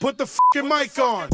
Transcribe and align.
Put 0.00 0.16
the 0.18 0.26
fucking 0.26 0.68
mic 0.68 0.96
on. 0.98 1.28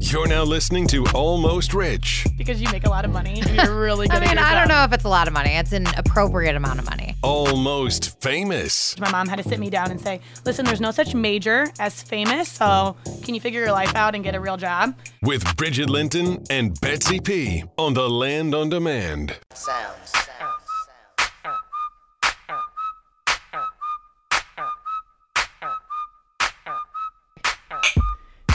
You're 0.00 0.26
now 0.26 0.42
listening 0.42 0.86
to 0.88 1.06
Almost 1.14 1.72
Rich. 1.72 2.26
because 2.36 2.60
you 2.60 2.68
make 2.70 2.84
a 2.84 2.90
lot 2.90 3.06
of 3.06 3.10
money 3.10 3.40
and 3.40 3.56
you're 3.56 3.80
really 3.80 4.06
good 4.08 4.18
I 4.18 4.20
mean, 4.20 4.36
at 4.36 4.44
I 4.44 4.58
don't 4.58 4.68
know 4.68 4.84
if 4.84 4.92
it's 4.92 5.04
a 5.04 5.08
lot 5.08 5.26
of 5.28 5.32
money. 5.32 5.52
It's 5.54 5.72
an 5.72 5.86
appropriate 5.96 6.54
amount 6.54 6.78
of 6.80 6.84
money. 6.84 7.16
Almost 7.22 8.20
famous. 8.20 8.98
My 8.98 9.10
mom 9.10 9.28
had 9.28 9.36
to 9.36 9.48
sit 9.48 9.58
me 9.58 9.70
down 9.70 9.90
and 9.90 9.98
say, 9.98 10.20
"Listen, 10.44 10.66
there's 10.66 10.80
no 10.80 10.90
such 10.90 11.14
major 11.14 11.66
as 11.78 12.02
famous, 12.02 12.50
so 12.50 12.96
can 13.22 13.34
you 13.34 13.40
figure 13.40 13.60
your 13.60 13.72
life 13.72 13.94
out 13.94 14.14
and 14.14 14.22
get 14.22 14.34
a 14.34 14.40
real 14.40 14.58
job?" 14.58 14.94
With 15.22 15.56
Bridget 15.56 15.88
Linton 15.88 16.44
and 16.50 16.78
Betsy 16.82 17.18
P 17.20 17.64
on 17.78 17.94
the 17.94 18.10
Land 18.10 18.54
on 18.54 18.68
Demand. 18.68 19.38
sounds. 19.54 20.12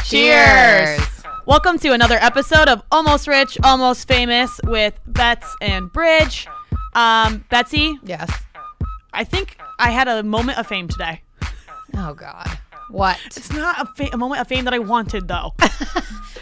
Cheers. 0.10 1.02
Welcome 1.46 1.78
to 1.80 1.90
another 1.92 2.16
episode 2.22 2.70
of 2.70 2.82
Almost 2.94 3.28
Rich, 3.28 3.58
Almost 3.62 4.08
Famous 4.08 4.58
with 4.64 4.94
Bets 5.06 5.54
and 5.60 5.92
Bridge. 5.92 6.48
Um, 6.96 7.44
Betsy, 7.50 8.00
Yes. 8.06 8.32
I 9.12 9.26
think 9.26 9.58
I 9.78 9.90
had 9.92 10.08
a 10.08 10.24
moment 10.24 10.60
of 10.60 10.66
fame 10.66 10.88
today. 10.88 11.24
Oh 11.98 12.14
God. 12.14 12.48
What? 12.90 13.20
It's 13.26 13.52
not 13.52 13.82
a, 13.82 13.86
fa- 13.98 14.12
a 14.14 14.18
moment 14.18 14.40
of 14.40 14.48
fame 14.48 14.64
that 14.64 14.74
I 14.74 14.80
wanted, 14.80 15.28
though. 15.28 15.54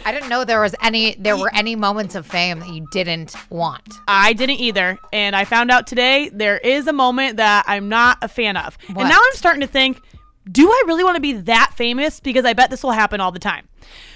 I 0.06 0.12
didn't 0.12 0.28
know 0.28 0.44
there 0.44 0.60
was 0.60 0.76
any. 0.80 1.16
There 1.18 1.36
were 1.36 1.52
any 1.52 1.74
moments 1.74 2.14
of 2.14 2.24
fame 2.24 2.60
that 2.60 2.68
you 2.68 2.86
didn't 2.92 3.34
want. 3.50 3.82
I 4.06 4.32
didn't 4.32 4.60
either, 4.60 4.96
and 5.12 5.34
I 5.34 5.44
found 5.44 5.72
out 5.72 5.88
today 5.88 6.30
there 6.32 6.58
is 6.58 6.86
a 6.86 6.92
moment 6.92 7.38
that 7.38 7.64
I'm 7.66 7.88
not 7.88 8.18
a 8.22 8.28
fan 8.28 8.56
of, 8.56 8.78
What? 8.86 9.00
and 9.00 9.08
now 9.08 9.18
I'm 9.20 9.32
starting 9.34 9.62
to 9.62 9.66
think, 9.66 10.00
do 10.50 10.68
I 10.70 10.82
really 10.86 11.04
want 11.04 11.16
to 11.16 11.20
be 11.20 11.32
that 11.32 11.72
famous? 11.76 12.20
Because 12.20 12.44
I 12.44 12.52
bet 12.52 12.70
this 12.70 12.82
will 12.82 12.92
happen 12.92 13.20
all 13.20 13.32
the 13.32 13.38
time. 13.38 13.68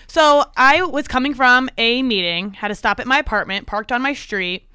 So 0.07 0.45
I 0.57 0.83
was 0.83 1.07
coming 1.07 1.35
from 1.35 1.69
a 1.79 2.03
meeting, 2.03 2.53
had 2.55 2.69
to 2.69 2.75
stop 2.75 2.99
at 3.01 3.07
my 3.07 3.19
apartment, 3.19 3.67
parked 3.67 3.93
on 3.93 4.03
my 4.03 4.13
street. 4.13 4.67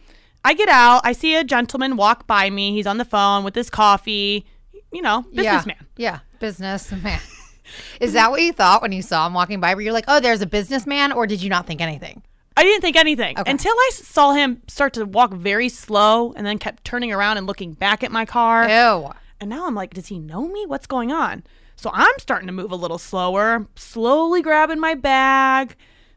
I 0.43 0.53
get 0.53 0.69
out, 0.69 1.01
I 1.03 1.11
see 1.13 1.35
a 1.35 1.43
gentleman 1.43 1.97
walk 1.97 2.27
by 2.27 2.49
me. 2.49 2.71
He's 2.71 2.87
on 2.87 2.97
the 2.97 3.05
phone 3.05 3.43
with 3.43 3.55
his 3.55 3.69
coffee. 3.69 4.45
You 4.93 5.01
know, 5.01 5.25
businessman. 5.33 5.75
Yeah. 5.97 6.11
yeah. 6.11 6.19
Businessman. 6.39 7.19
Is 7.99 8.13
that 8.13 8.29
what 8.31 8.41
you 8.41 8.53
thought 8.53 8.81
when 8.81 8.91
you 8.91 9.01
saw 9.01 9.25
him 9.25 9.33
walking 9.33 9.59
by? 9.59 9.73
Where 9.73 9.81
you're 9.83 9.91
like, 9.91 10.05
oh, 10.07 10.19
there's 10.19 10.41
a 10.41 10.45
businessman, 10.45 11.11
or 11.11 11.25
did 11.27 11.41
you 11.41 11.49
not 11.49 11.65
think 11.65 11.81
anything? 11.81 12.21
I 12.55 12.63
didn't 12.63 12.81
think 12.81 12.95
anything 12.95 13.37
Okay. 13.37 13.51
until 13.51 13.73
I 13.73 13.89
saw 13.93 14.31
him 14.33 14.61
start 14.67 14.93
to 14.93 15.05
walk 15.05 15.33
very 15.33 15.67
slow 15.67 16.31
and 16.33 16.45
then 16.45 16.57
kept 16.57 16.85
turning 16.85 17.11
around 17.11 17.37
and 17.37 17.47
looking 17.47 17.73
back 17.73 18.03
at 18.03 18.11
my 18.11 18.23
car. 18.23 18.69
Ew. 18.69 19.09
And 19.45 19.51
now 19.51 19.67
I'm 19.67 19.75
like, 19.75 19.93
does 19.93 20.07
he 20.07 20.17
know 20.17 20.47
me? 20.47 20.65
What's 20.65 20.87
going 20.87 21.11
on? 21.11 21.43
So 21.75 21.91
I'm 21.93 22.17
starting 22.17 22.47
to 22.47 22.51
move 22.51 22.71
a 22.71 22.75
little 22.75 22.97
slower, 22.97 23.67
slowly 23.75 24.41
grabbing 24.41 24.79
my 24.79 24.95
bag, 24.95 25.75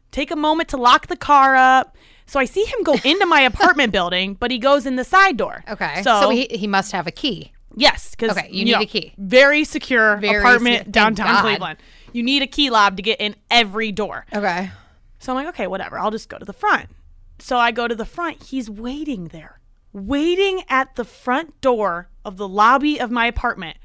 take 0.09 0.31
a 0.31 0.35
moment 0.35 0.69
to 0.69 0.77
lock 0.77 1.05
the 1.05 1.15
car 1.15 1.55
up. 1.55 1.95
So 2.25 2.39
I 2.39 2.45
see 2.45 2.63
him 2.65 2.81
go 2.81 2.95
into 3.03 3.27
my 3.27 3.41
apartment 3.41 3.91
building, 3.93 4.33
but 4.33 4.49
he 4.49 4.57
goes 4.57 4.87
in 4.87 4.95
the 4.95 5.03
side 5.03 5.37
door. 5.37 5.63
Okay. 5.69 6.01
So, 6.01 6.21
So, 6.21 6.29
he, 6.31 6.47
he 6.49 6.65
must 6.65 6.91
have 6.91 7.05
a 7.05 7.11
key. 7.11 7.51
yes, 7.75 8.15
because 8.15 8.35
Okay, 8.35 8.49
you 8.51 8.65
need 8.65 8.81
a 8.81 8.85
key. 8.87 9.13
Very 9.19 9.63
secure 9.63 10.17
Very 10.17 10.37
apartment 10.39 10.85
se- 10.85 10.91
downtown 10.91 11.39
Cleveland. 11.43 11.77
You 12.11 12.23
need 12.23 12.41
a 12.41 12.47
key 12.47 12.71
lob 12.71 12.97
to 12.97 13.03
get 13.03 13.21
in 13.21 13.35
every 13.51 13.91
door. 13.91 14.25
Okay. 14.33 14.71
So 15.19 15.31
I'm 15.31 15.35
like, 15.35 15.53
okay, 15.53 15.67
whatever. 15.67 15.99
I'll 15.99 16.09
just 16.09 16.29
go 16.29 16.39
to 16.39 16.45
the 16.45 16.53
front. 16.53 16.89
So 17.37 17.57
I 17.59 17.69
go 17.69 17.87
to 17.87 17.93
the 17.93 18.05
front. 18.05 18.41
He's 18.45 18.71
waiting 18.71 19.25
there, 19.25 19.58
waiting 19.93 20.63
at 20.69 20.95
the 20.95 21.05
front 21.05 21.59
door 21.61 22.09
of 22.25 22.37
the 22.37 22.47
lobby 22.47 22.99
of 22.99 23.11
my 23.11 23.25
apartment 23.25 23.77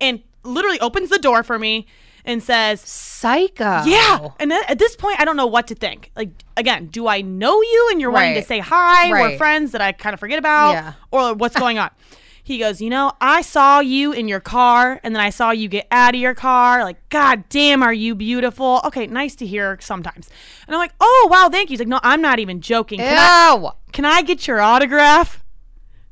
and 0.00 0.22
literally 0.44 0.80
opens 0.80 1.10
the 1.10 1.18
door 1.18 1.42
for 1.42 1.58
me 1.58 1.86
and 2.24 2.42
says, 2.42 2.80
Psycho. 2.80 3.82
yeah. 3.84 4.28
And 4.38 4.52
at 4.52 4.78
this 4.78 4.96
point, 4.96 5.20
I 5.20 5.24
don't 5.24 5.36
know 5.36 5.46
what 5.46 5.66
to 5.68 5.74
think. 5.74 6.10
Like, 6.16 6.30
again, 6.56 6.86
do 6.86 7.08
I 7.08 7.20
know 7.20 7.60
you 7.60 7.88
and 7.90 8.00
you're 8.00 8.10
wanting 8.10 8.34
to 8.34 8.42
say 8.42 8.60
hi? 8.60 9.10
We're 9.10 9.36
friends 9.36 9.72
that 9.72 9.80
I 9.80 9.92
kind 9.92 10.14
of 10.14 10.20
forget 10.20 10.38
about? 10.38 10.72
Yeah. 10.72 10.92
Or 11.10 11.34
what's 11.34 11.56
going 11.56 11.78
on? 11.78 11.90
He 12.44 12.58
goes, 12.58 12.80
You 12.80 12.90
know, 12.90 13.12
I 13.20 13.40
saw 13.42 13.80
you 13.80 14.12
in 14.12 14.26
your 14.28 14.40
car 14.40 15.00
and 15.04 15.14
then 15.14 15.22
I 15.22 15.30
saw 15.30 15.50
you 15.52 15.68
get 15.68 15.86
out 15.90 16.14
of 16.14 16.20
your 16.20 16.34
car. 16.34 16.82
Like, 16.82 17.08
God 17.08 17.44
damn, 17.48 17.82
are 17.82 17.92
you 17.92 18.14
beautiful? 18.14 18.80
Okay, 18.84 19.06
nice 19.06 19.34
to 19.36 19.46
hear 19.46 19.78
sometimes. 19.80 20.28
And 20.66 20.74
I'm 20.74 20.80
like, 20.80 20.92
Oh, 21.00 21.28
wow, 21.30 21.48
thank 21.50 21.70
you. 21.70 21.74
He's 21.74 21.78
like, 21.80 21.88
No, 21.88 22.00
I'm 22.02 22.20
not 22.20 22.38
even 22.40 22.60
joking. 22.60 22.98
Can 22.98 23.16
I, 23.16 23.70
can 23.92 24.04
I 24.04 24.22
get 24.22 24.46
your 24.48 24.60
autograph? 24.60 25.42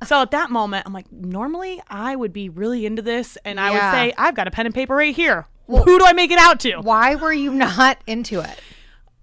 So 0.07 0.23
at 0.23 0.31
that 0.31 0.51
moment, 0.51 0.87
I'm 0.87 0.93
like, 0.95 1.11
normally 1.13 1.83
I 1.89 2.17
would 2.17 2.33
be 2.33 2.49
really 2.49 2.87
into 2.87 3.03
this 3.03 3.37
and 3.45 3.61
I 3.61 3.71
Yeah. 3.71 3.73
would 3.93 3.97
say, 3.99 4.15
I've 4.17 4.35
got 4.35 4.49
a 4.49 4.51
pen 4.51 4.65
and 4.67 4.75
paper 4.75 4.95
right 4.97 5.15
here. 5.15 5.47
Who 5.67 5.99
do 5.99 6.05
I 6.07 6.13
make 6.15 6.31
it 6.31 6.39
out 6.39 6.59
to? 6.61 6.77
Why 6.81 7.17
were 7.17 7.33
you 7.33 7.53
not 7.53 7.99
into 8.07 8.41
it? 8.41 8.61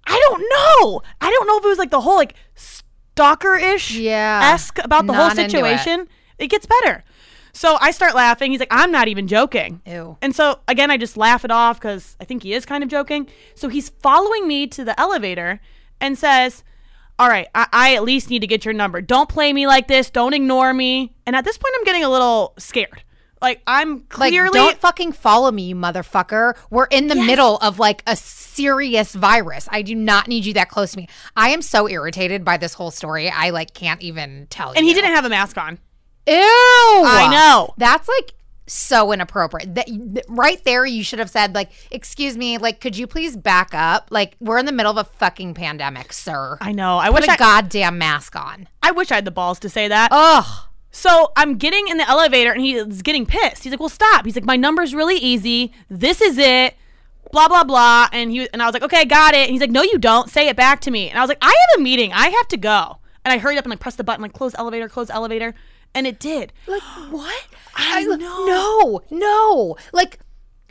I 0.06 0.20
don't 0.30 0.40
know. 0.42 1.02
I 1.20 1.30
don't 1.32 1.48
know 1.48 1.58
if 1.58 1.66
it 1.66 1.68
was 1.68 1.78
like 1.80 1.90
the 1.92 2.00
whole 2.02 2.16
like 2.16 2.36
stalker 2.56 3.56
ish 3.56 3.92
Yeah. 3.92 4.42
esque 4.54 4.80
about 4.84 5.08
the 5.08 5.14
whole 5.14 5.28
Not 5.28 5.38
into 5.38 5.58
it. 5.58 5.80
situation. 5.80 6.08
It. 6.40 6.48
gets 6.48 6.66
better. 6.66 7.04
So 7.54 7.78
I 7.82 7.92
start 7.92 8.14
laughing. 8.14 8.52
He's 8.52 8.60
like, 8.60 8.72
I'm 8.72 8.92
not 8.92 9.08
even 9.08 9.28
joking. 9.28 9.82
Ew. 9.86 10.18
And 10.22 10.36
so 10.36 10.60
again, 10.68 10.92
I 10.92 10.98
just 10.98 11.18
laugh 11.18 11.44
it 11.44 11.50
off 11.52 11.80
because 11.80 12.16
I 12.22 12.26
think 12.26 12.44
he 12.44 12.54
is 12.54 12.66
kind 12.66 12.84
of 12.84 12.90
joking. 12.90 13.28
So 13.56 13.68
he's 13.68 13.90
following 13.90 14.48
me 14.48 14.68
to 14.68 14.86
the 14.86 15.00
elevator 15.00 15.60
and 16.00 16.18
says, 16.18 16.64
All 17.18 17.28
right, 17.28 17.48
I, 17.56 17.68
I 17.74 17.96
at 17.96 18.04
least 18.04 18.30
need 18.30 18.40
to 18.40 18.48
get 18.48 18.64
your 18.64 18.76
number. 18.76 19.02
Don't 19.02 19.28
play 19.28 19.52
me 19.54 19.66
like 19.66 19.88
this. 19.88 20.12
Don't 20.12 20.34
ignore 20.34 20.72
me. 20.74 21.16
And 21.26 21.36
at 21.36 21.46
this 21.46 21.58
point, 21.58 21.74
I'm 21.78 21.84
getting 21.84 22.04
a 22.04 22.10
little 22.10 22.54
scared. 22.60 23.04
Like 23.42 23.62
I'm 23.68 23.98
Like, 23.98 24.10
clearly 24.32 24.58
don't 24.58 24.80
fucking 24.80 25.12
follow 25.12 25.52
me, 25.52 25.70
you 25.70 25.76
motherfucker. 25.76 26.56
We're 26.70 26.86
in 26.86 27.08
the 27.08 27.16
middle 27.16 27.58
of 27.58 27.78
like 27.80 28.02
a 28.08 28.16
serious 28.16 29.14
virus. 29.14 29.68
I 29.72 29.82
do 29.84 29.94
not 29.96 30.28
need 30.28 30.46
you 30.46 30.54
that 30.54 30.70
close 30.70 30.92
to 30.92 30.98
me. 30.98 31.08
I 31.36 31.50
am 31.50 31.62
so 31.62 31.88
irritated 31.88 32.44
by 32.44 32.58
this 32.58 32.74
whole 32.74 32.92
story. 32.92 33.30
I 33.30 33.52
like 33.52 33.74
can't 33.74 34.02
even 34.02 34.48
tell 34.50 34.70
you. 34.70 34.74
and 34.78 34.86
he 34.86 34.94
didn't 34.94 35.14
have 35.14 35.26
a 35.26 35.30
mask 35.30 35.58
on. 35.58 35.78
Ew. 36.28 36.34
I 36.34 37.30
know. 37.32 37.74
That's 37.78 38.08
like 38.08 38.34
so 38.68 39.12
inappropriate. 39.12 39.76
That 39.76 39.88
right 40.28 40.62
there, 40.66 40.86
you 40.86 41.04
should 41.04 41.20
have 41.20 41.30
said 41.30 41.56
like, 41.56 41.72
"Excuse 41.90 42.38
me, 42.38 42.58
like, 42.58 42.82
could 42.82 42.98
you 42.98 43.08
please 43.08 43.38
back 43.38 43.74
up? 43.74 44.10
Like, 44.12 44.36
we're 44.40 44.58
in 44.58 44.66
the 44.66 44.72
middle 44.72 44.92
of 44.92 44.98
a 44.98 45.10
fucking 45.10 45.54
pandemic, 45.54 46.12
sir. 46.12 46.58
I 46.60 46.74
know. 46.74 46.98
I 46.98 47.08
Put 47.08 47.22
wish 47.22 47.28
a 47.30 47.32
I, 47.32 47.38
goddamn 47.38 47.98
mask 47.98 48.36
on." 48.36 48.68
I 48.84 48.92
wish 48.92 49.12
I 49.12 49.16
had 49.16 49.26
the 49.26 49.32
balls 49.32 49.60
to 49.60 49.70
say 49.70 49.88
that. 49.88 50.10
Ugh. 50.12 50.66
So 50.92 51.32
I'm 51.36 51.58
getting 51.58 51.88
in 51.88 51.98
the 51.98 52.10
elevator 52.10 52.52
and 52.52 52.62
he's 52.62 53.02
getting 53.02 53.26
pissed. 53.26 53.64
He's 53.64 53.72
like, 53.72 53.80
"Well, 53.80 53.90
stop." 53.90 54.26
He's 54.26 54.36
like, 54.36 54.46
"My 54.46 54.56
number's 54.58 54.94
really 54.94 55.18
easy. 55.18 55.72
This 55.90 56.22
is 56.22 56.38
it." 56.38 56.76
Blah 57.32 57.48
blah 57.48 57.64
blah. 57.64 58.08
And 58.12 58.32
he 58.32 58.50
and 58.52 58.62
I 58.62 58.66
was 58.66 58.74
like, 58.74 58.84
"Okay, 58.84 59.06
got 59.06 59.34
it." 59.34 59.44
And 59.44 59.52
he's 59.52 59.62
like, 59.62 59.72
"No, 59.72 59.84
you 59.84 59.98
don't. 59.98 60.30
Say 60.30 60.50
it 60.50 60.56
back 60.56 60.82
to 60.82 60.92
me." 60.92 61.10
And 61.10 61.18
I 61.18 61.22
was 61.22 61.30
like, 61.30 61.40
"I 61.42 61.48
have 61.48 61.80
a 61.80 61.84
meeting. 61.84 62.12
I 62.14 62.30
have 62.30 62.48
to 62.50 62.58
go." 62.58 62.98
And 63.24 63.34
I 63.34 63.38
hurried 63.38 63.58
up 63.58 63.66
and 63.66 63.70
like 63.70 63.80
pressed 63.80 63.98
the 63.98 64.04
button, 64.04 64.22
like 64.22 64.34
close 64.34 64.56
elevator, 64.56 64.88
close 64.88 65.10
elevator, 65.10 65.54
and 65.98 66.06
it 66.08 66.20
did. 66.20 66.54
Like 66.68 66.82
what? 67.10 67.44
I 67.76 68.06
lo- 68.06 68.16
know. 68.16 68.46
No, 68.46 69.02
no. 69.18 69.78
Like, 69.92 70.20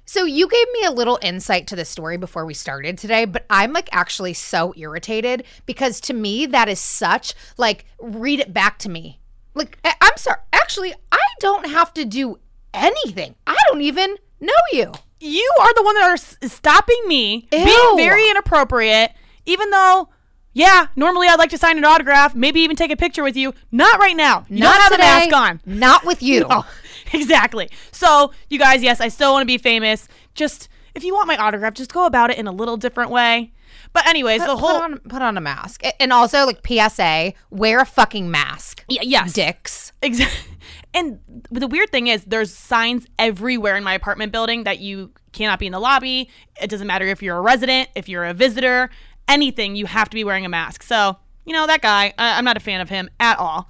so 0.05 0.25
you 0.25 0.49
gave 0.49 0.67
me 0.73 0.85
a 0.87 0.93
little 0.93 1.19
insight 1.21 1.67
to 1.67 1.77
the 1.77 1.85
story 1.85 2.17
before 2.17 2.47
we 2.47 2.55
started 2.55 2.97
today, 2.97 3.25
but 3.25 3.45
I'm 3.51 3.73
like 3.73 3.89
actually 3.93 4.35
so 4.35 4.73
irritated 4.77 5.45
because 5.67 6.01
to 6.03 6.15
me 6.15 6.47
that 6.47 6.69
is 6.69 6.79
such 6.81 7.35
like 7.59 7.87
read 8.01 8.39
it 8.41 8.53
back 8.55 8.79
to 8.81 8.89
me. 8.89 9.19
Like 9.55 9.79
I- 9.85 9.97
I'm 10.01 10.17
sorry. 10.17 10.39
Actually, 10.53 10.95
I 11.11 11.19
don't 11.41 11.69
have 11.69 11.93
to 11.95 12.05
do 12.05 12.39
anything. 12.73 13.35
I 13.47 13.57
don't 13.69 13.81
even 13.83 14.17
know 14.41 14.53
you. 14.73 14.93
You 15.19 15.51
are 15.61 15.75
the 15.75 15.83
one 15.83 15.95
that 15.97 16.05
are 16.11 16.13
s- 16.15 16.37
stopping 16.43 17.01
me, 17.07 17.49
Ew. 17.53 17.65
being 17.65 17.97
very 17.97 18.29
inappropriate, 18.31 19.11
even 19.47 19.71
though. 19.71 20.09
Yeah, 20.57 20.87
normally 20.97 21.29
I'd 21.29 21.39
like 21.39 21.51
to 21.51 21.59
sign 21.59 21.77
an 21.77 21.85
autograph, 21.85 22.35
maybe 22.35 22.61
even 22.61 22.77
take 22.77 22.91
a 22.91 22.97
picture 22.97 23.23
with 23.23 23.37
you. 23.37 23.53
Not 23.71 24.01
right 24.01 24.17
now. 24.17 24.47
You 24.49 24.61
Not 24.61 24.73
don't 24.73 24.83
have 24.85 24.93
today, 24.93 25.27
a 25.29 25.31
mask 25.31 25.37
on. 25.37 25.61
Not 25.67 26.05
with 26.07 26.23
you. 26.23 26.47
Oh, 26.51 26.67
exactly. 27.13 27.69
So, 27.93 28.33
you 28.49 28.59
guys, 28.59 28.83
yes, 28.83 28.99
I 29.03 29.09
still 29.09 29.33
want 29.33 29.43
to 29.43 29.47
be 29.47 29.59
famous. 29.59 30.09
Just 30.35 30.71
if 30.95 31.05
you 31.05 31.13
want 31.15 31.29
my 31.29 31.37
autograph, 31.37 31.75
just 31.75 31.93
go 31.93 32.07
about 32.07 32.31
it 32.31 32.39
in 32.39 32.47
a 32.47 32.53
little 32.53 32.79
different 32.79 33.11
way. 33.11 33.53
But 33.93 34.07
anyways, 34.07 34.41
the 34.41 34.47
Put 34.55 34.59
whole 34.61 34.81
on, 34.83 34.99
put 35.01 35.21
on 35.21 35.37
a 35.37 35.41
mask. 35.43 35.83
And 36.01 36.11
also, 36.11 36.47
like, 36.47 36.67
PSA, 36.67 37.35
wear 37.51 37.81
a 37.81 37.85
fucking 37.85 38.31
mask. 38.31 38.83
Y- 38.89 38.97
yes. 39.03 39.35
Dicks. 39.35 39.93
Exactly. 40.01 40.53
And 40.95 41.21
the 41.51 41.67
weird 41.67 41.91
thing 41.91 42.07
is, 42.07 42.25
there's 42.25 42.53
signs 42.55 43.07
everywhere 43.19 43.77
in 43.77 43.85
my 43.85 43.93
apartment 43.93 44.33
building 44.33 44.65
that 44.65 44.79
you 44.79 45.11
cannot 45.33 45.59
be 45.59 45.67
in 45.67 45.73
the 45.73 45.79
lobby. 45.79 46.31
It 46.61 46.71
doesn't 46.71 46.87
matter 46.87 47.05
if 47.05 47.23
you're 47.23 47.37
a 47.37 47.41
resident, 47.43 47.91
if 47.95 48.09
you're 48.09 48.25
a 48.25 48.33
visitor, 48.33 48.89
anything, 49.29 49.77
you 49.77 49.87
have 49.87 50.09
to 50.11 50.15
be 50.15 50.25
wearing 50.25 50.45
a 50.45 50.49
mask. 50.49 50.83
So, 50.83 51.17
you 51.45 51.53
know, 51.53 51.67
that 51.67 51.83
guy, 51.83 52.13
I- 52.19 52.39
I'm 52.39 52.45
not 52.45 52.57
a 52.57 52.61
fan 52.61 52.81
of 52.81 52.89
him 52.89 53.09
at 53.21 53.39
all. 53.39 53.69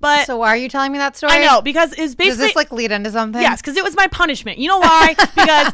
But 0.00 0.26
So, 0.26 0.38
why 0.38 0.48
are 0.48 0.56
you 0.56 0.68
telling 0.70 0.92
me 0.92 0.98
that 0.98 1.16
story? 1.16 1.32
I 1.34 1.44
know 1.44 1.60
because 1.60 1.92
it's 1.92 2.14
basically 2.14 2.26
Does 2.28 2.38
this, 2.38 2.56
like, 2.56 2.72
lead 2.72 2.90
into 2.90 3.10
something? 3.10 3.40
Yes, 3.42 3.60
because 3.60 3.76
it 3.76 3.84
was 3.84 3.94
my 3.96 4.06
punishment. 4.06 4.56
You 4.58 4.68
know 4.68 4.78
why? 4.78 5.14
because 5.34 5.72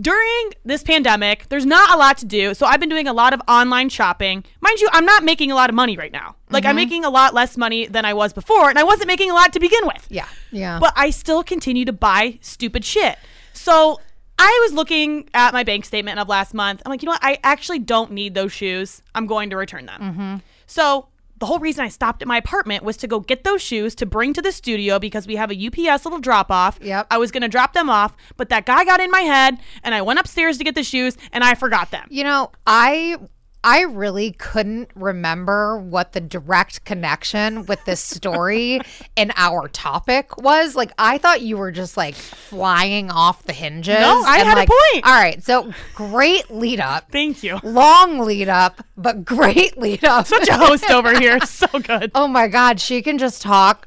during 0.00 0.50
this 0.64 0.82
pandemic, 0.84 1.48
there's 1.48 1.66
not 1.66 1.92
a 1.92 1.96
lot 1.98 2.16
to 2.18 2.24
do. 2.26 2.54
So 2.54 2.66
I've 2.66 2.78
been 2.80 2.88
doing 2.88 3.08
a 3.08 3.12
lot 3.12 3.32
of 3.32 3.40
online 3.48 3.88
shopping. 3.88 4.44
Mind 4.60 4.80
you, 4.80 4.88
I'm 4.92 5.04
not 5.04 5.24
making 5.24 5.50
a 5.50 5.54
lot 5.56 5.70
of 5.70 5.74
money 5.76 5.96
right 5.96 6.12
now. 6.12 6.36
Like 6.50 6.62
Mm-hmm. 6.62 6.70
I'm 6.70 6.76
making 6.76 7.04
a 7.04 7.10
lot 7.10 7.34
less 7.34 7.56
money 7.56 7.86
than 7.86 8.04
I 8.04 8.14
was 8.14 8.32
before, 8.32 8.70
and 8.70 8.78
I 8.78 8.84
wasn't 8.84 9.08
making 9.08 9.30
a 9.30 9.34
lot 9.34 9.52
to 9.54 9.60
begin 9.60 9.84
with. 9.86 10.06
Yeah. 10.08 10.26
Yeah. 10.52 10.78
But 10.78 10.92
I 10.96 11.10
still 11.10 11.42
continue 11.42 11.84
to 11.84 11.92
buy 11.92 12.38
stupid 12.42 12.84
shit. 12.84 13.18
So 13.54 13.98
I 14.38 14.60
was 14.64 14.72
looking 14.72 15.28
at 15.34 15.52
my 15.52 15.64
bank 15.64 15.84
statement 15.84 16.18
of 16.18 16.28
last 16.28 16.54
month. 16.54 16.82
I'm 16.84 16.90
like, 16.90 17.02
you 17.02 17.06
know 17.06 17.12
what? 17.12 17.24
I 17.24 17.38
actually 17.44 17.78
don't 17.78 18.12
need 18.12 18.34
those 18.34 18.52
shoes. 18.52 19.02
I'm 19.14 19.26
going 19.26 19.50
to 19.50 19.56
return 19.56 19.86
them. 19.86 20.00
Mm-hmm. 20.00 20.36
So 20.66 21.08
the 21.38 21.46
whole 21.46 21.58
reason 21.58 21.84
I 21.84 21.88
stopped 21.88 22.22
at 22.22 22.28
my 22.28 22.38
apartment 22.38 22.84
was 22.84 22.96
to 22.98 23.06
go 23.06 23.20
get 23.20 23.44
those 23.44 23.60
shoes 23.60 23.94
to 23.96 24.06
bring 24.06 24.32
to 24.34 24.42
the 24.42 24.52
studio 24.52 24.98
because 24.98 25.26
we 25.26 25.36
have 25.36 25.50
a 25.50 25.66
UPS 25.66 26.04
little 26.04 26.20
drop 26.20 26.50
off. 26.50 26.78
Yep. 26.80 27.08
I 27.10 27.18
was 27.18 27.30
going 27.30 27.42
to 27.42 27.48
drop 27.48 27.72
them 27.74 27.90
off, 27.90 28.16
but 28.36 28.48
that 28.48 28.66
guy 28.66 28.84
got 28.84 29.00
in 29.00 29.10
my 29.10 29.20
head 29.20 29.58
and 29.82 29.94
I 29.94 30.02
went 30.02 30.18
upstairs 30.18 30.58
to 30.58 30.64
get 30.64 30.74
the 30.74 30.84
shoes 30.84 31.16
and 31.32 31.44
I 31.44 31.54
forgot 31.54 31.90
them. 31.90 32.06
You 32.08 32.24
know, 32.24 32.50
I 32.66 33.18
I 33.64 33.80
really 33.80 34.32
couldn't 34.32 34.90
remember 34.94 35.78
what 35.78 36.12
the 36.12 36.20
direct 36.20 36.84
connection 36.84 37.64
with 37.64 37.82
this 37.86 38.00
story 38.00 38.80
and 39.16 39.32
our 39.36 39.68
topic 39.68 40.36
was. 40.36 40.76
Like, 40.76 40.92
I 40.98 41.16
thought 41.16 41.40
you 41.40 41.56
were 41.56 41.72
just 41.72 41.96
like 41.96 42.14
flying 42.14 43.10
off 43.10 43.42
the 43.44 43.54
hinges. 43.54 43.98
No, 43.98 44.22
I 44.26 44.40
and, 44.40 44.48
had 44.48 44.58
a 44.58 44.70
point. 44.70 45.06
All 45.06 45.14
right, 45.14 45.42
so 45.42 45.72
great 45.94 46.50
lead 46.50 46.78
up. 46.78 47.10
Thank 47.10 47.42
you. 47.42 47.58
Long 47.62 48.18
lead 48.18 48.50
up, 48.50 48.84
but 48.98 49.24
great 49.24 49.78
lead 49.78 50.04
up. 50.04 50.26
Such 50.26 50.48
a 50.48 50.58
host 50.58 50.90
over 50.90 51.18
here. 51.18 51.38
So 51.54 51.78
good. 51.78 52.10
oh 52.14 52.26
my 52.26 52.48
God, 52.48 52.80
she 52.80 53.00
can 53.00 53.16
just 53.16 53.40
talk 53.40 53.86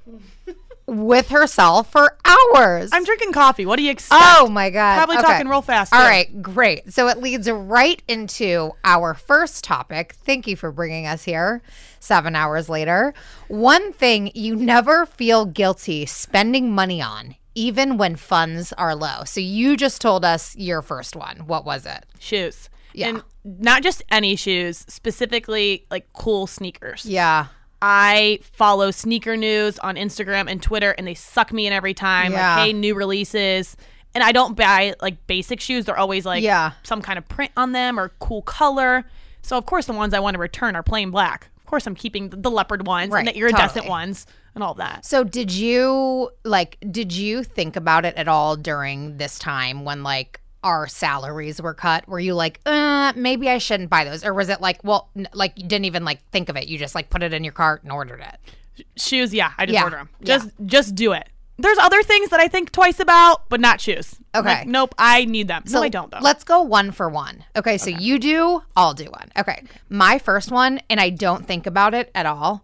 with 0.87 1.29
herself 1.29 1.91
for 1.91 2.17
hours. 2.25 2.89
I'm 2.93 3.03
drinking 3.03 3.33
coffee. 3.33 3.65
What 3.65 3.75
do 3.75 3.83
you 3.83 3.91
expect? 3.91 4.21
Oh 4.25 4.47
my 4.47 4.69
god! 4.69 4.95
Probably 4.95 5.17
Okay. 5.17 5.25
talking 5.25 5.47
real 5.47 5.61
fast, 5.61 5.93
All 5.93 5.99
right, 5.99 6.41
great. 6.41 6.91
So 6.93 7.07
it 7.09 7.17
leads 7.19 7.49
right 7.49 8.01
into 8.07 8.71
our 8.83 9.13
first 9.13 9.63
topic. 9.63 10.13
Thank 10.23 10.47
you 10.47 10.55
for 10.55 10.71
bringing 10.71 11.05
us 11.05 11.23
here. 11.23 11.61
Seven 11.99 12.35
hours 12.35 12.69
later, 12.69 13.13
one 13.49 13.91
thing 13.91 14.31
you 14.33 14.55
never 14.55 15.05
feel 15.05 15.45
guilty 15.45 16.05
spending 16.05 16.71
money 16.73 17.01
on, 17.01 17.35
even 17.53 17.97
when 17.97 18.15
funds 18.15 18.71
are 18.73 18.95
low. 18.95 19.23
So 19.25 19.41
you 19.41 19.75
just 19.75 19.99
told 20.01 20.23
us 20.23 20.55
your 20.55 20.81
first 20.81 21.15
one. 21.15 21.47
What 21.47 21.65
was 21.65 21.85
it? 21.85 22.05
shoes. 22.19 22.69
Yeah. 22.93 23.09
And 23.09 23.23
not 23.43 23.83
just 23.83 24.01
any 24.09 24.35
shoes, 24.35 24.85
specifically 24.87 25.85
like 25.91 26.11
cool 26.13 26.47
sneakers. 26.47 27.05
Yeah, 27.05 27.47
I 27.81 28.39
follow 28.41 28.91
sneaker 28.91 29.37
news 29.37 29.77
on 29.79 29.95
Instagram 29.95 30.49
and 30.49 30.61
Twitter, 30.61 30.91
and 30.91 31.05
they 31.05 31.13
suck 31.13 31.53
me 31.53 31.67
in 31.67 31.73
every 31.73 31.93
time. 31.93 32.31
Yeah. 32.31 32.55
Like, 32.55 32.65
hey, 32.67 32.73
new 32.73 32.95
releases. 32.95 33.77
And 34.15 34.23
I 34.23 34.31
don't 34.31 34.55
buy 34.55 34.95
like 35.01 35.27
basic 35.27 35.59
shoes. 35.59 35.85
They're 35.85 35.97
always 35.97 36.25
like 36.25 36.41
Yeah. 36.43 36.71
some 36.83 37.01
kind 37.01 37.19
of 37.19 37.27
print 37.27 37.51
on 37.55 37.71
them 37.73 37.99
or 37.99 38.09
cool 38.19 38.41
color. 38.41 39.05
So 39.43 39.57
of 39.57 39.65
course 39.67 39.85
the 39.85 39.93
ones 39.93 40.13
I 40.15 40.19
want 40.19 40.33
to 40.33 40.39
return 40.39 40.75
are 40.75 40.81
plain 40.81 41.11
black. 41.11 41.49
Of 41.57 41.65
course 41.67 41.85
I'm 41.85 41.93
keeping 41.95 42.29
the, 42.29 42.49
leopard 42.49 42.87
ones 42.87 43.11
Right, 43.11 43.19
and 43.19 43.27
the 43.27 43.37
iridescent 43.37 43.73
totally. 43.85 43.89
ones 43.89 44.25
and 44.55 44.63
all 44.63 44.73
that. 44.75 45.05
So 45.05 45.23
did 45.23 45.51
you 45.51 46.31
like 46.43 46.77
did 46.89 47.13
you 47.13 47.43
think 47.43 47.75
about 47.75 48.05
it 48.05 48.15
at 48.15 48.27
all 48.27 48.55
during 48.55 49.17
this 49.17 49.37
time 49.37 49.85
when 49.85 50.01
like 50.01 50.41
our 50.67 50.87
salaries 50.87 51.61
were 51.61 51.73
cut? 51.73 52.07
Were 52.07 52.19
you 52.19 52.33
like, 52.33 52.59
uh, 52.65 53.13
maybe 53.15 53.49
I 53.49 53.57
shouldn't 53.57 53.89
buy 53.89 54.03
those? 54.03 54.25
Or 54.25 54.33
was 54.33 54.49
it 54.49 54.59
like, 54.61 54.83
well, 54.83 55.09
n- 55.15 55.29
like 55.33 55.53
you 55.57 55.63
didn't 55.67 55.85
even 55.85 56.03
like 56.05 56.19
think 56.31 56.49
of 56.49 56.57
it. 56.57 56.67
You 56.67 56.77
just 56.77 56.93
like 56.95 57.09
put 57.09 57.23
it 57.23 57.33
in 57.33 57.43
your 57.43 57.53
cart 57.53 57.83
and 57.83 57.91
ordered 57.91 58.21
it. 58.21 58.85
Shoes, 58.97 59.33
yeah, 59.33 59.51
I 59.57 59.65
just 59.65 59.73
Yeah, 59.73 59.83
order 59.85 59.95
them. 59.97 60.09
Just 60.23 60.49
just 60.65 60.93
do 60.95 61.13
it. 61.13 61.27
There's 61.59 61.77
other 61.79 62.03
things 62.03 62.29
that 62.29 62.39
I 62.39 62.47
think 62.47 62.71
twice 62.71 62.99
about, 62.99 63.49
but 63.49 63.59
not 63.59 63.81
shoes. 63.81 64.15
I'm 64.33 64.41
Okay. 64.41 64.49
like, 64.59 64.67
nope, 64.67 64.93
I 64.99 65.25
need 65.25 65.47
them. 65.47 65.63
So 65.65 65.79
no, 65.79 65.83
I 65.85 65.89
don't 65.89 66.11
though. 66.11 66.19
Let's 66.21 66.43
go 66.43 66.61
one 66.61 66.91
for 66.91 67.09
one. 67.09 67.43
Okay, 67.55 67.77
so 67.79 67.89
you 67.89 68.19
do, 68.19 68.61
I'll 68.75 68.93
do 68.93 69.05
one. 69.05 69.31
Okay. 69.35 69.63
My 69.89 70.19
first 70.19 70.51
one, 70.51 70.79
and 70.89 70.99
I 70.99 71.09
don't 71.09 71.47
think 71.47 71.65
about 71.65 71.95
it 71.95 72.11
at 72.13 72.27
all. 72.27 72.63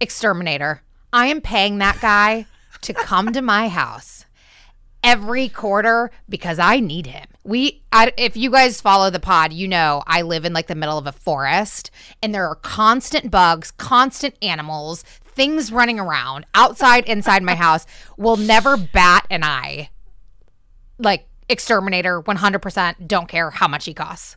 Exterminator. 0.00 0.82
I 1.12 1.26
am 1.28 1.40
paying 1.40 1.78
that 1.78 1.98
guy 2.00 2.46
to 2.82 2.92
come 2.92 3.32
to 3.32 3.40
my 3.42 3.68
house 3.68 4.26
every 5.06 5.48
quarter 5.48 6.10
because 6.28 6.58
I 6.58 6.80
need 6.80 7.06
him. 7.06 7.24
We, 7.44 7.80
I, 7.92 8.12
if 8.18 8.36
you 8.36 8.50
guys 8.50 8.80
follow 8.80 9.08
the 9.08 9.20
pod, 9.20 9.52
you 9.52 9.68
know 9.68 10.02
I 10.04 10.22
live 10.22 10.44
in 10.44 10.52
like 10.52 10.66
the 10.66 10.74
middle 10.74 10.98
of 10.98 11.06
a 11.06 11.12
forest, 11.12 11.92
and 12.20 12.34
there 12.34 12.46
are 12.48 12.56
constant 12.56 13.30
bugs, 13.30 13.70
constant 13.70 14.34
animals, 14.42 15.02
things 15.24 15.70
running 15.70 16.00
around 16.00 16.44
outside, 16.54 17.06
inside 17.06 17.44
my 17.44 17.54
house. 17.54 17.86
Will 18.18 18.36
never 18.36 18.76
bat 18.76 19.26
an 19.30 19.44
eye. 19.44 19.90
Like 20.98 21.28
exterminator, 21.48 22.20
one 22.20 22.36
hundred 22.36 22.60
percent. 22.60 23.06
Don't 23.06 23.28
care 23.28 23.50
how 23.50 23.68
much 23.68 23.84
he 23.84 23.94
costs. 23.94 24.36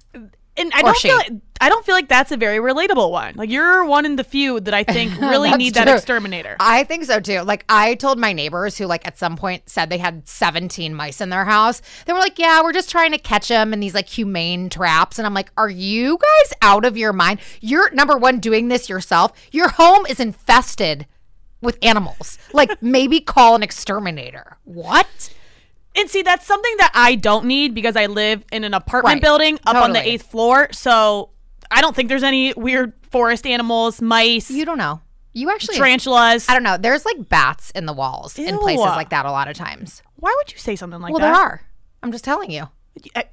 And 0.60 0.74
I 0.74 0.80
or 0.80 0.84
don't 0.84 0.98
she. 0.98 1.08
feel 1.08 1.18
like, 1.18 1.32
I 1.62 1.70
don't 1.70 1.86
feel 1.86 1.96
like 1.96 2.08
that's 2.08 2.32
a 2.32 2.38
very 2.38 2.58
relatable 2.58 3.12
one. 3.12 3.36
Like 3.36 3.50
you're 3.50 3.84
one 3.86 4.06
in 4.06 4.16
the 4.16 4.24
few 4.24 4.60
that 4.62 4.74
I 4.74 4.84
think 4.84 5.18
really 5.20 5.52
need 5.52 5.74
that 5.74 5.88
exterminator. 5.88 6.56
I 6.60 6.84
think 6.84 7.06
so 7.06 7.20
too. 7.20 7.42
Like 7.42 7.66
I 7.68 7.96
told 7.96 8.18
my 8.18 8.34
neighbors 8.34 8.78
who 8.78 8.86
like 8.86 9.06
at 9.08 9.18
some 9.18 9.36
point 9.36 9.70
said 9.70 9.90
they 9.90 9.98
had 9.98 10.28
17 10.28 10.94
mice 10.94 11.22
in 11.22 11.30
their 11.30 11.46
house. 11.46 11.82
They 12.06 12.14
were 12.14 12.20
like, 12.20 12.40
"Yeah, 12.40 12.62
we're 12.62 12.74
just 12.74 12.90
trying 12.90 13.12
to 13.12 13.18
catch 13.18 13.48
them 13.48 13.74
in 13.74 13.80
these 13.80 13.94
like 13.94 14.08
humane 14.08 14.70
traps." 14.70 15.18
And 15.18 15.26
I'm 15.26 15.34
like, 15.34 15.52
"Are 15.58 15.70
you 15.70 16.18
guys 16.18 16.54
out 16.62 16.86
of 16.86 16.98
your 16.98 17.14
mind? 17.14 17.40
You're 17.62 17.90
number 17.92 18.18
1 18.18 18.40
doing 18.40 18.68
this 18.68 18.90
yourself. 18.90 19.34
Your 19.52 19.70
home 19.70 20.06
is 20.06 20.20
infested 20.20 21.08
with 21.62 21.78
animals. 21.82 22.38
Like 22.54 22.82
maybe 22.82 23.20
call 23.20 23.56
an 23.56 23.64
exterminator." 23.64 24.58
What? 24.64 25.34
And 25.96 26.10
see, 26.10 26.22
that's 26.22 26.46
something 26.46 26.76
that 26.78 26.92
I 26.94 27.16
don't 27.16 27.46
need 27.46 27.74
because 27.74 27.96
I 27.96 28.06
live 28.06 28.44
in 28.52 28.64
an 28.64 28.74
apartment 28.74 29.16
Right. 29.16 29.22
building 29.22 29.60
up 29.66 29.76
on 29.76 29.92
the 29.94 30.08
eighth 30.08 30.24
floor. 30.30 30.70
So 30.72 31.32
I 31.72 31.82
don't 31.82 31.96
think 31.96 32.10
there's 32.10 32.24
any 32.24 32.54
weird 32.54 32.94
forest 33.12 33.46
animals, 33.48 34.02
mice, 34.02 34.50
You 34.52 34.66
don't 34.66 34.78
know. 34.78 35.02
You 35.34 35.50
actually 35.52 35.78
tarantulas. 35.78 36.48
I 36.50 36.54
don't 36.54 36.64
know. 36.64 36.78
There's 36.78 37.06
like 37.06 37.30
bats 37.30 37.72
in 37.72 37.86
the 37.86 37.94
walls 37.94 38.38
in 38.38 38.58
places 38.60 38.86
like 38.86 39.10
that 39.10 39.26
a 39.26 39.32
lot 39.32 39.48
of 39.48 39.56
times. 39.56 40.02
Why 40.16 40.34
would 40.38 40.52
you 40.52 40.58
say 40.58 40.76
something 40.76 41.00
like 41.02 41.12
Well, 41.14 41.20
that? 41.22 41.32
Well, 41.32 41.34
there 41.36 41.42
are. 41.44 41.62
I'm 42.04 42.12
just 42.12 42.24
telling 42.24 42.52
you. 42.52 42.70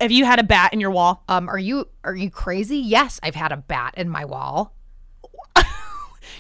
Have 0.01 0.13
you 0.13 0.25
had 0.25 0.39
a 0.39 0.45
bat 0.45 0.73
in 0.73 0.81
your 0.81 0.91
wall? 0.91 1.25
Um, 1.29 1.49
are 1.49 1.59
you 1.59 1.89
are 2.05 2.15
you 2.15 2.31
crazy? 2.31 2.77
Yes, 2.79 3.19
I've 3.23 3.35
had 3.35 3.51
a 3.53 3.57
bat 3.57 3.95
in 3.97 4.09
my 4.09 4.25
wall. 4.25 4.75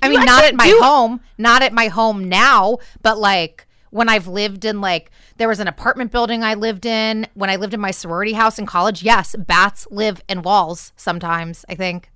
I 0.02 0.08
mean, 0.08 0.24
not 0.24 0.44
at 0.44 0.54
my 0.54 0.66
do- 0.68 0.78
home, 0.80 1.20
not 1.38 1.62
at 1.62 1.72
my 1.72 1.88
home 1.88 2.28
now, 2.28 2.78
but 3.02 3.18
like 3.18 3.65
when 3.96 4.08
I've 4.08 4.26
lived 4.28 4.64
in 4.64 4.80
like 4.80 5.10
there 5.38 5.48
was 5.48 5.58
an 5.60 5.68
apartment 5.68 6.12
building 6.12 6.44
I 6.44 6.54
lived 6.54 6.86
in 6.86 7.26
when 7.34 7.50
I 7.50 7.56
lived 7.56 7.74
in 7.74 7.80
my 7.80 7.90
sorority 7.90 8.32
house 8.34 8.58
in 8.58 8.66
college. 8.66 9.02
Yes, 9.02 9.34
bats 9.38 9.86
live 9.90 10.22
in 10.28 10.42
walls 10.42 10.92
sometimes. 10.96 11.64
I 11.68 11.74
think. 11.74 12.10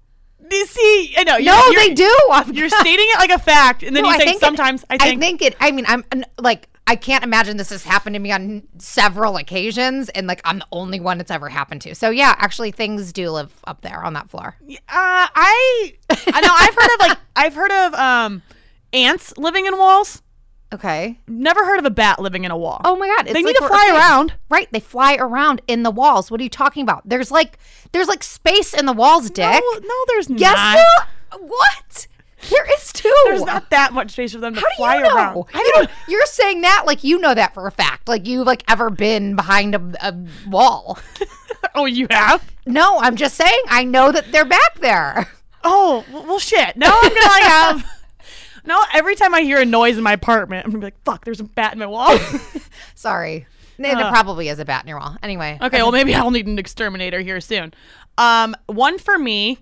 You 0.51 0.67
see, 0.67 1.15
I 1.17 1.23
know. 1.25 1.37
No, 1.39 1.39
you're, 1.39 1.73
you're, 1.73 1.83
they 1.89 1.95
do. 1.95 2.17
I'm- 2.33 2.53
You're 2.55 2.69
stating 2.71 3.07
it 3.09 3.19
like 3.19 3.31
a 3.31 3.39
fact, 3.39 3.83
and 3.85 3.95
then 3.95 4.03
No, 4.03 4.09
you 4.09 4.15
I 4.17 4.19
say 4.19 4.25
think 4.25 4.37
it- 4.43 4.45
sometimes. 4.47 4.85
I 4.91 4.99
think. 4.99 5.17
I 5.17 5.21
think 5.21 5.43
it. 5.43 5.57
I 5.61 5.71
mean, 5.71 5.85
I'm 5.89 6.05
I'm, 6.13 6.25
like. 6.39 6.67
I 6.87 6.97
can't 6.97 7.23
imagine 7.23 7.57
this 7.57 7.71
has 7.71 7.85
happened 7.85 8.15
to 8.15 8.19
me 8.21 8.33
on 8.33 8.65
several 8.79 9.37
occasions, 9.37 10.09
and 10.09 10.27
like 10.27 10.41
I'm 10.45 10.59
the 10.59 10.67
only 10.73 10.99
one 10.99 11.21
it's 11.21 11.31
ever 11.31 11.49
happened 11.49 11.83
to. 11.83 11.95
So 11.95 12.11
yeah, 12.11 12.35
actually, 12.39 12.73
things 12.73 13.13
do 13.13 13.31
live 13.31 13.53
up 13.65 13.83
there 13.83 14.03
on 14.03 14.15
that 14.15 14.29
floor. 14.29 14.57
Uh, 14.69 14.75
I 14.89 15.95
I 16.09 16.41
know 16.41 16.53
I've 16.53 16.75
heard 16.75 16.95
of 16.95 17.01
like 17.01 17.19
I've 17.37 17.55
heard 17.55 17.71
of 17.71 17.95
um 17.95 18.43
ants 18.93 19.33
living 19.39 19.67
in 19.67 19.79
walls. 19.79 20.21
Okay. 20.73 21.19
Never 21.27 21.65
heard 21.65 21.79
of 21.81 21.85
a 21.85 21.91
bat 21.91 22.21
living 22.21 22.45
in 22.45 22.51
a 22.51 22.57
wall. 22.57 22.81
Oh 22.85 22.97
my 22.97 23.09
god, 23.09 23.23
it's 23.27 23.33
they 23.33 23.43
need 23.43 23.57
like 23.61 23.69
to 23.69 23.69
fly 23.69 23.87
okay. 23.89 23.97
around. 23.99 24.35
Right, 24.49 24.69
they 24.71 24.81
fly 24.81 25.17
around 25.17 25.63
in 25.67 25.83
the 25.83 25.91
walls. 25.91 26.31
What 26.31 26.41
are 26.41 26.45
you 26.45 26.51
talking 26.51 26.83
about? 26.83 27.03
There's 27.09 27.31
like 27.31 27.59
there's 27.93 28.09
like 28.09 28.23
space 28.23 28.73
in 28.73 28.87
the 28.87 28.93
walls, 28.93 29.31
Dick. 29.31 29.47
No, 29.47 29.79
no, 29.81 29.95
there's 30.09 30.31
yes, 30.31 30.55
not. 30.55 30.75
there- 30.77 31.41
what? 31.49 32.07
There 32.49 32.75
is 32.75 32.93
too. 32.93 33.15
There's 33.27 33.43
not 33.45 33.69
that 33.71 33.93
much 33.93 34.13
space 34.13 34.33
for 34.33 34.39
them 34.39 34.55
to 34.55 34.61
How 34.61 34.67
fly 34.77 34.97
you 34.97 35.03
know? 35.03 35.15
around. 35.15 35.45
I 35.53 35.59
You 35.59 35.73
don't. 35.75 35.91
you're 36.09 36.27
saying 36.27 36.63
that 36.63 36.85
like 36.87 37.05
you 37.05 37.19
know 37.19 37.35
that 37.35 37.53
for 37.53 37.67
a 37.67 37.71
fact. 37.71 38.09
Like 38.09 38.27
you've 38.27 38.47
like 38.47 38.65
ever 38.69 38.91
been 38.91 39.37
behind 39.37 39.75
a, 39.75 39.93
a 40.01 40.15
wall. 40.49 40.99
Oh, 41.75 41.85
you 41.85 42.07
have? 42.11 42.51
No, 42.65 42.99
I'm 43.01 43.17
just 43.17 43.37
saying 43.37 43.63
I 43.69 43.85
know 43.85 44.11
that 44.11 44.33
they're 44.33 44.47
back 44.47 44.81
there. 44.81 45.29
Oh, 45.63 46.05
well, 46.11 46.25
well, 46.25 46.39
shit. 46.39 46.77
Now 46.77 46.99
I'm 47.01 47.09
gonna 47.15 47.45
have. 47.45 47.87
No, 48.65 48.81
every 48.93 49.15
time 49.15 49.35
I 49.35 49.43
hear 49.43 49.59
a 49.61 49.65
noise 49.65 49.97
in 49.97 50.03
my 50.05 50.13
apartment, 50.13 50.65
I'm 50.65 50.71
gonna 50.73 50.81
be 50.81 50.87
like, 50.87 51.03
"Fuck, 51.05 51.25
there's 51.25 51.41
a 51.41 51.45
bat 51.45 51.73
in 51.73 51.79
my 51.79 51.87
wall." 51.87 52.19
Sorry. 52.95 53.47
There 53.79 53.95
there 53.95 54.05
Uh. 54.07 54.11
probably 54.11 54.49
is 54.49 54.59
a 54.59 54.65
bat 54.65 54.85
in 54.85 54.89
your 54.89 54.99
wall. 54.99 55.17
Anyway. 55.23 55.59
okay, 55.63 55.79
well 55.83 55.93
maybe 55.93 56.15
I'll 56.15 56.31
need 56.31 56.47
an 56.47 56.59
exterminator 56.59 57.21
here 57.21 57.41
soon. 57.41 57.73
Um, 58.19 58.55
one 58.67 58.99
for 58.99 59.19
me, 59.19 59.59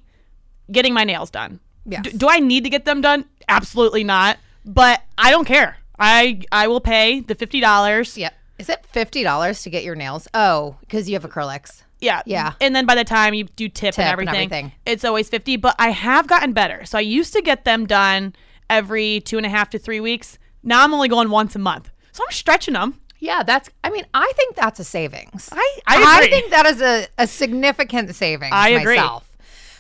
getting 0.73 0.93
my 0.93 1.05
nails 1.05 1.31
done. 1.31 1.61
Yes. 1.87 2.03
D- 2.03 2.11
do 2.17 2.29
I 2.29 2.41
need 2.41 2.65
to 2.65 2.71
get 2.71 2.85
them 2.85 3.01
done? 3.01 3.25
Absolutely 3.49 4.03
not. 4.05 4.39
But 4.65 5.03
I 5.17 5.31
don't 5.31 5.45
care. 5.47 5.77
I 5.99 6.43
I 6.51 6.67
will 6.69 6.81
pay 6.81 7.21
the 7.21 7.35
fifty 7.35 7.61
dollars. 7.61 8.19
Yep. 8.19 8.35
Is 8.59 8.69
it 8.69 8.85
fifty 8.87 9.23
dollars 9.23 9.63
to 9.63 9.71
get 9.71 9.85
your 9.85 9.95
nails? 9.95 10.27
Oh, 10.35 10.77
because 10.81 11.09
you 11.09 11.15
have 11.15 11.25
acrylics. 11.25 11.83
Yeah. 12.01 12.23
Yeah. 12.27 12.53
And 12.61 12.75
then 12.77 12.87
by 12.87 12.95
the 12.97 13.05
time 13.05 13.35
you 13.35 13.45
do 13.45 13.69
tip, 13.69 13.95
Tip 13.95 13.99
and, 13.99 14.07
and 14.09 14.13
everything, 14.13 14.35
everything. 14.53 14.73
it's 14.87 15.05
always 15.05 15.29
50. 15.29 15.57
But 15.57 15.75
I 15.81 15.91
have 15.91 16.29
gotten 16.29 16.53
better. 16.53 16.85
So 16.85 16.97
I 16.99 17.01
used 17.01 17.33
to 17.33 17.43
get 17.43 17.65
them 17.65 17.87
done 17.87 18.35
every 18.71 19.21
two 19.21 19.37
and 19.37 19.47
a 19.47 19.49
half 19.49 19.71
to 19.71 19.79
three 19.79 20.01
weeks. 20.01 20.39
Now 20.63 20.85
I'm 20.85 20.93
only 20.93 21.09
going 21.09 21.31
once 21.31 21.55
a 21.57 21.59
month. 21.59 21.91
So 22.13 22.25
I'm 22.25 22.33
stretching 22.33 22.75
them. 22.75 23.01
Yeah, 23.21 23.43
that's. 23.43 23.69
I 23.83 23.91
mean, 23.91 24.07
I 24.15 24.31
think 24.37 24.55
that's 24.55 24.79
a 24.79 24.85
savings. 24.85 25.49
I, 25.53 25.79
I 25.87 26.19
agree. 26.19 26.31
think 26.31 26.51
that 26.51 26.67
is 26.67 26.81
a, 26.81 27.07
a 27.19 27.27
significant 27.27 28.15
savings. 28.15 28.53
I 28.53 28.71
agree. 28.71 28.97
Myself. 28.97 29.37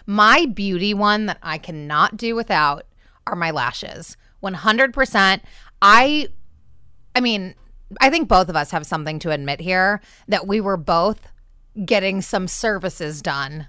My 0.07 0.47
beauty 0.47 0.95
one 0.95 1.26
that 1.26 1.38
I 1.42 1.59
cannot 1.59 2.16
do 2.16 2.35
without 2.35 2.85
are 3.26 3.37
my 3.37 3.50
lashes. 3.50 4.16
One 4.40 4.54
hundred 4.54 4.92
percent. 4.92 5.42
I, 5.80 6.28
I 7.14 7.21
mean, 7.21 7.54
I 8.00 8.11
think 8.11 8.28
both 8.28 8.49
of 8.49 8.57
us 8.57 8.71
have 8.73 8.87
something 8.87 9.18
to 9.21 9.30
admit 9.30 9.61
here 9.61 10.00
that 10.26 10.47
we 10.47 10.61
were 10.61 10.76
both 10.76 11.28
getting 11.85 12.21
some 12.21 12.49
services 12.49 13.23
done 13.23 13.68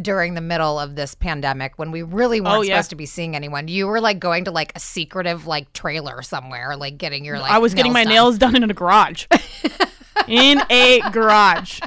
during 0.00 0.34
the 0.34 0.40
middle 0.40 0.78
of 0.78 0.94
this 0.96 1.14
pandemic 1.14 1.78
when 1.78 1.90
we 1.90 2.02
really 2.02 2.40
weren't 2.40 2.56
Oh, 2.56 2.62
yeah. 2.62 2.74
supposed 2.76 2.90
to 2.90 2.96
be 2.96 3.06
seeing 3.06 3.34
anyone. 3.36 3.68
You 3.68 3.86
were 3.86 4.00
like 4.00 4.18
going 4.18 4.44
to 4.44 4.50
like 4.50 4.72
a 4.76 4.80
secretive 4.80 5.46
like 5.46 5.72
trailer 5.72 6.22
somewhere, 6.22 6.76
like 6.76 6.98
getting 6.98 7.24
your 7.24 7.38
like 7.38 7.50
I 7.50 7.58
was 7.58 7.74
getting 7.74 7.92
my 7.92 8.04
done. 8.04 8.12
nails 8.12 8.38
done 8.38 8.56
in 8.56 8.70
a 8.70 8.74
garage. 8.74 9.26
in 10.28 10.60
a 10.70 11.00
garage. 11.12 11.80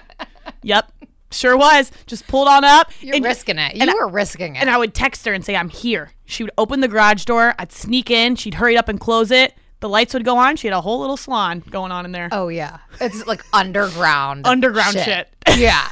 Yep. 0.63 0.91
Sure 1.31 1.55
was. 1.57 1.91
Just 2.07 2.27
pulled 2.27 2.47
on 2.49 2.63
up. 2.65 2.91
You're 2.99 3.15
and, 3.15 3.23
risking 3.23 3.57
it. 3.57 3.75
You 3.75 3.81
and 3.81 3.89
I- 3.89 3.93
were 3.93 4.07
risking 4.09 4.55
it. 4.55 4.59
and 4.59 4.69
I 4.69 4.77
would 4.77 4.93
text 4.93 5.25
her 5.25 5.33
and 5.33 5.45
say, 5.45 5.55
I'm 5.55 5.69
here. 5.69 6.11
She 6.25 6.43
would 6.43 6.51
open 6.57 6.81
the 6.81 6.87
garage 6.89 7.23
door. 7.25 7.55
I'd 7.57 7.71
sneak 7.71 8.11
in. 8.11 8.35
She'd 8.35 8.55
hurry 8.55 8.75
up 8.77 8.89
and 8.89 8.99
close 8.99 9.31
it. 9.31 9.53
The 9.79 9.89
lights 9.89 10.13
would 10.13 10.25
go 10.25 10.37
on. 10.37 10.57
She 10.57 10.67
had 10.67 10.75
a 10.75 10.81
whole 10.81 10.99
little 10.99 11.17
salon 11.17 11.63
going 11.71 11.91
on 11.91 12.05
in 12.05 12.11
there. 12.11 12.29
oh 12.31 12.49
yeah, 12.49 12.77
it's 12.99 13.25
like 13.25 13.41
underground, 13.53 14.45
Underground 14.45 14.95
shit. 14.99 15.27
yeah, 15.57 15.87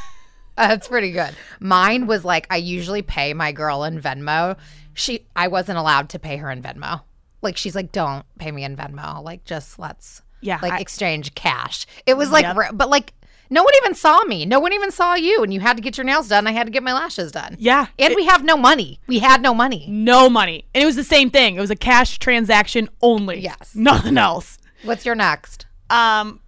that's 0.67 0.87
pretty 0.87 1.11
good. 1.11 1.35
Mine 1.59 2.05
was 2.07 2.23
like 2.25 2.45
I 2.49 2.57
usually 2.57 3.01
pay 3.01 3.33
my 3.33 3.51
girl 3.51 3.83
in 3.83 3.99
Venmo. 4.01 4.57
She, 4.93 5.25
I 5.35 5.47
wasn't 5.47 5.77
allowed 5.77 6.09
to 6.09 6.19
pay 6.19 6.37
her 6.37 6.51
in 6.51 6.61
Venmo. 6.61 7.01
Like 7.41 7.55
she's 7.57 7.75
like, 7.75 7.91
don't 7.91 8.25
pay 8.37 8.51
me 8.51 8.63
in 8.63 8.75
Venmo. 8.75 9.23
Like 9.23 9.45
just 9.45 9.79
let's 9.79 10.21
Yeah, 10.41 10.59
like 10.61 10.73
I- 10.73 10.79
exchange 10.79 11.33
cash. 11.35 11.85
It 12.05 12.15
was 12.15 12.31
like, 12.31 12.43
Yep. 12.43 12.71
but 12.73 12.89
like 12.89 13.13
no 13.51 13.63
one 13.63 13.73
even 13.77 13.95
saw 13.95 14.23
me. 14.25 14.45
No 14.45 14.59
one 14.59 14.73
even 14.73 14.91
saw 14.91 15.15
you, 15.15 15.41
and 15.41 15.51
you 15.51 15.59
had 15.59 15.75
to 15.75 15.81
get 15.81 15.97
your 15.97 16.03
nails 16.05 16.27
done. 16.27 16.45
I 16.45 16.51
had 16.51 16.65
to 16.67 16.71
get 16.71 16.83
my 16.83 16.93
lashes 16.93 17.31
done. 17.31 17.55
Yeah. 17.57 17.87
and 17.97 18.13
we 18.15 18.25
have 18.25 18.43
no 18.43 18.55
money. 18.55 18.99
We 19.07 19.17
had 19.19 19.41
no 19.41 19.55
money. 19.55 19.87
No 19.89 20.29
money. 20.29 20.65
And 20.75 20.83
it 20.83 20.85
was 20.85 20.95
the 20.95 21.03
same 21.03 21.31
thing. 21.31 21.55
It 21.55 21.59
was 21.59 21.71
a 21.71 21.75
cash 21.75 22.19
transaction 22.19 22.89
only. 23.01 23.39
Yes. 23.39 23.71
Nothing 23.73 24.19
else. 24.19 24.59
What's 24.83 25.03
your 25.03 25.15
next? 25.15 25.65
Um, 25.89 26.41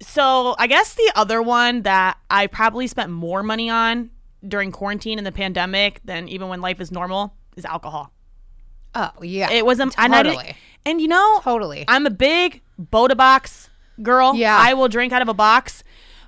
so 0.00 0.54
I 0.58 0.66
guess 0.66 0.94
the 0.94 1.12
other 1.14 1.40
one 1.42 1.82
that 1.82 2.18
I 2.30 2.46
probably 2.46 2.86
spent 2.86 3.10
more 3.10 3.42
money 3.42 3.70
on 3.70 4.10
during 4.46 4.70
quarantine 4.72 5.18
and 5.18 5.26
the 5.26 5.32
pandemic 5.32 6.00
than 6.04 6.28
even 6.28 6.48
when 6.48 6.60
life 6.60 6.80
is 6.80 6.92
normal 6.92 7.34
is 7.56 7.64
alcohol. 7.64 8.12
Oh 8.94 9.10
yeah, 9.22 9.50
It 9.50 9.64
was 9.66 9.78
a 9.80 9.84
and 9.98 10.14
I 10.14 10.22
Totally. 10.22 10.56
and 10.84 11.00
you 11.00 11.08
know, 11.08 11.40
totally. 11.42 11.84
I'm 11.88 12.06
a 12.06 12.10
big 12.10 12.62
Bota 12.78 13.14
Box 13.14 13.68
girl. 14.02 14.34
Yeah. 14.34 14.56
I 14.58 14.74
will 14.74 14.88
drink 14.88 15.12
out 15.12 15.22
of 15.22 15.28
a 15.28 15.34
box. 15.34 15.82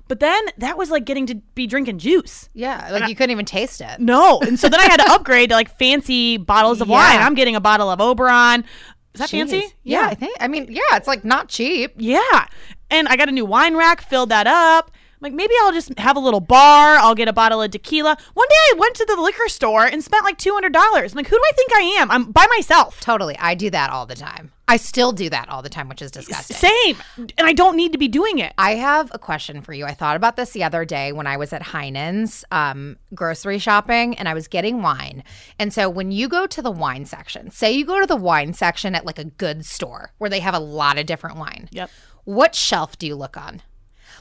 But 0.07 0.19
then 0.19 0.41
that 0.57 0.75
was 0.75 0.89
like 0.89 1.05
getting 1.05 1.27
to 1.27 1.35
be 1.53 1.67
drinking 1.67 1.99
juice. 1.99 2.49
yeah, 2.55 2.89
like 2.91 3.07
you 3.09 3.15
couldn't 3.15 3.29
even 3.29 3.45
taste 3.45 3.79
it. 3.79 3.99
No. 3.99 4.39
And 4.39 4.59
so 4.59 4.67
then 4.67 4.79
I 4.79 4.85
had 4.85 4.97
to 4.97 5.11
upgrade 5.11 5.49
to 5.49 5.55
like 5.55 5.69
fancy 5.77 6.37
bottles 6.37 6.81
of 6.81 6.87
Yeah. 6.87 6.95
wine. 6.95 7.21
I'm 7.21 7.35
getting 7.35 7.55
a 7.55 7.61
bottle 7.61 7.91
of 7.91 8.01
Oberon. 8.01 8.65
Is 9.13 9.19
that 9.21 9.29
fancy? 9.29 9.61
Jeez. 9.61 9.73
Yeah, 9.83 10.07
I 10.07 10.15
think. 10.15 10.35
I 10.39 10.47
mean, 10.47 10.65
yeah, 10.71 10.81
it's 10.95 11.07
like 11.07 11.23
not 11.23 11.47
cheap. 11.47 11.93
Yeah. 11.97 12.47
And 12.89 13.07
I 13.07 13.15
got 13.15 13.29
a 13.29 13.31
new 13.31 13.45
wine 13.45 13.75
rack, 13.75 14.01
filled 14.01 14.29
that 14.29 14.47
up. 14.47 14.91
Like, 15.21 15.33
maybe 15.33 15.53
I'll 15.61 15.73
just 15.73 15.97
have 15.99 16.15
a 16.15 16.19
little 16.19 16.39
bar. 16.39 16.95
I'll 16.95 17.15
get 17.15 17.27
a 17.27 17.33
bottle 17.33 17.61
of 17.61 17.71
tequila. 17.71 18.17
One 18.33 18.47
day 18.49 18.55
I 18.55 18.73
went 18.77 18.95
to 18.95 19.05
the 19.05 19.21
liquor 19.21 19.47
store 19.49 19.85
and 19.85 20.03
spent 20.03 20.23
like 20.23 20.37
$200. 20.37 20.73
I'm 20.73 21.15
like, 21.15 21.27
who 21.27 21.35
do 21.35 21.43
I 21.43 21.51
think 21.55 21.73
I 21.73 21.81
am? 21.99 22.11
I'm 22.11 22.31
by 22.31 22.45
myself. 22.55 22.99
Totally, 23.01 23.37
I 23.37 23.55
do 23.55 23.69
that 23.69 23.89
all 23.89 24.05
the 24.05 24.15
time. 24.15 24.51
I 24.69 24.77
still 24.77 25.11
do 25.11 25.31
that 25.31 25.49
all 25.49 25.63
the 25.63 25.69
time, 25.69 25.89
which 25.89 26.01
is 26.03 26.11
disgusting. 26.11 26.55
Same. 26.55 26.97
And 27.17 27.33
I 27.39 27.53
don't 27.53 27.75
need 27.75 27.91
to 27.93 27.97
be 27.97 28.07
doing 28.07 28.37
it. 28.37 28.53
I 28.55 28.75
have 28.75 29.09
a 29.11 29.17
question 29.17 29.63
for 29.63 29.73
you. 29.73 29.83
I 29.85 29.95
thought 29.95 30.15
about 30.15 30.35
this 30.35 30.51
the 30.51 30.63
other 30.63 30.85
day 30.85 31.11
when 31.11 31.25
I 31.25 31.37
was 31.37 31.51
at 31.53 31.63
Heinen's 31.63 32.45
um, 32.51 32.97
grocery 33.15 33.57
shopping 33.57 34.15
and 34.19 34.29
I 34.29 34.35
was 34.35 34.47
getting 34.47 34.83
wine. 34.83 35.23
And 35.57 35.73
so 35.73 35.89
when 35.89 36.11
you 36.11 36.29
go 36.29 36.45
to 36.45 36.61
the 36.61 36.69
wine 36.69 37.05
section, 37.05 37.49
say 37.49 37.71
you 37.71 37.83
go 37.83 37.99
to 37.99 38.05
the 38.05 38.15
wine 38.15 38.53
section 38.53 38.93
at 38.93 39.07
like 39.07 39.17
a 39.17 39.23
good 39.23 39.65
store 39.65 40.13
where 40.19 40.29
they 40.29 40.39
have 40.39 40.53
a 40.53 40.59
lot 40.59 40.99
of 40.99 41.07
different 41.07 41.37
wine. 41.37 41.67
Yep. 41.71 41.89
What 42.25 42.53
shelf 42.53 42.95
do 42.99 43.07
you 43.07 43.15
look 43.15 43.37
on? 43.37 43.63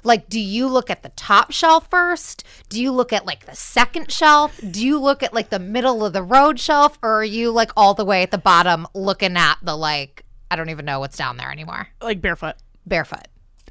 Like, 0.05 0.29
do 0.29 0.41
you 0.41 0.67
look 0.69 0.91
at 0.91 1.03
the 1.03 1.09
top 1.11 1.51
shelf 1.53 1.89
first? 1.91 2.45
Do 2.69 2.81
you 2.83 2.93
look 2.93 3.13
at 3.13 3.27
like 3.27 3.47
the 3.47 3.55
second 3.57 4.11
shelf? 4.13 4.61
Do 4.71 4.85
you 4.87 4.99
look 5.01 5.23
at 5.23 5.33
like 5.35 5.51
the 5.51 5.59
middle 5.59 6.05
of 6.05 6.13
the 6.13 6.23
road 6.23 6.59
shelf? 6.61 6.99
Or 7.03 7.21
are 7.21 7.25
you 7.25 7.51
like 7.51 7.71
all 7.77 7.95
the 7.95 8.05
way 8.05 8.23
at 8.23 8.31
the 8.31 8.39
bottom 8.39 8.87
looking 8.95 9.37
at 9.37 9.57
the 9.63 9.77
like, 9.77 10.25
I 10.51 10.57
don't 10.57 10.71
even 10.71 10.85
know 10.85 11.01
what's 11.01 11.17
down 11.17 11.37
there 11.37 11.51
anymore? 11.51 11.89
Like 12.01 12.21
barefoot. 12.21 12.55
Barefoot. 12.87 13.29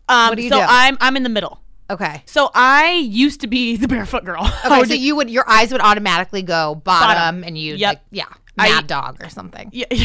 Um, 0.09 0.29
What 0.29 0.35
do 0.37 0.43
you 0.43 0.49
so 0.49 0.59
do? 0.59 0.65
I'm 0.67 0.97
I'm 1.01 1.17
in 1.17 1.23
the 1.23 1.29
middle. 1.29 1.61
Okay. 1.89 2.21
So 2.25 2.49
I 2.53 2.93
used 2.93 3.41
to 3.41 3.47
be 3.47 3.77
the 3.83 3.87
barefoot 3.87 4.25
girl. 4.25 4.41
I 4.43 4.79
Okay, 4.81 4.87
so 4.89 4.93
you 4.93 5.15
would 5.15 5.29
your 5.29 5.49
eyes 5.49 5.71
would 5.71 5.81
automatically 5.81 6.41
go 6.43 6.75
bottom, 6.75 7.15
Bottom. 7.15 7.43
and 7.43 7.57
you 7.57 7.75
Yep. 7.75 7.89
like 7.89 8.01
yeah, 8.11 8.25
I- 8.57 8.69
mad 8.69 8.87
dog 8.87 9.23
or 9.23 9.29
something. 9.29 9.69
Yeah. 9.73 9.85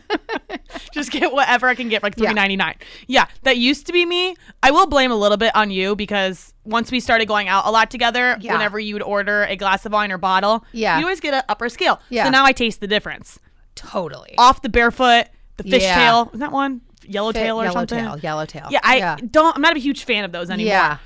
Just 0.92 1.10
get 1.10 1.32
whatever 1.32 1.68
I 1.68 1.74
can 1.74 1.88
get 1.88 2.00
for 2.00 2.06
like 2.06 2.14
Yeah. 2.16 2.28
three 2.28 2.34
ninety 2.34 2.56
nine. 2.56 2.76
Yeah, 3.06 3.26
that 3.42 3.56
used 3.58 3.86
to 3.86 3.92
be 3.92 4.04
me. 4.06 4.36
I 4.62 4.70
will 4.70 4.86
blame 4.86 5.10
a 5.10 5.16
little 5.16 5.36
bit 5.36 5.54
on 5.54 5.70
you 5.70 5.94
because 5.96 6.52
once 6.64 6.90
we 6.90 7.00
started 7.00 7.26
going 7.26 7.48
out 7.48 7.66
a 7.66 7.70
lot 7.70 7.90
together, 7.90 8.36
Yeah. 8.40 8.52
whenever 8.54 8.78
you 8.78 8.94
would 8.94 9.02
order 9.02 9.44
a 9.44 9.56
glass 9.56 9.84
of 9.86 9.92
wine 9.92 10.10
or 10.12 10.18
bottle, 10.18 10.64
Yeah. 10.72 10.98
you 10.98 11.04
always 11.04 11.20
get 11.20 11.34
an 11.34 11.42
upper 11.48 11.68
scale. 11.68 12.00
Yeah. 12.10 12.24
So 12.24 12.30
now 12.30 12.44
I 12.44 12.52
taste 12.52 12.80
the 12.80 12.86
difference. 12.88 13.38
Totally. 13.74 14.34
Off 14.38 14.62
the 14.62 14.68
barefoot, 14.68 15.26
the 15.58 15.68
Yeah. 15.68 16.10
fishtail, 16.10 16.32
is 16.34 16.40
that 16.40 16.52
one? 16.52 16.80
Yellowtail 17.08 17.60
or 17.62 17.70
something? 17.70 17.98
Yellowtail, 17.98 18.20
yellowtail. 18.22 18.68
Yeah, 18.70 18.80
I 18.82 19.16
don't. 19.30 19.54
I'm 19.54 19.62
not 19.62 19.76
a 19.76 19.80
huge 19.80 20.04
fan 20.04 20.24
of 20.24 20.32
those 20.32 20.50
anymore. 20.50 20.72
yeah. 20.72 20.96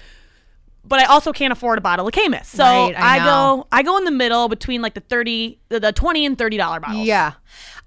But 0.84 1.00
I 1.00 1.04
also 1.04 1.32
can't 1.32 1.52
afford 1.52 1.78
a 1.78 1.80
bottle 1.80 2.08
of 2.08 2.14
Caymus, 2.14 2.46
so 2.46 2.64
Right, 2.64 2.94
I 2.96 3.18
I, 3.18 3.25
go. 3.25 3.66
I 3.70 3.82
go 3.82 3.96
in 3.99 4.04
the 4.04 4.10
middle 4.10 4.49
between 4.49 4.82
like 4.82 4.94
the 4.94 5.00
thirty, 5.00 5.60
the, 5.68 5.78
the 5.78 5.92
twenty 5.92 6.25
and 6.25 6.37
thirty 6.38 6.56
dollar 6.56 6.80
bottles. 6.80 7.06
Yeah. 7.06 7.34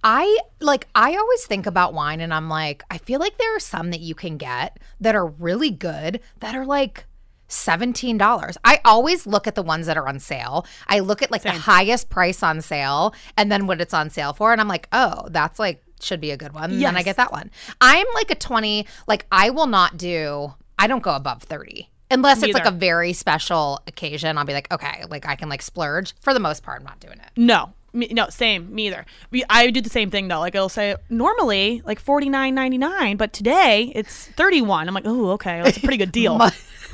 I 0.04 0.38
like 0.60 0.88
I 0.94 1.16
always 1.16 1.46
think 1.46 1.66
about 1.66 1.94
wine 1.94 2.20
and 2.20 2.34
I'm 2.34 2.50
like, 2.50 2.84
I 2.92 2.98
feel 2.98 3.20
like 3.20 3.38
there 3.38 3.56
are 3.56 3.60
some 3.60 3.90
that 3.92 4.02
you 4.02 4.16
can 4.16 4.38
get 4.38 4.80
that 5.00 5.16
are 5.16 5.26
really 5.26 5.72
good 5.72 6.20
that 6.40 6.56
are 6.56 6.66
like 6.66 7.06
$17. 7.50 8.58
I 8.66 8.82
always 8.84 9.28
look 9.28 9.48
at 9.48 9.56
the 9.56 9.62
ones 9.62 9.86
that 9.86 9.96
are 9.96 10.08
on 10.08 10.20
sale. 10.20 10.66
I 10.88 11.00
look 11.00 11.22
at 11.22 11.32
like 11.32 11.44
the 11.44 11.52
highest 11.52 12.10
price 12.10 12.44
on 12.44 12.62
sale 12.62 13.14
and 13.38 13.52
then 13.52 13.68
what 13.68 13.80
it's 13.80 13.94
on 13.94 14.10
sale 14.10 14.34
for 14.34 14.52
and 14.52 14.60
I'm 14.60 14.68
like, 14.68 14.88
"Oh, 14.92 15.28
that's 15.30 15.60
like 15.60 15.84
should 16.02 16.20
be 16.20 16.32
a 16.32 16.38
good 16.38 16.54
one." 16.54 16.72
And 16.72 16.82
then 16.82 16.98
I 16.98 17.04
get 17.04 17.16
that 17.18 17.32
one. 17.32 17.50
I'm 17.80 18.08
like 18.14 18.32
a 18.32 18.36
20, 18.36 18.86
like 19.08 19.26
I 19.32 19.52
will 19.52 19.68
not 19.68 19.98
do 19.98 20.54
I 20.78 20.88
don't 20.88 21.04
go 21.04 21.16
above 21.16 21.44
30. 21.44 21.90
Unless 22.14 22.44
it's 22.44 22.54
like 22.54 22.66
a 22.66 22.72
very 22.72 23.14
special 23.14 23.82
occasion, 23.88 24.38
I'll 24.38 24.46
be 24.46 24.54
like, 24.54 24.72
okay, 24.72 25.04
like 25.10 25.26
I 25.28 25.36
can 25.36 25.50
like 25.50 25.62
splurge. 25.62 26.14
For 26.20 26.34
the 26.34 26.40
most 26.40 26.64
part, 26.64 26.80
I'm 26.80 26.86
not 26.86 27.00
doing 27.00 27.20
it. 27.20 27.30
No, 27.36 27.74
me, 27.94 28.08
no, 28.12 28.30
same. 28.30 28.74
Me 28.74 28.88
either. 28.88 29.06
We, 29.32 29.44
I 29.50 29.70
do 29.70 29.82
the 29.82 29.90
same 29.90 30.10
thing 30.10 30.28
though. 30.28 30.40
Like 30.40 30.56
it'll 30.56 30.70
say 30.70 30.96
normally 31.10 31.82
like 31.86 32.00
forty 32.00 32.30
nine 32.30 32.56
ninety 32.56 32.78
nine, 32.78 33.18
but 33.18 33.34
today 33.34 33.92
it's 33.96 34.28
thirty 34.30 34.62
one. 34.62 34.88
I'm 34.88 34.94
like, 34.94 35.08
oh, 35.08 35.32
okay, 35.32 35.62
that's 35.64 35.78
a 35.78 35.82
pretty 35.82 35.98
good 35.98 36.12
deal. 36.22 36.40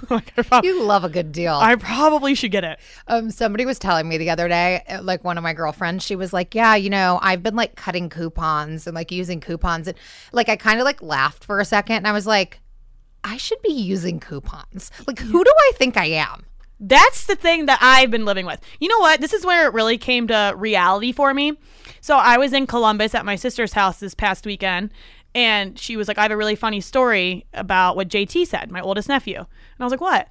Like, 0.10 0.32
You 0.64 0.82
love 0.84 1.04
a 1.04 1.10
good 1.10 1.34
deal. 1.34 1.56
I 1.56 1.76
probably 1.76 2.34
should 2.34 2.52
get 2.52 2.64
it. 2.64 2.80
Um, 3.10 3.32
somebody 3.32 3.66
was 3.66 3.78
telling 3.78 4.08
me 4.08 4.18
the 4.18 4.30
other 4.30 4.48
day, 4.48 4.82
uh, 4.88 5.02
like 5.02 5.26
one 5.26 5.38
of 5.38 5.44
my 5.44 5.52
girlfriends, 5.54 6.06
she 6.06 6.16
was 6.16 6.32
like, 6.32 6.56
"Yeah, 6.56 6.76
you 6.76 6.90
know, 6.90 7.20
I've 7.22 7.44
been 7.44 7.58
like 7.58 7.76
cutting 7.76 8.08
coupons 8.10 8.88
and 8.88 8.96
like 8.96 9.12
using 9.12 9.42
coupons, 9.42 9.90
and 9.90 9.98
like 10.32 10.48
I 10.48 10.56
kind 10.56 10.80
of 10.80 10.86
like 10.86 11.02
laughed 11.02 11.44
for 11.44 11.60
a 11.60 11.66
second, 11.66 11.98
and 11.98 12.08
I 12.08 12.14
was 12.14 12.26
like, 12.26 12.62
I 13.24 13.38
should 13.38 13.62
be 13.62 13.72
using 13.74 14.20
coupons. 14.20 14.92
Like, 15.08 15.20
who 15.20 15.44
do 15.44 15.52
I 15.52 15.72
think 15.76 15.98
I 15.98 16.06
am? 16.06 16.46
That's 16.80 17.26
the 17.26 17.36
thing 17.36 17.66
that 17.66 17.80
I've 17.82 18.10
been 18.10 18.26
living 18.26 18.46
with. 18.46 18.62
You 18.80 18.88
know 18.88 19.00
what? 19.00 19.20
This 19.20 19.34
is 19.34 19.46
where 19.46 19.68
it 19.68 19.74
really 19.74 19.98
came 19.98 20.28
to 20.28 20.54
reality 20.56 21.12
for 21.12 21.34
me. 21.34 21.60
So 22.00 22.16
I 22.16 22.38
was 22.38 22.54
in 22.54 22.68
Columbus 22.68 23.14
at 23.14 23.26
my 23.26 23.36
sister's 23.36 23.74
house 23.74 24.00
this 24.00 24.14
past 24.14 24.46
weekend, 24.46 24.92
and 25.36 25.78
she 25.78 25.98
was 25.98 26.08
like, 26.08 26.18
I 26.18 26.24
have 26.24 26.32
a 26.32 26.38
really 26.38 26.56
funny 26.56 26.80
story 26.80 27.46
about 27.54 27.98
what 27.98 28.08
JT 28.08 28.48
said, 28.48 28.72
my 28.72 28.80
oldest 28.80 29.10
nephew. 29.10 29.38
And 29.38 29.48
I 29.80 29.84
was 29.84 29.92
like, 29.92 30.02
what? 30.02 30.28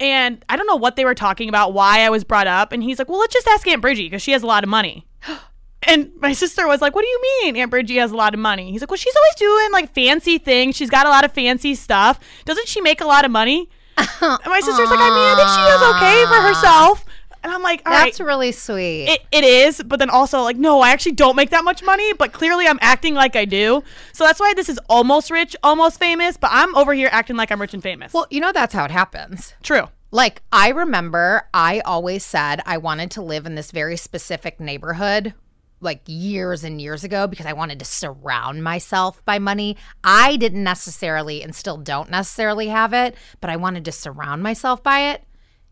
And 0.00 0.44
I 0.48 0.56
don't 0.56 0.66
know 0.66 0.76
what 0.76 0.96
they 0.96 1.04
were 1.04 1.14
talking 1.14 1.48
about, 1.48 1.72
why 1.72 2.00
I 2.00 2.10
was 2.10 2.24
brought 2.24 2.46
up. 2.46 2.72
And 2.72 2.82
he's 2.82 2.98
like, 2.98 3.08
well, 3.08 3.20
let's 3.20 3.34
just 3.34 3.48
ask 3.48 3.66
Aunt 3.66 3.82
Bridgie 3.82 4.06
because 4.06 4.22
she 4.22 4.32
has 4.32 4.42
a 4.42 4.46
lot 4.46 4.64
of 4.64 4.70
money. 4.70 5.06
And 5.84 6.10
my 6.16 6.32
sister 6.32 6.66
was 6.66 6.80
like, 6.80 6.94
What 6.94 7.02
do 7.02 7.08
you 7.08 7.20
mean 7.42 7.56
Aunt 7.56 7.70
Bridgie 7.70 7.96
has 7.96 8.10
a 8.10 8.16
lot 8.16 8.34
of 8.34 8.40
money? 8.40 8.72
He's 8.72 8.80
like, 8.80 8.90
Well, 8.90 8.96
she's 8.98 9.14
always 9.14 9.34
doing 9.36 9.72
like 9.72 9.94
fancy 9.94 10.38
things. 10.38 10.76
She's 10.76 10.90
got 10.90 11.06
a 11.06 11.08
lot 11.08 11.24
of 11.24 11.32
fancy 11.32 11.74
stuff. 11.74 12.18
Doesn't 12.44 12.68
she 12.68 12.80
make 12.80 13.00
a 13.00 13.06
lot 13.06 13.24
of 13.24 13.30
money? 13.30 13.68
and 13.98 14.38
my 14.46 14.60
sister's 14.60 14.90
like, 14.90 15.00
I 15.00 15.10
mean, 15.10 15.26
I 15.26 15.34
think 15.36 15.48
she 15.48 15.62
does 15.66 15.82
okay 15.96 16.24
for 16.26 16.40
herself. 16.48 17.04
And 17.42 17.52
I'm 17.52 17.62
like, 17.62 17.82
all 17.86 17.92
right, 17.92 18.06
That's 18.06 18.20
really 18.20 18.50
sweet. 18.50 19.06
it, 19.06 19.20
it 19.30 19.44
is, 19.44 19.80
but 19.84 20.00
then 20.00 20.10
also 20.10 20.42
like, 20.42 20.56
no, 20.56 20.80
I 20.80 20.90
actually 20.90 21.12
don't 21.12 21.36
make 21.36 21.50
that 21.50 21.62
much 21.64 21.84
money, 21.84 22.12
but 22.12 22.32
clearly 22.32 22.66
I'm 22.66 22.78
acting 22.80 23.14
like 23.14 23.36
I 23.36 23.44
do. 23.44 23.84
So 24.12 24.24
that's 24.24 24.40
why 24.40 24.54
this 24.54 24.68
is 24.68 24.78
almost 24.88 25.30
rich, 25.30 25.54
almost 25.62 26.00
famous, 26.00 26.36
but 26.36 26.50
I'm 26.52 26.74
over 26.76 26.94
here 26.94 27.08
acting 27.12 27.36
like 27.36 27.52
I'm 27.52 27.60
rich 27.60 27.74
and 27.74 27.82
famous. 27.82 28.12
well, 28.12 28.26
you 28.30 28.40
know, 28.40 28.50
that's 28.52 28.74
how 28.74 28.84
it 28.84 28.90
happens. 28.90 29.54
True. 29.62 29.88
Like, 30.10 30.42
I 30.52 30.70
remember 30.70 31.48
I 31.54 31.80
always 31.80 32.24
said 32.24 32.60
I 32.66 32.76
wanted 32.78 33.10
to 33.12 33.22
live 33.22 33.46
in 33.46 33.54
this 33.54 33.70
very 33.70 33.96
specific 33.96 34.58
neighborhood 34.58 35.34
like 35.80 36.00
years 36.06 36.64
and 36.64 36.80
years 36.80 37.04
ago 37.04 37.26
because 37.26 37.46
I 37.46 37.52
wanted 37.52 37.78
to 37.78 37.84
surround 37.84 38.64
myself 38.64 39.24
by 39.24 39.38
money. 39.38 39.76
I 40.02 40.36
didn't 40.36 40.64
necessarily 40.64 41.42
and 41.42 41.54
still 41.54 41.76
don't 41.76 42.10
necessarily 42.10 42.68
have 42.68 42.92
it, 42.92 43.14
but 43.40 43.50
I 43.50 43.56
wanted 43.56 43.84
to 43.84 43.92
surround 43.92 44.42
myself 44.42 44.82
by 44.82 45.10
it. 45.12 45.24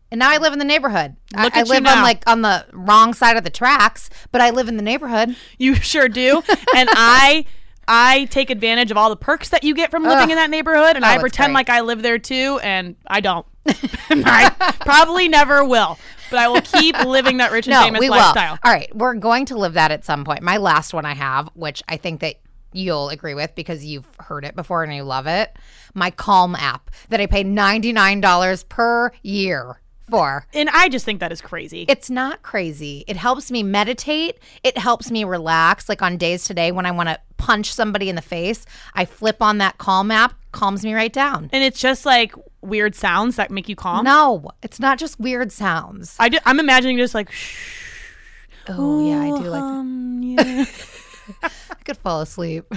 And 0.09 0.19
now 0.19 0.29
I 0.31 0.37
live 0.37 0.53
in 0.53 0.59
the 0.59 0.65
neighborhood. 0.65 1.17
I- 1.35 1.43
Look 1.43 1.55
I, 1.55 1.59
you 1.59 1.65
live 1.65 1.85
on 1.85 2.01
like 2.01 2.23
on 2.27 2.41
the 2.41 2.65
wrong 2.71 3.13
side 3.13 3.35
of 3.35 3.43
the 3.43 3.49
tracks, 3.49 4.09
but 4.31 4.39
I 4.39 4.51
live 4.51 4.69
in 4.69 4.77
the 4.77 4.83
neighborhood. 4.83 5.35
You 5.57 5.75
sure 5.75 6.07
do. 6.07 6.41
and 6.75 6.89
I 6.93 7.43
I 7.89 8.25
take 8.25 8.49
advantage 8.49 8.91
of 8.91 8.97
all 8.97 9.09
the 9.09 9.15
perks 9.17 9.49
that 9.49 9.63
you 9.63 9.73
get 9.73 9.91
from 9.91 10.03
living 10.03 10.23
Ugh. 10.25 10.29
in 10.31 10.35
that 10.35 10.49
neighborhood, 10.49 10.95
and 10.95 11.03
Oh, 11.05 11.07
I 11.07 11.17
pretend 11.19 11.47
great. 11.49 11.55
like 11.55 11.69
I 11.69 11.81
live 11.81 12.01
there 12.03 12.19
too, 12.19 12.59
and 12.63 12.95
I 13.07 13.19
don't. 13.21 13.45
I 14.09 14.73
probably 14.81 15.27
never 15.27 15.63
will, 15.63 15.97
but 16.29 16.39
I 16.39 16.47
will 16.47 16.61
keep 16.61 16.97
living 17.05 17.37
that 17.37 17.51
rich 17.51 17.67
and 17.67 17.73
no, 17.73 17.81
famous 17.83 17.99
we 17.99 18.09
lifestyle. 18.09 18.53
will. 18.53 18.59
All 18.63 18.71
right, 18.73 18.93
we're 18.95 19.13
going 19.15 19.45
to 19.47 19.57
live 19.57 19.73
that 19.73 19.91
at 19.91 20.05
some 20.05 20.23
point. 20.25 20.41
My 20.41 20.57
last 20.57 20.93
one 20.93 21.05
I 21.05 21.13
have, 21.15 21.49
which 21.53 21.83
I 21.87 21.97
think 21.97 22.21
that 22.21 22.35
you'll 22.73 23.09
agree 23.09 23.33
with 23.33 23.55
because 23.55 23.85
you've 23.85 24.07
heard 24.19 24.45
it 24.45 24.55
before 24.55 24.83
and 24.83 24.93
you 24.93 25.03
love 25.03 25.25
it. 25.27 25.55
My 25.93 26.11
Calm 26.11 26.55
app 26.55 26.91
that 27.09 27.19
I 27.21 27.25
pay 27.25 27.43
ninety 27.43 27.91
nine 27.93 28.21
dollars 28.21 28.63
per 28.63 29.11
year 29.23 29.81
for. 30.09 30.45
And 30.53 30.69
I 30.69 30.87
just 30.89 31.03
think 31.03 31.19
that 31.19 31.31
is 31.33 31.41
crazy. 31.41 31.85
It's 31.89 32.09
not 32.09 32.41
crazy. 32.41 33.03
It 33.07 33.17
helps 33.17 33.51
me 33.51 33.61
meditate. 33.63 34.37
It 34.63 34.77
helps 34.77 35.11
me 35.11 35.23
relax. 35.25 35.89
Like 35.89 36.01
on 36.01 36.17
days 36.17 36.45
today 36.45 36.71
when 36.71 36.85
I 36.85 36.91
want 36.91 37.09
to 37.09 37.19
punch 37.37 37.73
somebody 37.73 38.09
in 38.09 38.15
the 38.15 38.21
face, 38.21 38.65
I 38.93 39.03
flip 39.05 39.41
on 39.41 39.57
that 39.57 39.77
Calm 39.79 40.09
app, 40.11 40.33
calms 40.53 40.83
me 40.85 40.93
right 40.93 41.11
down. 41.11 41.49
and 41.51 41.63
it's 41.63 41.79
just 41.79 42.05
like 42.05 42.33
weird 42.67 42.93
sounds 42.95 43.35
that 43.37 43.49
make 43.51 43.67
you 43.69 43.75
calm. 43.75 44.03
No, 44.05 44.49
it's 44.61 44.79
not 44.79 44.99
just 44.99 45.19
weird 45.19 45.51
sounds. 45.51 46.15
I 46.19 46.29
ju- 46.29 46.39
I'm 46.45 46.59
imagining 46.59 46.97
just 46.97 47.15
like, 47.15 47.31
shh, 47.31 48.03
Oh 48.69 49.07
yeah, 49.09 49.21
I 49.21 49.27
do 49.39 49.47
like. 49.49 49.61
um, 49.61 50.21
yeah. 50.23 50.65
I 51.43 51.75
could 51.85 51.97
fall 51.97 52.21
asleep. 52.21 52.65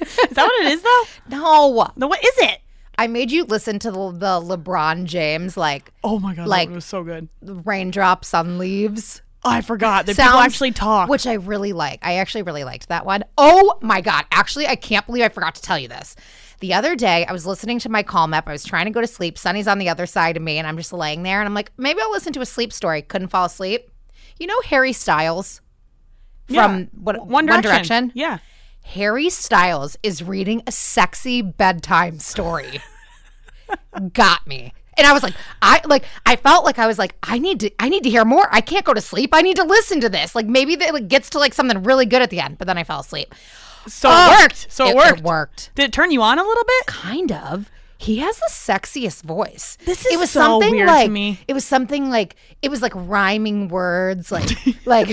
is 0.00 0.30
that 0.30 0.44
what 0.44 0.66
it 0.66 0.72
is 0.72 0.82
though? 0.82 1.02
No, 1.36 1.88
No, 1.96 2.06
what 2.06 2.24
is 2.24 2.34
it? 2.38 2.58
I 2.98 3.06
made 3.06 3.30
you 3.32 3.44
listen 3.44 3.78
to 3.80 3.90
the, 3.90 4.10
the 4.12 4.40
LeBron 4.56 5.04
James 5.06 5.56
like 5.56 5.92
Oh 6.04 6.18
my 6.18 6.34
god, 6.34 6.46
Like- 6.48 6.68
that 6.68 6.74
was 6.74 6.84
so 6.84 7.02
good. 7.02 7.28
raindrops 7.42 8.32
on 8.34 8.58
leaves. 8.58 9.22
Oh, 9.44 9.50
I 9.50 9.60
forgot 9.60 10.06
that 10.06 10.16
people 10.16 10.38
actually 10.38 10.70
talk. 10.70 11.08
which 11.08 11.26
I 11.26 11.34
really 11.34 11.72
like. 11.72 11.98
I 12.02 12.14
actually 12.18 12.42
really 12.42 12.62
liked 12.64 12.88
that 12.88 13.04
one. 13.04 13.24
Oh 13.36 13.76
my 13.82 14.00
god! 14.00 14.24
Actually, 14.30 14.66
I 14.68 14.76
can't 14.76 15.04
believe 15.06 15.24
I 15.24 15.28
forgot 15.30 15.54
to 15.56 15.62
tell 15.62 15.78
you 15.78 15.88
this. 15.88 16.14
The 16.60 16.74
other 16.74 16.94
day, 16.94 17.26
I 17.26 17.32
was 17.32 17.44
listening 17.44 17.80
to 17.80 17.88
my 17.88 18.04
Calm 18.04 18.32
app. 18.34 18.46
I 18.46 18.52
was 18.52 18.62
trying 18.62 18.84
to 18.84 18.92
go 18.92 19.00
to 19.00 19.06
sleep. 19.08 19.36
Sunny's 19.36 19.66
on 19.66 19.78
the 19.78 19.88
other 19.88 20.06
side 20.06 20.36
of 20.36 20.42
me, 20.44 20.58
and 20.58 20.66
I'm 20.68 20.76
just 20.76 20.92
laying 20.92 21.24
there, 21.24 21.40
and 21.40 21.46
I'm 21.46 21.54
like, 21.54 21.72
maybe 21.76 22.00
I'll 22.00 22.12
listen 22.12 22.32
to 22.34 22.40
a 22.40 22.46
sleep 22.46 22.72
story. 22.72 23.02
Couldn't 23.02 23.28
fall 23.28 23.46
asleep. 23.46 23.90
You 24.38 24.46
know 24.46 24.60
Harry 24.66 24.92
Styles 24.92 25.60
from 26.46 26.54
Yeah. 26.78 26.84
what, 26.94 27.26
One 27.26 27.46
Direction. 27.46 28.12
Yeah. 28.14 28.38
Harry 28.84 29.28
Styles 29.28 29.96
is 30.04 30.22
reading 30.22 30.62
a 30.68 30.72
sexy 30.72 31.42
bedtime 31.42 32.18
story. 32.20 32.80
Got 34.12 34.46
me. 34.46 34.72
And 34.98 35.06
I 35.06 35.12
was 35.12 35.22
like, 35.22 35.34
I 35.62 35.80
like 35.84 36.04
I 36.26 36.36
felt 36.36 36.64
like 36.64 36.78
I 36.78 36.86
was 36.86 36.98
like, 36.98 37.14
I 37.22 37.38
need 37.38 37.60
to 37.60 37.70
I 37.78 37.88
need 37.88 38.02
to 38.04 38.10
hear 38.10 38.24
more. 38.24 38.48
I 38.50 38.60
can't 38.60 38.84
go 38.84 38.92
to 38.94 39.00
sleep. 39.00 39.30
I 39.32 39.42
need 39.42 39.56
to 39.56 39.64
listen 39.64 40.00
to 40.00 40.08
this. 40.08 40.34
Like 40.34 40.46
maybe 40.46 40.76
that 40.76 40.92
like, 40.92 41.08
gets 41.08 41.30
to 41.30 41.38
like 41.38 41.54
something 41.54 41.82
really 41.82 42.06
good 42.06 42.22
at 42.22 42.30
the 42.30 42.40
end, 42.40 42.58
but 42.58 42.66
then 42.66 42.78
I 42.78 42.84
fell 42.84 43.00
asleep. 43.00 43.34
So 43.86 44.08
Oh, 44.12 44.26
it 44.26 44.42
worked. 44.42 44.66
So 44.70 44.86
it, 44.86 44.94
worked. 44.96 45.18
It 45.18 45.24
worked. 45.24 45.70
Did 45.74 45.84
it 45.84 45.92
turn 45.92 46.10
you 46.10 46.22
on 46.22 46.38
a 46.38 46.42
little 46.42 46.64
bit? 46.64 46.86
Kind 46.86 47.32
of. 47.32 47.70
He 47.98 48.18
has 48.18 48.36
the 48.36 48.48
sexiest 48.50 49.22
voice. 49.22 49.78
This 49.84 50.04
is 50.04 50.12
it 50.12 50.18
was 50.18 50.30
so 50.30 50.40
something 50.40 50.74
weird 50.74 50.88
to 50.88 51.08
me. 51.08 51.38
it 51.46 51.54
was 51.54 51.64
something 51.64 52.10
like 52.10 52.34
it 52.60 52.68
was 52.68 52.82
like 52.82 52.92
rhyming 52.96 53.68
words 53.68 54.32
like 54.32 54.50
like 54.86 55.08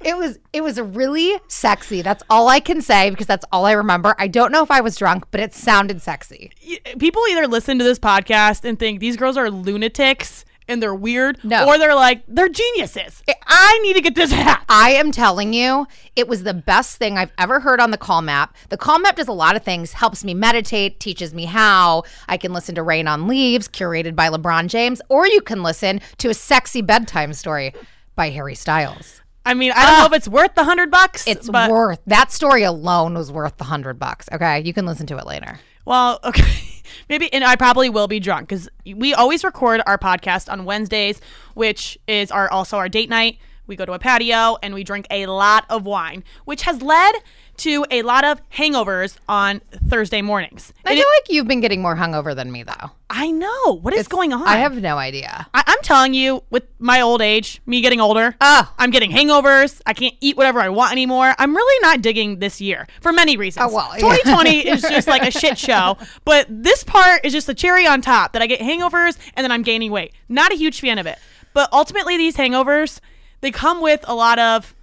it 0.00 0.16
was 0.16 0.38
it 0.52 0.62
was 0.62 0.80
really 0.80 1.38
sexy. 1.48 2.02
That's 2.02 2.22
all 2.30 2.48
I 2.48 2.60
can 2.60 2.80
say 2.82 3.10
because 3.10 3.26
that's 3.26 3.44
all 3.52 3.66
I 3.66 3.72
remember. 3.72 4.14
I 4.18 4.28
don't 4.28 4.52
know 4.52 4.62
if 4.62 4.70
I 4.70 4.80
was 4.80 4.96
drunk, 4.96 5.24
but 5.30 5.40
it 5.40 5.54
sounded 5.54 6.00
sexy. 6.02 6.50
People 6.98 7.22
either 7.30 7.46
listen 7.46 7.78
to 7.78 7.84
this 7.84 7.98
podcast 7.98 8.64
and 8.64 8.78
think 8.78 9.00
these 9.00 9.16
girls 9.16 9.36
are 9.36 9.50
lunatics 9.50 10.44
and 10.68 10.80
they're 10.80 10.94
weird, 10.94 11.42
No. 11.42 11.66
or 11.66 11.78
they're 11.78 11.96
like 11.96 12.22
they're 12.28 12.48
geniuses. 12.48 13.22
I 13.46 13.78
need 13.82 13.94
to 13.94 14.00
get 14.00 14.14
this 14.14 14.30
hat. 14.30 14.64
I 14.68 14.92
am 14.92 15.10
telling 15.10 15.52
you, 15.52 15.86
it 16.14 16.28
was 16.28 16.44
the 16.44 16.54
best 16.54 16.96
thing 16.96 17.18
I've 17.18 17.32
ever 17.38 17.58
heard 17.58 17.80
on 17.80 17.90
the 17.90 17.98
Calm 17.98 18.28
app. 18.28 18.56
The 18.68 18.76
Calm 18.76 19.04
app 19.04 19.16
does 19.16 19.26
a 19.26 19.32
lot 19.32 19.56
of 19.56 19.64
things, 19.64 19.92
helps 19.94 20.22
me 20.24 20.32
meditate, 20.32 21.00
teaches 21.00 21.34
me 21.34 21.46
how. 21.46 22.04
I 22.28 22.36
can 22.36 22.52
listen 22.52 22.76
to 22.76 22.84
Rain 22.84 23.08
on 23.08 23.26
Leaves, 23.26 23.66
curated 23.66 24.14
by 24.14 24.28
LeBron 24.28 24.68
James, 24.68 25.02
or 25.08 25.26
you 25.26 25.40
can 25.40 25.64
listen 25.64 26.00
to 26.18 26.28
a 26.30 26.34
sexy 26.34 26.82
bedtime 26.82 27.32
story 27.32 27.74
by 28.14 28.30
Harry 28.30 28.54
Styles. 28.54 29.22
I 29.44 29.54
mean, 29.54 29.72
I 29.74 29.86
don't 29.86 29.98
know 29.98 30.06
if 30.06 30.12
it's 30.12 30.28
worth 30.28 30.54
the 30.54 30.64
hundred 30.64 30.90
bucks. 30.90 31.26
It's 31.26 31.48
but, 31.48 31.70
worth 31.70 32.00
that 32.06 32.30
story 32.30 32.62
alone 32.62 33.14
was 33.14 33.32
worth 33.32 33.56
the 33.56 33.64
hundred 33.64 33.98
bucks. 33.98 34.28
Okay, 34.32 34.60
you 34.60 34.72
can 34.72 34.86
listen 34.86 35.06
to 35.06 35.18
it 35.18 35.26
later. 35.26 35.58
Well, 35.84 36.20
okay. 36.24 36.82
Maybe, 37.08 37.32
and 37.32 37.44
I 37.44 37.56
probably 37.56 37.88
will 37.88 38.08
be 38.08 38.20
drunk 38.20 38.48
because 38.48 38.68
we 38.84 39.14
always 39.14 39.44
record 39.44 39.80
our 39.86 39.98
podcast 39.98 40.50
on 40.50 40.64
Wednesdays, 40.64 41.20
which 41.54 41.98
is 42.06 42.30
our 42.30 42.50
also 42.50 42.76
our 42.76 42.88
date 42.88 43.08
night. 43.08 43.38
We 43.66 43.76
go 43.76 43.84
to 43.84 43.92
a 43.92 43.98
patio 43.98 44.58
and 44.62 44.74
we 44.74 44.82
drink 44.82 45.06
a 45.10 45.26
lot 45.26 45.64
of 45.70 45.86
wine, 45.86 46.24
which 46.44 46.62
has 46.62 46.82
led 46.82 47.14
to 47.60 47.84
a 47.90 48.02
lot 48.02 48.24
of 48.24 48.40
hangovers 48.50 49.16
on 49.28 49.60
Thursday 49.88 50.22
mornings. 50.22 50.72
I 50.84 50.94
feel 50.94 50.98
like 51.18 51.28
you've 51.30 51.46
been 51.48 51.60
getting 51.60 51.80
more 51.82 51.96
hungover 51.96 52.34
than 52.34 52.50
me, 52.52 52.62
though. 52.62 52.90
I 53.08 53.30
know 53.30 53.78
what 53.80 53.92
is 53.94 54.06
going 54.08 54.32
on. 54.32 54.46
I 54.46 54.56
have 54.56 54.80
no 54.80 54.96
idea. 54.98 55.46
I- 55.54 55.64
I'm 55.66 55.78
telling 55.82 56.14
you, 56.14 56.42
with 56.50 56.64
my 56.78 57.00
old 57.00 57.20
age, 57.22 57.60
me 57.66 57.80
getting 57.80 58.00
older, 58.00 58.34
Oh. 58.40 58.72
I'm 58.78 58.90
getting 58.90 59.10
hangovers. 59.10 59.80
I 59.86 59.92
can't 59.94 60.14
eat 60.20 60.36
whatever 60.36 60.60
I 60.60 60.68
want 60.68 60.92
anymore. 60.92 61.34
I'm 61.38 61.54
really 61.54 61.80
not 61.82 62.02
digging 62.02 62.38
this 62.38 62.60
year 62.60 62.86
for 63.00 63.12
many 63.12 63.36
reasons. 63.36 63.70
Oh, 63.70 63.74
well, 63.74 63.90
yeah. 63.94 64.00
2020 64.00 64.58
is 64.68 64.82
just 64.82 65.08
like 65.08 65.22
a 65.22 65.30
shit 65.30 65.58
show, 65.58 65.96
but 66.24 66.46
this 66.48 66.84
part 66.84 67.24
is 67.24 67.32
just 67.32 67.46
the 67.46 67.54
cherry 67.54 67.86
on 67.86 68.00
top 68.00 68.32
that 68.32 68.42
I 68.42 68.46
get 68.46 68.60
hangovers 68.60 69.16
and 69.34 69.44
then 69.44 69.50
I'm 69.52 69.62
gaining 69.62 69.90
weight. 69.90 70.12
Not 70.28 70.52
a 70.52 70.56
huge 70.56 70.80
fan 70.80 70.98
of 70.98 71.06
it, 71.06 71.18
but 71.54 71.68
ultimately 71.72 72.16
these 72.16 72.36
hangovers 72.36 73.00
they 73.42 73.50
come 73.50 73.80
with 73.80 74.04
a 74.06 74.14
lot 74.14 74.38
of 74.38 74.74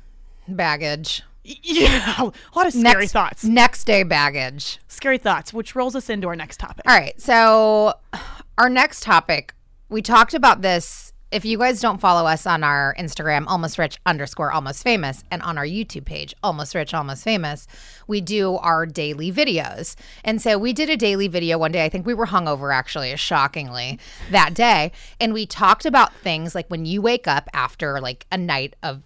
Baggage. 0.48 1.24
yeah, 1.64 2.14
a 2.20 2.24
lot 2.56 2.68
of 2.68 2.74
scary 2.74 3.04
next, 3.04 3.12
thoughts. 3.14 3.44
Next 3.46 3.86
day 3.86 4.04
baggage. 4.04 4.80
Scary 4.90 5.18
thoughts, 5.18 5.54
which 5.54 5.76
rolls 5.76 5.96
us 5.96 6.10
into 6.10 6.28
our 6.28 6.36
next 6.36 6.60
topic. 6.60 6.84
All 6.86 6.98
right. 6.98 7.20
So, 7.22 7.94
our 8.58 8.70
next 8.70 9.04
topic, 9.04 9.54
we 9.88 10.02
talked 10.02 10.34
about 10.34 10.62
this. 10.62 11.14
If 11.32 11.46
you 11.46 11.58
guys 11.58 11.82
don't 11.82 12.00
follow 12.00 12.26
us 12.28 12.46
on 12.46 12.64
our 12.64 12.96
Instagram, 12.98 13.46
almost 13.48 13.78
rich 13.78 13.98
underscore 14.06 14.52
almost 14.52 14.84
famous, 14.84 15.24
and 15.32 15.42
on 15.42 15.58
our 15.58 15.66
YouTube 15.66 16.06
page, 16.06 16.34
almost 16.42 16.76
rich, 16.76 16.94
almost 16.94 17.24
famous, 17.24 17.68
we 18.08 18.20
do 18.20 18.56
our 18.58 18.86
daily 18.86 19.32
videos. 19.32 19.96
And 20.26 20.42
so 20.42 20.58
we 20.58 20.72
did 20.74 20.90
a 20.90 20.98
daily 20.98 21.28
video 21.28 21.58
one 21.58 21.72
day. 21.72 21.84
I 21.84 21.90
think 21.90 22.06
we 22.06 22.14
were 22.14 22.28
hungover 22.28 22.74
actually, 22.74 23.16
shockingly, 23.18 24.00
that 24.32 24.54
day. 24.54 24.92
And 25.20 25.34
we 25.34 25.46
talked 25.46 25.86
about 25.86 26.14
things 26.14 26.56
like 26.56 26.68
when 26.68 26.86
you 26.86 27.02
wake 27.02 27.28
up 27.28 27.50
after 27.54 28.00
like 28.00 28.26
a 28.32 28.38
night 28.38 28.76
of 28.82 29.02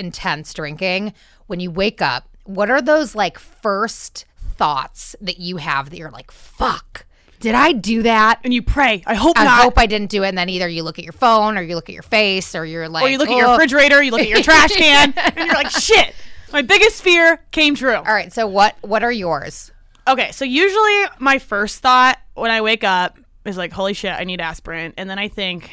intense 0.00 0.52
drinking, 0.52 1.12
when 1.46 1.60
you 1.60 1.70
wake 1.70 2.02
up, 2.02 2.28
what 2.44 2.70
are 2.70 2.82
those 2.82 3.14
like 3.14 3.38
first 3.38 4.24
thoughts 4.56 5.14
that 5.20 5.38
you 5.38 5.58
have 5.58 5.90
that 5.90 5.98
you're 5.98 6.10
like, 6.10 6.30
fuck, 6.30 7.06
did 7.40 7.54
I 7.54 7.72
do 7.72 8.02
that? 8.02 8.40
And 8.44 8.52
you 8.52 8.62
pray. 8.62 9.02
I 9.06 9.14
hope 9.14 9.38
I 9.38 9.44
not. 9.44 9.62
hope 9.62 9.78
I 9.78 9.86
didn't 9.86 10.10
do 10.10 10.22
it. 10.24 10.28
And 10.28 10.38
then 10.38 10.48
either 10.50 10.68
you 10.68 10.82
look 10.82 10.98
at 10.98 11.04
your 11.04 11.14
phone 11.14 11.56
or 11.56 11.62
you 11.62 11.74
look 11.74 11.88
at 11.88 11.94
your 11.94 12.02
face 12.02 12.54
or 12.54 12.66
you're 12.66 12.88
like, 12.88 13.04
or 13.04 13.08
you 13.08 13.18
look 13.18 13.30
at 13.30 13.36
your 13.36 13.46
"Oh." 13.46 13.52
refrigerator, 13.52 14.02
you 14.02 14.10
look 14.10 14.20
at 14.20 14.28
your 14.28 14.42
trash 14.42 14.72
can, 14.72 15.14
and 15.16 15.36
you're 15.36 15.54
like, 15.54 15.70
shit. 15.70 16.14
My 16.52 16.62
biggest 16.62 17.02
fear 17.02 17.42
came 17.52 17.74
true. 17.74 17.94
All 17.94 18.02
right. 18.02 18.32
So 18.32 18.46
what, 18.46 18.76
what 18.82 19.02
are 19.02 19.12
yours? 19.12 19.70
Okay, 20.06 20.32
so 20.32 20.44
usually 20.44 21.04
my 21.18 21.38
first 21.38 21.78
thought 21.80 22.18
when 22.34 22.50
I 22.50 22.60
wake 22.60 22.84
up 22.84 23.18
is 23.44 23.56
like, 23.56 23.72
holy 23.72 23.94
shit, 23.94 24.12
I 24.12 24.24
need 24.24 24.40
aspirin. 24.40 24.92
And 24.96 25.08
then 25.08 25.18
I 25.18 25.28
think, 25.28 25.70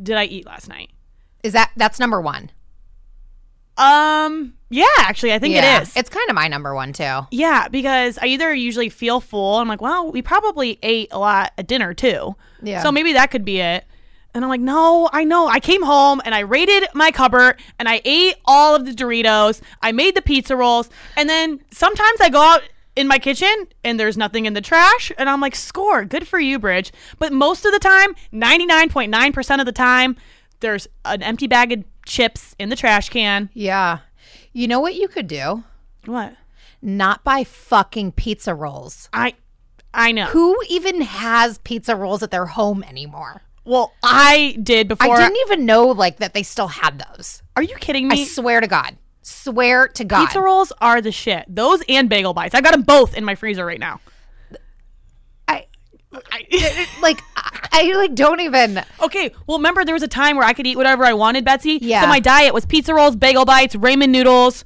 did 0.00 0.16
I 0.16 0.24
eat 0.24 0.46
last 0.46 0.68
night? 0.68 0.90
Is 1.42 1.54
that, 1.54 1.72
that's 1.76 1.98
number 1.98 2.20
one. 2.20 2.50
Um, 3.78 4.54
yeah, 4.70 4.84
actually, 4.98 5.32
I 5.32 5.38
think 5.38 5.54
yeah. 5.54 5.78
it 5.78 5.82
is. 5.82 5.96
It's 5.96 6.10
kind 6.10 6.28
of 6.28 6.34
my 6.34 6.48
number 6.48 6.74
one 6.74 6.92
too. 6.92 7.20
yeah, 7.30 7.68
because 7.68 8.18
I 8.20 8.26
either 8.26 8.52
usually 8.52 8.88
feel 8.88 9.20
full. 9.20 9.56
I'm 9.56 9.68
like, 9.68 9.80
well, 9.80 10.10
we 10.10 10.20
probably 10.20 10.78
ate 10.82 11.08
a 11.12 11.18
lot 11.18 11.52
at 11.56 11.66
dinner 11.66 11.94
too. 11.94 12.34
Yeah. 12.62 12.82
So 12.82 12.92
maybe 12.92 13.12
that 13.14 13.30
could 13.30 13.44
be 13.44 13.60
it. 13.60 13.84
And 14.34 14.44
I'm 14.44 14.50
like, 14.50 14.60
no, 14.60 15.08
I 15.12 15.24
know. 15.24 15.48
I 15.48 15.58
came 15.58 15.82
home 15.82 16.20
and 16.24 16.34
I 16.34 16.40
raided 16.40 16.86
my 16.92 17.10
cupboard 17.10 17.60
and 17.78 17.88
I 17.88 18.02
ate 18.04 18.36
all 18.44 18.74
of 18.74 18.84
the 18.84 18.92
Doritos. 18.92 19.62
I 19.80 19.92
made 19.92 20.14
the 20.14 20.22
pizza 20.22 20.54
rolls. 20.54 20.90
And 21.16 21.28
then 21.28 21.60
sometimes 21.70 22.20
I 22.20 22.28
go 22.28 22.40
out 22.40 22.62
in 22.94 23.08
my 23.08 23.18
kitchen 23.18 23.68
and 23.84 23.98
there's 23.98 24.16
nothing 24.16 24.44
in 24.44 24.52
the 24.52 24.60
trash. 24.60 25.10
And 25.16 25.30
I'm 25.30 25.40
like, 25.40 25.56
score. 25.56 26.04
Good 26.04 26.28
for 26.28 26.38
you, 26.38 26.58
Bridge. 26.58 26.92
But 27.18 27.32
most 27.32 27.64
of 27.64 27.72
the 27.72 27.78
time, 27.78 28.14
99.9% 28.32 29.60
of 29.60 29.66
the 29.66 29.72
time, 29.72 30.16
there's 30.60 30.86
an 31.04 31.22
empty 31.22 31.46
bag 31.46 31.72
of 31.72 31.84
chips 32.08 32.56
in 32.58 32.68
the 32.68 32.76
trash 32.76 33.08
can. 33.10 33.50
Yeah. 33.52 33.98
You 34.52 34.66
know 34.66 34.80
what 34.80 34.94
you 34.94 35.06
could 35.06 35.28
do? 35.28 35.62
What? 36.06 36.34
Not 36.82 37.22
buy 37.22 37.44
fucking 37.44 38.12
pizza 38.12 38.54
rolls. 38.54 39.08
I 39.12 39.34
I 39.94 40.12
know. 40.12 40.26
Who 40.26 40.56
even 40.68 41.00
has 41.02 41.58
pizza 41.58 41.96
rolls 41.96 42.22
at 42.22 42.30
their 42.30 42.46
home 42.46 42.82
anymore? 42.82 43.42
Well, 43.64 43.92
I 44.02 44.56
did 44.62 44.88
before. 44.88 45.16
I 45.16 45.20
didn't 45.20 45.38
even 45.46 45.66
know 45.66 45.86
like 45.88 46.18
that 46.18 46.34
they 46.34 46.42
still 46.42 46.68
had 46.68 47.04
those. 47.10 47.42
Are 47.56 47.62
you 47.62 47.74
kidding 47.76 48.08
me? 48.08 48.22
I 48.22 48.24
swear 48.24 48.60
to 48.60 48.66
God. 48.66 48.96
Swear 49.22 49.88
to 49.88 50.04
God. 50.04 50.26
Pizza 50.26 50.40
rolls 50.40 50.72
are 50.80 51.00
the 51.02 51.12
shit. 51.12 51.44
Those 51.48 51.82
and 51.88 52.08
bagel 52.08 52.32
bites. 52.32 52.54
I 52.54 52.60
got 52.60 52.72
them 52.72 52.82
both 52.82 53.14
in 53.14 53.24
my 53.24 53.34
freezer 53.34 53.66
right 53.66 53.80
now. 53.80 54.00
I 55.46 55.66
I, 56.12 56.88
like 57.02 57.20
I, 57.78 57.96
like 57.96 58.14
don't 58.14 58.40
even 58.40 58.82
okay, 59.00 59.32
well, 59.46 59.58
remember 59.58 59.84
there 59.84 59.94
was 59.94 60.02
a 60.02 60.08
time 60.08 60.36
where 60.36 60.46
I 60.46 60.52
could 60.52 60.66
eat 60.66 60.76
whatever 60.76 61.04
I 61.04 61.12
wanted, 61.12 61.44
Betsy. 61.44 61.78
Yeah. 61.80 62.02
So 62.02 62.06
my 62.06 62.20
diet 62.20 62.54
was 62.54 62.66
pizza 62.66 62.94
rolls, 62.94 63.16
bagel 63.16 63.44
bites, 63.44 63.74
ramen 63.76 64.10
noodles, 64.10 64.64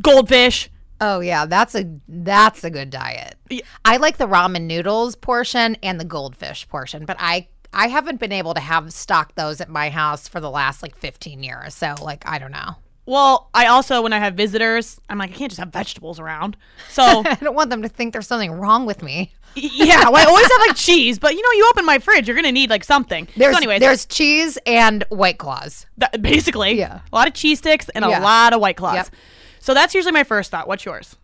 goldfish. 0.00 0.70
Oh 1.00 1.20
yeah, 1.20 1.46
that's 1.46 1.74
a 1.74 1.84
that's 2.08 2.62
a 2.64 2.70
good 2.70 2.90
diet. 2.90 3.36
Yeah. 3.48 3.62
I 3.84 3.96
like 3.96 4.18
the 4.18 4.28
ramen 4.28 4.62
noodles 4.62 5.16
portion 5.16 5.76
and 5.82 5.98
the 5.98 6.04
goldfish 6.04 6.68
portion, 6.68 7.06
but 7.06 7.16
I 7.18 7.48
I 7.72 7.86
haven't 7.86 8.20
been 8.20 8.32
able 8.32 8.54
to 8.54 8.60
have 8.60 8.92
stock 8.92 9.34
those 9.34 9.60
at 9.60 9.68
my 9.68 9.90
house 9.90 10.28
for 10.28 10.40
the 10.40 10.50
last 10.50 10.82
like 10.82 10.96
15 10.96 11.42
years. 11.42 11.74
So 11.74 11.94
like 12.02 12.26
I 12.26 12.38
don't 12.38 12.52
know. 12.52 12.76
Well, 13.10 13.50
I 13.52 13.66
also 13.66 14.02
when 14.02 14.12
I 14.12 14.18
have 14.20 14.34
visitors, 14.34 15.00
I'm 15.08 15.18
like 15.18 15.30
I 15.30 15.32
can't 15.34 15.50
just 15.50 15.58
have 15.58 15.72
vegetables 15.72 16.20
around. 16.20 16.56
So 16.90 17.02
I 17.26 17.34
don't 17.40 17.56
want 17.56 17.68
them 17.70 17.82
to 17.82 17.88
think 17.88 18.12
there's 18.12 18.28
something 18.28 18.52
wrong 18.52 18.86
with 18.86 19.02
me. 19.02 19.32
yeah, 19.56 20.08
well, 20.08 20.16
I 20.16 20.30
always 20.30 20.48
have 20.48 20.60
like 20.68 20.76
cheese, 20.76 21.18
but 21.18 21.34
you 21.34 21.42
know, 21.42 21.50
you 21.50 21.68
open 21.70 21.84
my 21.84 21.98
fridge, 21.98 22.28
you're 22.28 22.36
gonna 22.36 22.52
need 22.52 22.70
like 22.70 22.84
something. 22.84 23.26
There's 23.36 23.52
so 23.54 23.58
anyways, 23.58 23.80
there's 23.80 24.06
cheese 24.06 24.58
and 24.64 25.02
white 25.08 25.38
claws. 25.38 25.86
that, 25.98 26.22
basically 26.22 26.78
Yeah. 26.78 27.00
a 27.12 27.16
lot 27.16 27.26
of 27.26 27.34
cheese 27.34 27.58
sticks 27.58 27.88
and 27.88 28.04
a 28.04 28.08
lot 28.08 28.52
of 28.52 28.60
white 28.60 28.76
claws. 28.76 28.94
Yep. 28.94 29.08
So 29.58 29.74
that's 29.74 29.92
usually 29.92 30.12
my 30.12 30.22
first 30.24 30.52
thought. 30.52 30.68
What's 30.68 30.84
yours? 30.84 31.16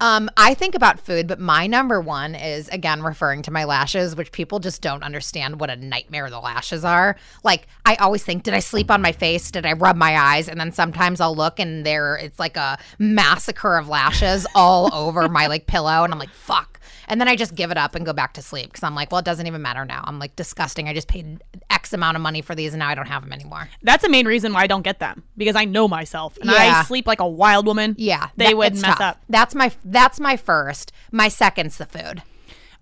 Um, 0.00 0.30
I 0.36 0.54
think 0.54 0.74
about 0.74 1.00
food, 1.00 1.26
but 1.26 1.40
my 1.40 1.66
number 1.66 2.00
one 2.00 2.34
is 2.34 2.68
again 2.68 3.02
referring 3.02 3.42
to 3.42 3.50
my 3.50 3.64
lashes, 3.64 4.14
which 4.14 4.30
people 4.30 4.60
just 4.60 4.80
don't 4.80 5.02
understand 5.02 5.60
what 5.60 5.70
a 5.70 5.76
nightmare 5.76 6.30
the 6.30 6.40
lashes 6.40 6.84
are. 6.84 7.16
Like 7.42 7.66
I 7.84 7.96
always 7.96 8.22
think, 8.22 8.44
did 8.44 8.54
I 8.54 8.60
sleep 8.60 8.90
on 8.90 9.02
my 9.02 9.12
face? 9.12 9.50
Did 9.50 9.66
I 9.66 9.72
rub 9.72 9.96
my 9.96 10.16
eyes? 10.16 10.48
And 10.48 10.60
then 10.60 10.72
sometimes 10.72 11.20
I'll 11.20 11.34
look 11.34 11.58
and 11.58 11.84
there 11.84 12.16
it's 12.16 12.38
like 12.38 12.56
a 12.56 12.78
massacre 12.98 13.76
of 13.76 13.88
lashes 13.88 14.46
all 14.54 14.94
over 14.94 15.28
my 15.28 15.46
like 15.46 15.66
pillow, 15.66 16.04
and 16.04 16.12
I'm 16.12 16.18
like, 16.18 16.30
fuck. 16.30 16.67
And 17.08 17.20
then 17.20 17.26
I 17.28 17.36
just 17.36 17.54
give 17.54 17.70
it 17.70 17.76
up 17.78 17.94
and 17.94 18.04
go 18.06 18.12
back 18.12 18.34
to 18.34 18.42
sleep 18.42 18.66
because 18.66 18.82
I'm 18.82 18.94
like, 18.94 19.10
well, 19.10 19.18
it 19.18 19.24
doesn't 19.24 19.46
even 19.46 19.62
matter 19.62 19.84
now. 19.84 20.04
I'm 20.06 20.18
like 20.18 20.36
disgusting. 20.36 20.88
I 20.88 20.94
just 20.94 21.08
paid 21.08 21.42
X 21.70 21.92
amount 21.92 22.16
of 22.16 22.22
money 22.22 22.42
for 22.42 22.54
these, 22.54 22.72
and 22.74 22.78
now 22.80 22.88
I 22.88 22.94
don't 22.94 23.06
have 23.08 23.22
them 23.22 23.32
anymore. 23.32 23.68
That's 23.82 24.02
the 24.02 24.08
main 24.10 24.26
reason 24.26 24.52
why 24.52 24.62
I 24.62 24.66
don't 24.66 24.82
get 24.82 24.98
them 25.00 25.24
because 25.36 25.56
I 25.56 25.64
know 25.64 25.88
myself 25.88 26.36
and 26.40 26.50
I 26.50 26.82
sleep 26.84 27.06
like 27.06 27.20
a 27.20 27.26
wild 27.28 27.66
woman. 27.66 27.94
Yeah, 27.98 28.28
they 28.36 28.46
that- 28.48 28.56
would 28.56 28.72
mess 28.74 28.82
tough. 28.82 29.00
up. 29.00 29.20
That's 29.28 29.54
my 29.54 29.72
that's 29.84 30.20
my 30.20 30.36
first. 30.36 30.92
My 31.10 31.28
second's 31.28 31.78
the 31.78 31.86
food. 31.86 32.22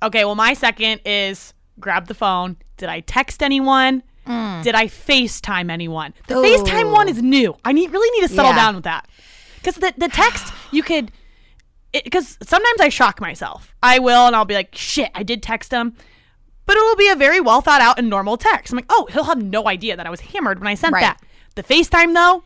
Okay, 0.03 0.25
well, 0.25 0.35
my 0.35 0.53
second 0.53 1.01
is 1.07 1.55
grab 1.81 2.07
the 2.09 2.15
phone. 2.15 2.57
Did 2.77 2.89
I 2.89 3.01
text 3.01 3.43
anyone? 3.43 4.03
Did 4.27 4.75
I 4.75 4.87
FaceTime 4.89 5.71
anyone? 5.71 6.13
The 6.27 6.35
Mm. 6.35 6.39
Ooh. 6.45 6.65
FaceTime 6.65 6.91
one 6.93 7.09
is 7.09 7.23
new. 7.23 7.57
I 7.65 7.71
need 7.73 7.93
really 7.93 8.11
need 8.21 8.27
to 8.29 8.35
settle 8.35 8.51
Yeah. 8.51 8.57
down 8.57 8.75
with 8.75 8.85
that 8.85 9.07
because 9.57 9.77
the 9.77 9.95
the 9.97 10.09
text 10.09 10.53
you 10.73 10.83
could 10.83 11.13
because 11.93 12.39
sometimes 12.43 12.81
I 12.81 12.89
shock 12.89 13.21
myself. 13.21 13.75
I 13.83 13.99
will, 13.99 14.27
and 14.27 14.37
I'll 14.37 14.45
be 14.45 14.55
like, 14.55 14.75
shit, 14.75 15.11
I 15.15 15.23
did 15.23 15.43
text 15.43 15.73
him. 15.73 15.95
But 16.67 16.77
it'll 16.77 16.97
be 16.97 17.09
a 17.09 17.17
very 17.17 17.41
well 17.41 17.61
thought 17.61 17.81
out 17.81 17.99
and 17.99 18.11
normal 18.11 18.37
text. 18.37 18.73
I'm 18.73 18.77
like, 18.77 18.87
oh, 18.89 19.07
he'll 19.13 19.25
have 19.25 19.41
no 19.43 19.69
idea 19.69 19.97
that 19.97 20.07
I 20.07 20.11
was 20.11 20.21
hammered 20.21 20.59
when 20.59 20.67
I 20.67 20.75
sent 20.75 20.93
Right. 20.95 21.03
that. 21.03 21.21
The 21.55 21.63
FaceTime 21.63 22.13
though, 22.15 22.43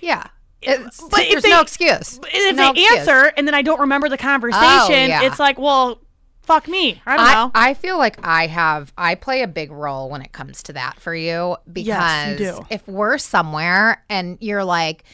Yeah. 0.00 0.24
It's, 0.62 1.00
But 1.08 1.20
if 1.20 1.30
there's 1.30 1.42
they- 1.44 1.50
no 1.50 1.60
excuse. 1.62 2.20
If 2.34 2.56
No 2.56 2.72
they 2.74 2.80
excuse. 2.82 2.98
answer 2.98 3.32
and 3.36 3.46
then 3.46 3.54
I 3.54 3.62
don't 3.62 3.80
remember 3.80 4.08
the 4.10 4.18
conversation, 4.18 4.64
Oh, 4.64 4.86
yeah. 5.06 5.22
it's 5.22 5.38
like, 5.38 5.58
well, 5.58 6.00
fuck 6.42 6.68
me. 6.68 7.00
I 7.06 7.16
don't 7.16 7.26
I, 7.26 7.32
know. 7.32 7.50
I 7.54 7.72
feel 7.74 7.96
like 7.96 8.18
I 8.26 8.46
have 8.48 8.92
I 8.98 9.14
play 9.14 9.40
a 9.42 9.46
big 9.48 9.70
role 9.70 10.10
when 10.10 10.20
it 10.20 10.32
comes 10.32 10.62
to 10.64 10.72
that 10.74 11.00
for 11.00 11.14
you 11.14 11.56
because 11.72 11.86
Yes, 11.86 12.40
you 12.40 12.66
if 12.68 12.86
we're 12.86 13.16
somewhere 13.18 14.04
and 14.10 14.36
you're 14.42 14.64
like 14.64 15.04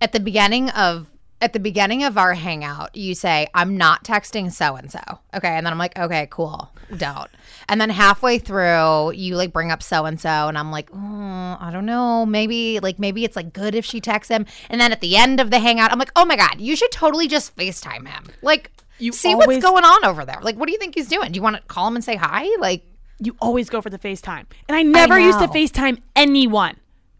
at 0.00 0.10
the 0.12 0.18
beginning 0.20 0.70
of 0.70 1.06
at 1.40 1.52
the 1.52 1.60
beginning 1.60 2.02
of 2.04 2.16
our 2.16 2.34
hangout, 2.34 2.96
you 2.96 3.14
say, 3.14 3.46
I'm 3.54 3.76
not 3.76 4.04
texting 4.04 4.50
so 4.50 4.74
and 4.76 4.90
so. 4.90 5.00
Okay. 5.34 5.48
And 5.48 5.66
then 5.66 5.72
I'm 5.72 5.78
like, 5.78 5.98
okay, 5.98 6.26
cool. 6.30 6.70
Don't. 6.96 7.30
And 7.68 7.80
then 7.80 7.90
halfway 7.90 8.38
through, 8.38 9.12
you 9.12 9.36
like 9.36 9.52
bring 9.52 9.70
up 9.70 9.82
so 9.82 10.06
and 10.06 10.18
so, 10.20 10.28
and 10.48 10.56
I'm 10.56 10.70
like, 10.70 10.88
oh, 10.94 11.56
I 11.60 11.70
don't 11.72 11.84
know. 11.84 12.24
Maybe, 12.24 12.80
like, 12.80 12.98
maybe 12.98 13.24
it's 13.24 13.36
like 13.36 13.52
good 13.52 13.74
if 13.74 13.84
she 13.84 14.00
texts 14.00 14.30
him. 14.30 14.46
And 14.70 14.80
then 14.80 14.92
at 14.92 15.00
the 15.00 15.16
end 15.16 15.40
of 15.40 15.50
the 15.50 15.58
hangout, 15.58 15.92
I'm 15.92 15.98
like, 15.98 16.12
oh 16.16 16.24
my 16.24 16.36
God, 16.36 16.60
you 16.60 16.74
should 16.76 16.90
totally 16.92 17.28
just 17.28 17.54
FaceTime 17.56 18.06
him. 18.08 18.24
Like, 18.40 18.70
You 18.98 19.12
see 19.12 19.32
always- 19.34 19.46
what's 19.48 19.62
going 19.64 19.84
on 19.84 20.04
over 20.04 20.24
there. 20.24 20.38
Like, 20.40 20.56
what 20.56 20.66
do 20.66 20.72
you 20.72 20.78
think 20.78 20.94
he's 20.94 21.08
doing? 21.08 21.32
Do 21.32 21.36
you 21.36 21.42
want 21.42 21.56
to 21.56 21.62
call 21.62 21.86
him 21.88 21.96
and 21.96 22.04
say 22.04 22.16
hi? 22.16 22.46
Like, 22.60 22.84
you 23.18 23.36
always 23.40 23.68
go 23.68 23.80
for 23.82 23.90
the 23.90 23.98
FaceTime. 23.98 24.44
And 24.68 24.76
I 24.76 24.82
never 24.82 25.18
used 25.18 25.38
to. 25.40 25.48
FaceTime 25.48 26.00
anyone. 26.14 26.76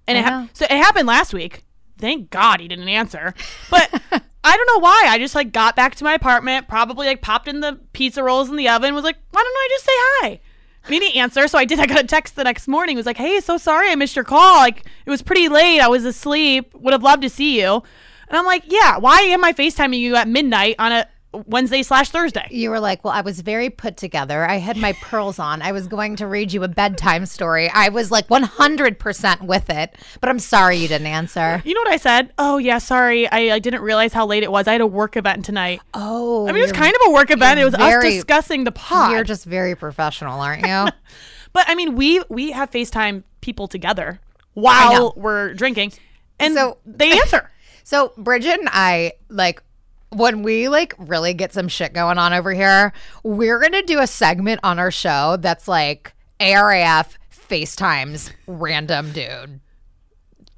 And 0.07 0.16
it 0.18 0.24
ha- 0.24 0.48
so 0.52 0.64
it 0.64 0.70
happened 0.70 1.07
last 1.09 1.35
week. 1.35 1.64
Thank 1.98 2.30
God 2.30 2.61
he 2.61 2.68
didn't 2.68 2.88
answer. 2.88 3.35
But 3.70 4.02
I 4.12 4.56
don't 4.56 4.66
know 4.66 4.80
why. 4.80 5.06
I 5.09 5.18
just 5.18 5.35
like 5.35 5.52
got 5.52 5.76
back 5.76 5.94
to 5.96 6.04
my 6.04 6.14
apartment, 6.14 6.68
probably 6.68 7.06
like 7.06 7.22
popped 7.22 7.48
in 7.48 7.61
the 7.61 7.80
pizza 7.92 8.22
rolls 8.22 8.48
in 8.48 8.56
the 8.56 8.68
oven, 8.68 8.94
was 8.94 9.04
like, 9.04 9.18
why 9.30 9.42
don't 9.42 9.56
I 9.56 9.68
just 9.70 9.85
say 9.85 9.92
hi? 9.94 10.40
Didn't 10.88 11.16
answer, 11.16 11.48
so 11.48 11.59
I 11.59 11.64
did. 11.64 11.80
I 11.80 11.87
got 11.87 12.04
a 12.04 12.06
text 12.06 12.37
the 12.37 12.44
next 12.44 12.68
morning. 12.68 12.96
It 12.96 13.00
was 13.00 13.06
like, 13.06 13.16
hey, 13.16 13.40
so 13.40 13.59
sorry 13.59 13.90
I 13.90 13.96
missed 13.96 14.14
your 14.14 14.24
call. 14.24 14.59
Like 14.59 14.85
it 15.04 15.11
was 15.11 15.20
pretty 15.20 15.48
late. 15.48 15.80
I 15.80 15.88
was 15.88 16.04
asleep. 16.04 16.72
Would 16.74 16.92
have 16.92 17.02
loved 17.02 17.22
to 17.22 17.28
see 17.28 17.61
you. 17.61 17.82
And 18.28 18.38
I'm 18.38 18.44
like, 18.44 18.64
yeah, 18.66 18.98
why 18.98 19.20
am 19.22 19.44
I 19.44 19.52
FaceTiming 19.52 19.98
you 19.98 20.14
at 20.16 20.28
midnight 20.28 20.76
on 20.78 20.92
a 20.92 21.09
Wednesday 21.46 21.83
slash 21.83 22.11
Thursday? 22.11 22.46
You 22.51 22.70
were 22.70 22.81
like, 22.81 23.05
Well, 23.05 23.12
I 23.12 23.20
was 23.20 23.40
very 23.40 23.70
put 23.70 23.96
together. 23.96 24.44
I 24.49 24.57
had 24.57 24.77
my 24.77 24.92
pearls 24.94 25.38
on. 25.38 25.62
I 25.62 25.72
was 25.72 25.87
going 25.87 26.16
to 26.16 26.27
read 26.27 26.53
you 26.53 26.62
a 26.62 26.68
bedtime 26.68 27.27
story. 27.27 27.68
I 27.68 27.88
was 27.90 28.11
like 28.11 28.29
100% 28.29 29.42
with 29.42 29.70
it, 29.70 29.94
but 30.20 30.29
I'm 30.29 30.38
sorry 30.38 30.77
you 30.77 30.88
didn't 30.88 31.07
answer. 31.07 31.62
You 31.64 31.75
know 31.75 31.81
what 31.81 31.92
I 31.92 31.96
said? 31.96 32.33
Oh 32.38 32.59
yeah, 32.59 32.79
sorry. 32.79 33.29
I, 33.31 33.55
I 33.55 33.59
didn't 33.59 33.83
realize 33.83 34.12
how 34.12 34.27
late 34.27 34.42
it 34.42 34.51
was. 34.51 34.66
I 34.68 34.72
had 34.72 34.81
a 34.81 34.87
work 34.87 35.16
event 35.16 35.44
tonight. 35.44 35.81
Oh, 35.94 36.49
I 36.49 36.53
mean, 36.53 36.59
it 36.59 36.62
was 36.62 36.72
kind 36.72 36.94
of 36.94 37.01
a 37.07 37.11
work 37.12 37.31
event. 37.31 37.61
It 37.61 37.64
was 37.64 37.75
us 37.75 38.03
discussing 38.03 38.64
the 38.64 38.72
pod. 38.72 39.12
You're 39.12 39.25
just 39.25 39.44
very 39.44 39.75
professional, 39.75 40.40
aren't 40.40 40.66
you? 40.66 40.87
but 41.53 41.64
I 41.68 41.75
mean, 41.75 41.94
we 41.96 42.22
we 42.29 42.53
have 42.53 42.70
FaceTime 42.70 43.22
people 43.40 43.68
together 43.68 44.20
while 44.55 45.12
we're 45.16 45.55
drinking, 45.55 45.92
and 46.38 46.55
So- 46.55 46.79
they 46.87 47.12
answer. 47.12 47.51
so, 47.85 48.12
Bridget 48.16 48.59
and 48.59 48.68
I, 48.72 49.12
like, 49.29 49.62
when 50.16 50.42
we 50.42 50.68
like 50.68 50.94
really 50.98 51.35
get 51.35 51.52
some 51.52 51.68
shit 51.68 51.92
going 51.92 52.18
on 52.18 52.33
over 52.33 52.52
here, 52.52 52.92
we're 53.22 53.61
gonna 53.61 53.83
do 53.83 54.00
a 54.00 54.07
segment 54.07 54.61
on 54.62 54.79
our 54.79 54.90
show 54.90 55.37
that's 55.38 55.68
like 55.68 56.14
ARAF 56.40 57.16
FaceTimes 57.31 58.33
random 58.46 59.12
dude 59.12 59.61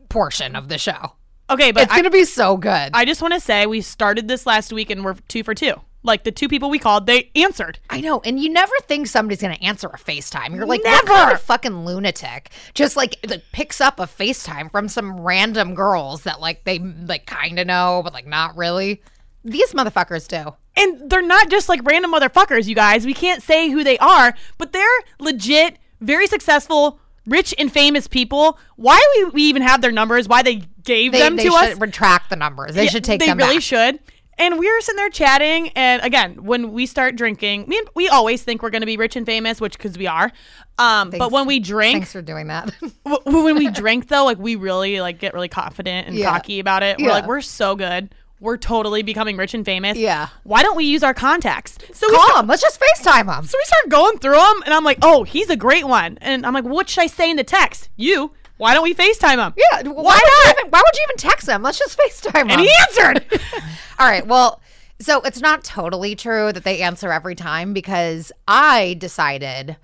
portion 0.08 0.56
of 0.56 0.68
the 0.68 0.78
show. 0.78 1.12
Okay, 1.50 1.72
but 1.72 1.84
It's 1.84 1.92
I, 1.92 1.96
gonna 1.96 2.10
be 2.10 2.24
so 2.24 2.56
good. 2.56 2.90
I 2.94 3.04
just 3.04 3.20
want 3.22 3.34
to 3.34 3.40
say 3.40 3.66
we 3.66 3.80
started 3.80 4.28
this 4.28 4.46
last 4.46 4.72
week 4.72 4.90
and 4.90 5.04
we're 5.04 5.14
two 5.28 5.42
for 5.42 5.54
two. 5.54 5.74
Like 6.04 6.22
the 6.22 6.30
two 6.30 6.48
people 6.48 6.70
we 6.70 6.78
called, 6.78 7.06
they 7.06 7.30
answered. 7.34 7.80
I 7.90 8.00
know, 8.00 8.20
and 8.24 8.38
you 8.38 8.48
never 8.50 8.72
think 8.82 9.08
somebody's 9.08 9.42
gonna 9.42 9.54
answer 9.60 9.88
a 9.88 9.98
FaceTime. 9.98 10.54
You're 10.54 10.66
like, 10.66 10.82
Never. 10.84 11.06
kind 11.06 11.32
of 11.32 11.40
fucking 11.42 11.84
lunatic 11.84 12.50
just 12.74 12.96
like, 12.96 13.16
like 13.28 13.42
picks 13.52 13.80
up 13.80 13.98
a 13.98 14.04
FaceTime 14.04 14.70
from 14.70 14.88
some 14.88 15.20
random 15.20 15.74
girls 15.74 16.22
that 16.22 16.40
like 16.40 16.64
they 16.64 16.78
like 16.78 17.26
kind 17.26 17.58
of 17.58 17.66
know, 17.66 18.02
but 18.04 18.12
like 18.12 18.26
not 18.26 18.56
really. 18.56 19.02
These 19.44 19.72
motherfuckers 19.72 20.26
do. 20.28 20.54
And 20.76 21.10
they're 21.10 21.22
not 21.22 21.50
just 21.50 21.68
like 21.68 21.80
random 21.84 22.12
motherfuckers, 22.12 22.66
you 22.66 22.74
guys. 22.74 23.04
We 23.06 23.14
can't 23.14 23.42
say 23.42 23.70
who 23.70 23.82
they 23.84 23.98
are, 23.98 24.34
but 24.58 24.72
they're 24.72 24.86
legit, 25.18 25.76
very 26.00 26.26
successful, 26.26 27.00
rich 27.26 27.54
and 27.58 27.70
famous 27.72 28.06
people. 28.06 28.58
Why 28.76 29.00
we, 29.16 29.24
we 29.30 29.42
even 29.44 29.62
have 29.62 29.80
their 29.80 29.92
numbers? 29.92 30.28
Why 30.28 30.42
they 30.42 30.62
gave 30.84 31.12
They, 31.12 31.18
them 31.20 31.36
they 31.36 31.44
to 31.44 31.50
should 31.50 31.72
us? 31.72 31.78
retract 31.80 32.30
the 32.30 32.36
numbers. 32.36 32.74
They 32.74 32.84
Yeah, 32.84 32.90
should 32.90 33.04
take 33.04 33.20
They 33.20 33.26
them 33.26 33.38
really 33.38 33.56
back. 33.56 33.62
should. 33.62 34.00
And 34.40 34.56
we 34.56 34.72
were 34.72 34.80
sitting 34.82 34.96
there 34.98 35.10
chatting, 35.10 35.70
and 35.70 36.00
again, 36.02 36.44
when 36.44 36.70
we 36.70 36.86
start 36.86 37.16
drinking, 37.16 37.64
and, 37.74 37.88
we 37.96 38.08
always 38.08 38.40
think 38.44 38.62
we're 38.62 38.70
going 38.70 38.82
to 38.82 38.86
be 38.86 38.96
rich 38.96 39.16
and 39.16 39.26
famous, 39.26 39.60
which 39.60 39.76
because 39.76 39.98
we 39.98 40.06
are. 40.06 40.30
Um, 40.78 41.10
but 41.10 41.32
when 41.32 41.44
we 41.48 41.58
drink, 41.58 41.94
Thanks 41.96 42.12
for 42.12 42.22
doing 42.22 42.46
that. 42.46 42.72
w- 43.04 43.44
when 43.44 43.56
we 43.56 43.68
drink 43.68 44.06
though, 44.06 44.24
like 44.24 44.38
we 44.38 44.54
really 44.54 45.00
like 45.00 45.18
get 45.18 45.34
really 45.34 45.48
confident 45.48 46.06
and 46.06 46.16
Yeah. 46.16 46.30
cocky 46.30 46.60
about 46.60 46.84
it. 46.84 46.98
We're 47.00 47.08
Yeah. 47.08 47.14
like, 47.14 47.26
we're 47.26 47.40
so 47.40 47.74
good. 47.74 48.14
We're 48.40 48.56
totally 48.56 49.02
becoming 49.02 49.36
rich 49.36 49.52
and 49.54 49.64
famous. 49.64 49.98
Yeah. 49.98 50.28
Why 50.44 50.62
don't 50.62 50.76
we 50.76 50.84
use 50.84 51.02
our 51.02 51.14
contacts? 51.14 51.76
So 51.92 52.08
Call 52.08 52.22
start, 52.22 52.36
them. 52.36 52.46
Let's 52.46 52.62
just 52.62 52.80
FaceTime 52.80 53.26
them. 53.26 53.44
so 53.44 53.58
we 53.58 53.64
start 53.64 53.88
going 53.88 54.18
through 54.18 54.36
them, 54.36 54.62
and 54.64 54.72
I'm 54.72 54.84
like, 54.84 54.98
oh, 55.02 55.24
he's 55.24 55.50
a 55.50 55.56
great 55.56 55.86
one. 55.88 56.18
And 56.20 56.46
I'm 56.46 56.54
like, 56.54 56.64
what 56.64 56.88
should 56.88 57.02
I 57.02 57.06
say 57.08 57.30
in 57.30 57.36
the 57.36 57.44
text? 57.44 57.88
You. 57.96 58.32
Why 58.58 58.74
don't 58.74 58.82
we 58.82 58.94
FaceTime 58.94 59.44
him? 59.44 59.54
Yeah. 59.56 59.88
Why, 59.88 60.02
Why 60.02 60.42
not? 60.46 60.56
even, 60.58 60.70
why 60.70 60.82
would 60.84 60.94
you 60.96 61.06
even 61.08 61.16
text 61.16 61.46
them? 61.46 61.62
Let's 61.62 61.78
just 61.78 61.98
FaceTime 61.98 62.32
them. 62.32 62.50
And 62.50 62.60
he 62.60 62.70
answered. 62.82 63.24
All 63.98 64.06
right. 64.08 64.26
Well, 64.26 64.60
so 65.00 65.20
it's 65.22 65.40
not 65.40 65.62
totally 65.64 66.14
true 66.16 66.52
that 66.52 66.64
they 66.64 66.82
answer 66.82 67.12
every 67.12 67.34
time 67.36 67.72
because 67.72 68.32
I 68.48 68.94
decided 68.98 69.76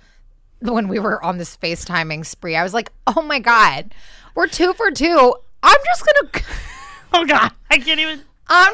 when 0.60 0.88
we 0.88 0.98
were 0.98 1.22
on 1.24 1.38
this 1.38 1.56
FaceTiming 1.56 2.26
spree, 2.26 2.56
I 2.56 2.62
was 2.62 2.74
like, 2.74 2.90
oh 3.06 3.22
my 3.22 3.38
God, 3.38 3.94
we're 4.34 4.48
two 4.48 4.72
for 4.74 4.90
two. 4.90 5.34
I'm 5.62 5.78
just 5.84 6.04
going 6.04 6.32
to, 6.32 6.42
oh 7.12 7.24
God, 7.26 7.52
I 7.70 7.78
can't 7.78 8.00
even. 8.00 8.22
I'm 8.48 8.72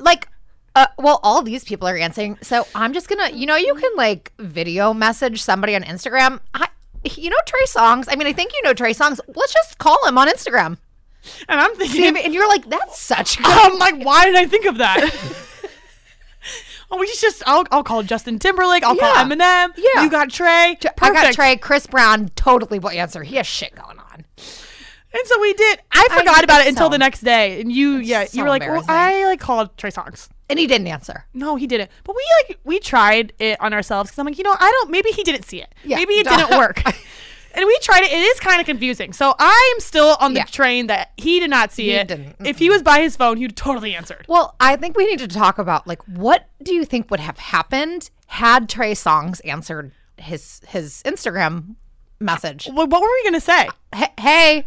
like, 0.00 0.28
uh, 0.74 0.86
well, 0.98 1.20
all 1.22 1.42
these 1.42 1.64
people 1.64 1.86
are 1.88 1.96
answering. 1.96 2.38
So 2.42 2.66
I'm 2.74 2.92
just 2.92 3.08
going 3.08 3.30
to, 3.30 3.36
you 3.36 3.46
know, 3.46 3.56
you 3.56 3.74
can 3.74 3.90
like 3.96 4.32
video 4.38 4.94
message 4.94 5.42
somebody 5.42 5.74
on 5.74 5.82
Instagram. 5.82 6.40
I, 6.54 6.68
you 7.04 7.30
know, 7.30 7.36
Trey 7.46 7.64
Songz. 7.64 8.06
I 8.08 8.16
mean, 8.16 8.26
I 8.26 8.32
think 8.32 8.52
you 8.54 8.62
know 8.62 8.72
Trey 8.72 8.94
Songz. 8.94 9.20
Let's 9.34 9.52
just 9.52 9.78
call 9.78 10.06
him 10.06 10.16
on 10.18 10.28
Instagram. 10.28 10.78
And 11.48 11.60
I'm 11.60 11.74
thinking, 11.76 12.16
And 12.16 12.32
you're 12.34 12.48
like, 12.48 12.68
that's 12.68 13.00
such 13.00 13.36
good. 13.42 13.46
I'm 13.46 13.78
like, 13.78 14.04
why 14.04 14.24
did 14.24 14.34
I 14.36 14.46
think 14.46 14.64
of 14.66 14.78
that? 14.78 15.00
oh, 16.90 16.98
we 16.98 17.06
just, 17.06 17.42
I'll, 17.46 17.64
I'll 17.70 17.84
call 17.84 18.02
Justin 18.02 18.38
Timberlake. 18.38 18.82
I'll 18.84 18.96
Yeah. 18.96 19.12
call 19.14 19.24
Eminem. 19.24 19.72
Yeah. 19.76 20.02
You 20.04 20.10
got 20.10 20.30
Trey. 20.30 20.76
Perfect. 20.80 21.02
I 21.02 21.10
got 21.12 21.32
Trey. 21.34 21.56
Chris 21.56 21.86
Brown 21.86 22.30
totally 22.34 22.78
will 22.78 22.90
answer. 22.90 23.22
He 23.22 23.36
has 23.36 23.46
shit 23.46 23.74
going 23.74 23.90
on. 23.90 23.91
And 25.14 25.26
so 25.26 25.40
we 25.40 25.52
did. 25.54 25.80
I 25.92 26.08
forgot 26.10 26.38
I 26.38 26.42
about 26.42 26.60
it 26.62 26.68
until 26.68 26.86
so. 26.86 26.90
the 26.90 26.98
next 26.98 27.20
day. 27.20 27.60
And 27.60 27.70
you, 27.70 27.96
yeah, 27.96 28.24
so 28.24 28.38
you 28.38 28.44
were 28.44 28.48
like, 28.48 28.62
well. 28.62 28.84
I 28.88 29.26
like 29.26 29.40
called 29.40 29.76
Trey 29.76 29.90
Songz. 29.90 30.28
And 30.48 30.58
he 30.58 30.66
didn't 30.66 30.86
answer. 30.86 31.24
No, 31.34 31.56
he 31.56 31.66
didn't. 31.66 31.90
But 32.04 32.14
we 32.16 32.22
like 32.48 32.58
we 32.64 32.78
tried 32.78 33.32
it 33.38 33.58
on 33.60 33.72
ourselves 33.72 34.10
because 34.10 34.18
I'm 34.18 34.26
like, 34.26 34.36
you 34.38 34.44
know, 34.44 34.54
I 34.58 34.70
don't. 34.70 34.90
Maybe 34.90 35.10
he 35.10 35.22
didn't 35.22 35.44
see 35.44 35.62
it. 35.62 35.74
Yeah. 35.84 35.96
Maybe 35.96 36.14
it 36.14 36.26
didn't 36.26 36.50
work. 36.58 36.82
and 36.84 37.66
we 37.66 37.78
tried 37.80 38.02
it. 38.04 38.12
It 38.12 38.20
is 38.20 38.38
kind 38.40 38.60
of 38.60 38.66
confusing. 38.66 39.12
So 39.14 39.34
I'm 39.38 39.80
still 39.80 40.16
on 40.20 40.34
the 40.34 40.40
Yeah. 40.40 40.44
train 40.44 40.88
that 40.88 41.12
he 41.16 41.40
did 41.40 41.48
not 41.50 41.72
see 41.72 41.84
He 41.84 41.92
it. 41.92 42.08
didn't. 42.08 42.36
If 42.46 42.58
he 42.58 42.68
was 42.68 42.82
by 42.82 43.00
his 43.00 43.16
phone, 43.16 43.38
he'd 43.38 43.56
totally 43.56 43.94
answered. 43.94 44.26
Well, 44.28 44.54
I 44.60 44.76
think 44.76 44.96
we 44.96 45.06
need 45.06 45.20
to 45.20 45.28
talk 45.28 45.58
about 45.58 45.86
like 45.86 46.02
what 46.06 46.48
do 46.62 46.74
you 46.74 46.84
think 46.84 47.10
would 47.10 47.20
have 47.20 47.38
happened 47.38 48.10
had 48.26 48.68
Trey 48.68 48.92
Songz 48.92 49.40
answered 49.46 49.92
his 50.18 50.60
his 50.68 51.02
Instagram 51.06 51.76
message? 52.20 52.66
What, 52.66 52.90
what 52.90 53.00
were 53.00 53.08
we 53.08 53.24
gonna 53.24 53.40
say? 53.40 53.68
Hey, 53.94 54.08
hey, 54.20 54.66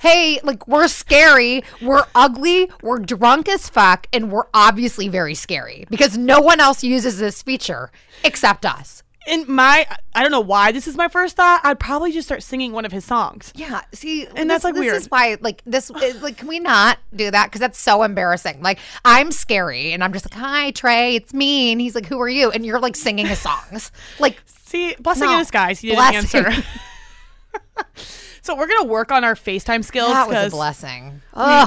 hey, 0.00 0.40
like 0.42 0.66
we're 0.68 0.88
scary, 0.88 1.62
we're 1.82 2.04
ugly, 2.14 2.70
we're 2.82 2.98
drunk 2.98 3.48
as 3.48 3.68
fuck, 3.68 4.06
and 4.12 4.30
we're 4.32 4.46
obviously 4.54 5.08
very 5.08 5.34
scary 5.34 5.86
because 5.90 6.16
no 6.16 6.40
one 6.40 6.60
else 6.60 6.82
uses 6.84 7.18
this 7.18 7.42
feature 7.42 7.90
except 8.24 8.64
us. 8.66 9.02
In 9.26 9.44
my, 9.46 9.86
I 10.14 10.22
don't 10.22 10.32
know 10.32 10.40
why 10.40 10.72
this 10.72 10.88
is 10.88 10.96
my 10.96 11.08
first 11.08 11.36
thought. 11.36 11.60
I'd 11.62 11.78
probably 11.78 12.12
just 12.12 12.26
start 12.26 12.42
singing 12.42 12.72
one 12.72 12.86
of 12.86 12.92
his 12.92 13.04
songs. 13.04 13.52
Yeah, 13.54 13.82
see, 13.92 14.26
And 14.34 14.48
that's, 14.48 14.64
like, 14.64 14.72
this 14.72 14.80
weird. 14.80 14.96
is 14.96 15.10
why, 15.10 15.36
like, 15.42 15.60
this, 15.66 15.90
is, 15.90 16.22
like, 16.22 16.38
can 16.38 16.48
we 16.48 16.58
not 16.60 16.96
do 17.14 17.30
that? 17.30 17.46
Because 17.48 17.60
that's 17.60 17.78
so 17.78 18.04
embarrassing. 18.04 18.62
Like, 18.62 18.78
I'm 19.04 19.30
scary, 19.30 19.92
and 19.92 20.02
I'm 20.02 20.14
just 20.14 20.24
like, 20.32 20.40
"Hi, 20.40 20.70
Trey, 20.70 21.16
it's 21.16 21.34
me," 21.34 21.72
and 21.72 21.78
he's 21.80 21.94
like, 21.94 22.06
"Who 22.06 22.18
are 22.22 22.28
you?" 22.28 22.50
And 22.50 22.64
you're 22.64 22.80
like 22.80 22.96
singing 22.96 23.26
his 23.26 23.38
songs, 23.38 23.92
like, 24.18 24.40
See, 24.46 24.94
blessing 25.00 25.26
No. 25.26 25.32
in 25.34 25.38
disguise. 25.40 25.80
He 25.80 25.88
didn't 25.88 25.98
Blessing. 26.12 26.44
answer. 26.46 26.62
so 28.48 28.56
we're 28.56 28.66
gonna 28.66 28.88
work 28.88 29.12
on 29.12 29.24
our 29.24 29.34
FaceTime 29.34 29.84
skills 29.84 30.10
that 30.10 30.26
was 30.26 30.46
a 30.46 30.56
blessing. 30.56 31.20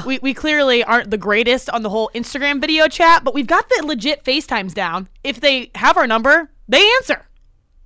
we, 0.04 0.16
we, 0.16 0.18
we 0.20 0.34
clearly 0.34 0.82
aren't 0.82 1.12
the 1.12 1.16
greatest 1.16 1.70
on 1.70 1.84
the 1.84 1.90
whole 1.90 2.10
Instagram 2.12 2.60
video 2.60 2.88
chat, 2.88 3.22
but 3.22 3.34
we've 3.34 3.46
got 3.46 3.68
the 3.68 3.86
legit 3.86 4.24
FaceTimes 4.24 4.74
down. 4.74 5.08
If 5.22 5.40
they 5.40 5.70
have 5.76 5.96
our 5.96 6.08
number, 6.08 6.50
they 6.68 6.84
answer. 6.96 7.24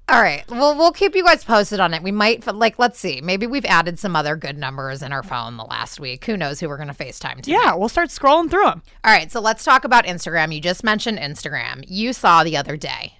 All 0.08 0.22
right. 0.22 0.48
Well, 0.48 0.78
we'll 0.78 0.92
keep 0.92 1.14
you 1.14 1.24
guys 1.24 1.44
posted 1.44 1.78
on 1.78 1.92
it. 1.92 2.02
We 2.02 2.10
might, 2.10 2.46
like, 2.46 2.78
let's 2.78 2.98
see. 2.98 3.20
Maybe 3.20 3.46
we've 3.46 3.66
added 3.66 3.98
some 3.98 4.16
other 4.16 4.34
good 4.34 4.56
numbers 4.56 5.02
in 5.02 5.12
our 5.12 5.22
phone 5.22 5.58
the 5.58 5.64
last 5.64 6.00
week. 6.00 6.24
Who 6.24 6.38
knows 6.38 6.58
who 6.58 6.68
we're 6.68 6.76
going 6.76 6.88
to 6.88 6.94
FaceTime 6.94 7.42
to? 7.42 7.50
Yeah, 7.50 7.74
we'll 7.74 7.88
start 7.90 8.08
scrolling 8.08 8.48
through 8.48 8.64
them. 8.64 8.82
All 9.04 9.12
right. 9.12 9.30
So 9.30 9.40
let's 9.40 9.64
talk 9.64 9.84
about 9.84 10.06
Instagram. 10.06 10.54
You 10.54 10.60
just 10.60 10.84
mentioned 10.84 11.18
Instagram. 11.18 11.84
You 11.88 12.14
saw 12.14 12.44
the 12.44 12.56
other 12.56 12.76
day 12.78 13.18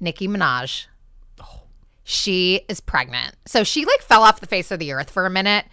Nicki 0.00 0.26
Minaj. 0.26 0.86
She 2.08 2.60
is 2.68 2.80
pregnant. 2.80 3.34
So 3.46 3.64
she, 3.64 3.84
like, 3.84 4.00
fell 4.00 4.22
off 4.22 4.38
the 4.38 4.46
face 4.46 4.70
of 4.70 4.78
the 4.78 4.92
earth 4.92 5.10
for 5.10 5.26
a 5.26 5.30
minute, 5.30 5.66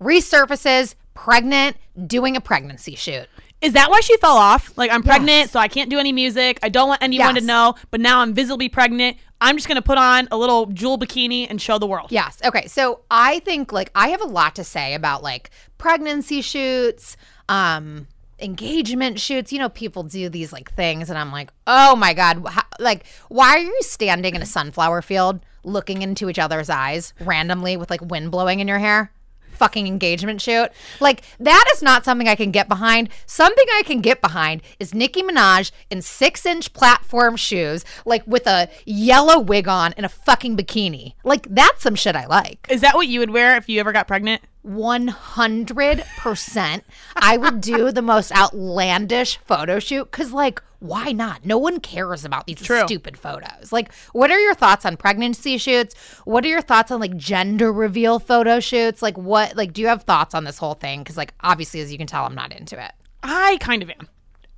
resurfaces, 0.00 0.94
pregnant, 1.12 1.76
doing 2.06 2.36
a 2.36 2.40
pregnancy 2.40 2.94
shoot. 2.94 3.26
Is 3.60 3.72
that 3.72 3.90
why 3.90 3.98
she 3.98 4.16
fell 4.18 4.36
off? 4.36 4.78
Like, 4.78 4.92
I'm 4.92 5.02
pregnant, 5.02 5.50
so 5.50 5.58
I 5.58 5.66
can't 5.66 5.90
do 5.90 5.98
any 5.98 6.12
music. 6.12 6.60
I 6.62 6.68
don't 6.68 6.86
want 6.86 7.02
anyone 7.02 7.34
to 7.34 7.40
know, 7.40 7.74
but 7.90 8.00
now 8.00 8.20
I'm 8.20 8.32
visibly 8.32 8.68
pregnant. 8.68 9.16
I'm 9.40 9.56
just 9.56 9.66
going 9.66 9.76
to 9.76 9.82
put 9.82 9.98
on 9.98 10.28
a 10.30 10.36
little 10.36 10.66
jewel 10.66 11.00
bikini 11.00 11.48
and 11.50 11.60
show 11.60 11.78
the 11.78 11.86
world. 11.88 12.12
Yes. 12.12 12.38
Okay. 12.44 12.68
So 12.68 13.00
I 13.10 13.40
think 13.40 13.72
like 13.72 13.90
I 13.92 14.08
have 14.10 14.20
a 14.20 14.26
lot 14.26 14.54
to 14.54 14.64
say 14.64 14.94
about 14.94 15.24
like 15.24 15.50
pregnancy 15.78 16.42
shoots, 16.42 17.16
um, 17.48 18.06
engagement 18.38 19.18
shoots. 19.18 19.52
You 19.52 19.58
know, 19.58 19.68
people 19.68 20.04
do 20.04 20.28
these 20.28 20.52
like 20.52 20.72
things, 20.74 21.10
and 21.10 21.18
I'm 21.18 21.32
like, 21.32 21.52
oh 21.66 21.96
my 21.96 22.14
god, 22.14 22.46
how, 22.46 22.62
like 22.78 23.04
why 23.28 23.50
are 23.56 23.58
you 23.58 23.78
standing 23.80 24.36
in 24.36 24.42
a 24.42 24.46
sunflower 24.46 25.02
field 25.02 25.40
looking 25.64 26.02
into 26.02 26.28
each 26.28 26.38
other's 26.38 26.70
eyes 26.70 27.14
randomly 27.20 27.76
with 27.76 27.90
like 27.90 28.00
wind 28.00 28.30
blowing 28.30 28.60
in 28.60 28.68
your 28.68 28.78
hair? 28.78 29.12
Fucking 29.52 29.86
engagement 29.86 30.40
shoot. 30.40 30.70
Like, 30.98 31.22
that 31.38 31.64
is 31.74 31.82
not 31.82 32.04
something 32.04 32.26
I 32.26 32.34
can 32.34 32.50
get 32.50 32.68
behind. 32.68 33.10
Something 33.26 33.66
I 33.74 33.82
can 33.84 34.00
get 34.00 34.20
behind 34.20 34.62
is 34.80 34.94
Nicki 34.94 35.22
Minaj 35.22 35.70
in 35.90 36.02
six 36.02 36.44
inch 36.46 36.72
platform 36.72 37.36
shoes, 37.36 37.84
like 38.04 38.26
with 38.26 38.46
a 38.46 38.68
yellow 38.86 39.38
wig 39.38 39.68
on 39.68 39.92
and 39.92 40.06
a 40.06 40.08
fucking 40.08 40.56
bikini. 40.56 41.12
Like, 41.22 41.46
that's 41.48 41.82
some 41.82 41.94
shit 41.94 42.16
I 42.16 42.26
like. 42.26 42.66
Is 42.70 42.80
that 42.80 42.94
what 42.94 43.06
you 43.06 43.20
would 43.20 43.30
wear 43.30 43.56
if 43.56 43.68
you 43.68 43.78
ever 43.78 43.92
got 43.92 44.08
pregnant? 44.08 44.42
100% 44.66 46.82
I 47.16 47.36
would 47.36 47.60
do 47.60 47.92
the 47.92 48.02
most 48.02 48.32
outlandish 48.32 49.36
photo 49.38 49.78
shoot 49.78 50.10
because, 50.10 50.32
like, 50.32 50.62
why 50.78 51.12
not? 51.12 51.44
No 51.44 51.58
one 51.58 51.80
cares 51.80 52.24
about 52.24 52.46
these 52.46 52.62
True. 52.62 52.82
stupid 52.86 53.16
photos. 53.16 53.72
Like, 53.72 53.92
what 54.12 54.30
are 54.30 54.38
your 54.38 54.54
thoughts 54.54 54.84
on 54.84 54.96
pregnancy 54.96 55.58
shoots? 55.58 55.94
What 56.24 56.44
are 56.44 56.48
your 56.48 56.62
thoughts 56.62 56.90
on 56.90 57.00
like 57.00 57.16
gender 57.16 57.72
reveal 57.72 58.18
photo 58.18 58.60
shoots? 58.60 59.02
Like, 59.02 59.18
what, 59.18 59.56
like, 59.56 59.72
do 59.72 59.80
you 59.80 59.88
have 59.88 60.04
thoughts 60.04 60.34
on 60.34 60.44
this 60.44 60.58
whole 60.58 60.74
thing? 60.74 61.00
Because, 61.00 61.16
like, 61.16 61.34
obviously, 61.40 61.80
as 61.80 61.92
you 61.92 61.98
can 61.98 62.06
tell, 62.06 62.24
I'm 62.24 62.34
not 62.34 62.52
into 62.52 62.82
it. 62.82 62.92
I 63.22 63.58
kind 63.60 63.82
of 63.82 63.90
am. 63.90 64.08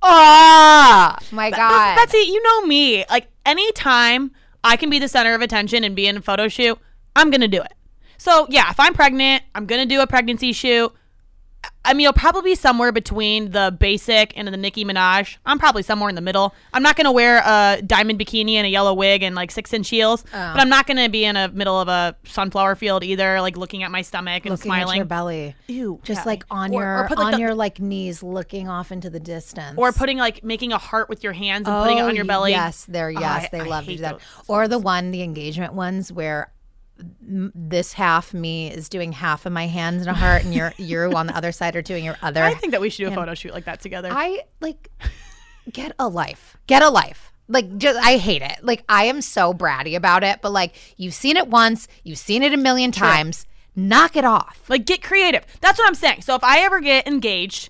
Oh, 0.01 1.15
my 1.31 1.49
God. 1.49 1.95
Betsy, 1.95 2.17
you 2.17 2.41
know 2.43 2.67
me. 2.67 3.05
Like 3.09 3.27
anytime 3.45 4.31
I 4.63 4.77
can 4.77 4.89
be 4.89 4.99
the 4.99 5.07
center 5.07 5.33
of 5.33 5.41
attention 5.41 5.83
and 5.83 5.95
be 5.95 6.07
in 6.07 6.17
a 6.17 6.21
photo 6.21 6.47
shoot, 6.47 6.77
I'm 7.15 7.31
gonna 7.31 7.47
do 7.47 7.61
it. 7.61 7.73
So 8.25 8.47
yeah, 8.49 8.71
if 8.71 8.79
I'm 8.79 8.95
pregnant, 8.95 9.43
I'm 9.53 9.67
gonna 9.67 9.85
do 9.85 10.01
a 10.01 10.07
pregnancy 10.07 10.51
shoot. 10.51 10.91
I 11.83 11.93
mean, 11.93 12.05
it'll 12.07 12.13
probably 12.13 12.51
be 12.51 12.55
somewhere 12.55 12.91
between 12.91 13.51
the 13.51 13.75
basic 13.79 14.35
and 14.35 14.47
the 14.47 14.57
Nicki 14.57 14.83
Minaj. 14.83 15.37
I'm 15.45 15.57
probably 15.59 15.81
somewhere 15.83 16.09
in 16.09 16.15
the 16.15 16.21
middle. 16.21 16.53
I'm 16.73 16.81
not 16.81 16.95
gonna 16.95 17.11
wear 17.11 17.43
a 17.45 17.81
diamond 17.85 18.19
bikini 18.19 18.53
and 18.53 18.65
a 18.65 18.69
yellow 18.69 18.93
wig 18.95 19.21
and 19.21 19.35
like 19.35 19.51
six 19.51 19.71
inch 19.73 19.89
heels, 19.89 20.23
Oh. 20.27 20.51
but 20.53 20.59
I'm 20.59 20.69
not 20.69 20.87
gonna 20.87 21.07
be 21.09 21.23
in 21.25 21.35
a 21.35 21.49
middle 21.49 21.79
of 21.79 21.87
a 21.87 22.15
sunflower 22.25 22.75
field 22.75 23.03
either, 23.03 23.39
like 23.41 23.57
looking 23.57 23.83
at 23.83 23.91
my 23.91 24.01
stomach 24.01 24.45
and 24.45 24.51
Looking 24.53 24.71
at 24.71 24.95
your 24.95 25.05
belly. 25.05 25.55
Ew, 25.67 25.99
Just 26.03 26.21
yeah. 26.21 26.25
like 26.25 26.45
on 26.49 26.71
Or- 26.73 26.81
your 26.81 27.03
or 27.03 27.07
put, 27.07 27.17
like, 27.19 27.25
on 27.27 27.31
the- 27.33 27.39
your 27.39 27.53
like 27.53 27.79
knees 27.79 28.23
looking 28.23 28.67
off 28.67 28.91
into 28.91 29.11
the 29.11 29.19
distance. 29.19 29.75
or 29.77 29.91
putting 29.91 30.17
like 30.17 30.43
making 30.43 30.71
a 30.73 30.79
heart 30.79 31.09
with 31.09 31.23
your 31.23 31.33
hands 31.33 31.67
and 31.67 31.83
putting 31.83 31.99
it 31.99 32.01
on 32.01 32.09
oh, 32.11 32.13
your 32.13 32.25
belly. 32.25 32.53
Oh, 32.53 32.57
Yes, 32.57 32.85
there. 32.89 33.07
Oh, 33.15 33.19
Yes, 33.19 33.43
I- 33.45 33.49
they 33.51 33.59
I 33.61 33.65
love 33.65 33.85
to 33.85 33.91
do 33.95 34.01
that. 34.01 34.13
those 34.13 34.21
Or 34.47 34.67
the 34.67 34.79
one, 34.79 35.11
the 35.11 35.21
engagement 35.21 35.73
ones, 35.73 36.11
where 36.11 36.51
this 36.97 37.93
half 37.93 38.33
me 38.33 38.71
is 38.71 38.89
doing 38.89 39.11
half 39.11 39.45
of 39.45 39.51
my 39.51 39.67
hands 39.67 40.01
and 40.01 40.09
a 40.09 40.13
heart, 40.13 40.43
and 40.43 40.53
you're 40.53 40.73
you 40.77 40.99
on 41.15 41.27
the 41.27 41.35
other 41.35 41.51
side 41.51 41.75
are 41.75 41.81
doing 41.81 42.03
your 42.03 42.17
other. 42.21 42.43
I 42.43 42.53
think 42.53 42.71
that 42.71 42.81
we 42.81 42.89
should 42.89 43.05
do 43.05 43.11
a 43.11 43.15
photo 43.15 43.33
shoot 43.33 43.53
like 43.53 43.65
that 43.65 43.81
together. 43.81 44.09
I 44.11 44.41
like 44.61 44.89
get 45.71 45.93
a 45.99 46.07
life. 46.07 46.57
Get 46.67 46.81
a 46.81 46.89
life. 46.89 47.31
Like 47.47 47.77
just 47.77 47.99
I 47.99 48.17
hate 48.17 48.41
it. 48.41 48.57
Like 48.63 48.83
I 48.89 49.05
am 49.05 49.21
so 49.21 49.53
bratty 49.53 49.95
about 49.95 50.23
it, 50.23 50.39
but 50.41 50.51
like 50.51 50.75
you've 50.97 51.13
seen 51.13 51.37
it 51.37 51.47
once, 51.47 51.87
you've 52.03 52.17
seen 52.17 52.43
it 52.43 52.53
a 52.53 52.57
million 52.57 52.91
times. 52.91 53.45
Knock 53.75 54.15
it 54.15 54.23
off. 54.23 54.61
Like, 54.69 54.85
get 54.85 55.03
creative. 55.03 55.45
That's 55.59 55.77
what 55.77 55.85
I'm 55.85 55.95
saying. 55.95 56.21
So 56.21 56.35
if 56.35 56.43
I 56.45 56.59
ever 56.59 56.79
get 56.79 57.07
engaged, 57.07 57.69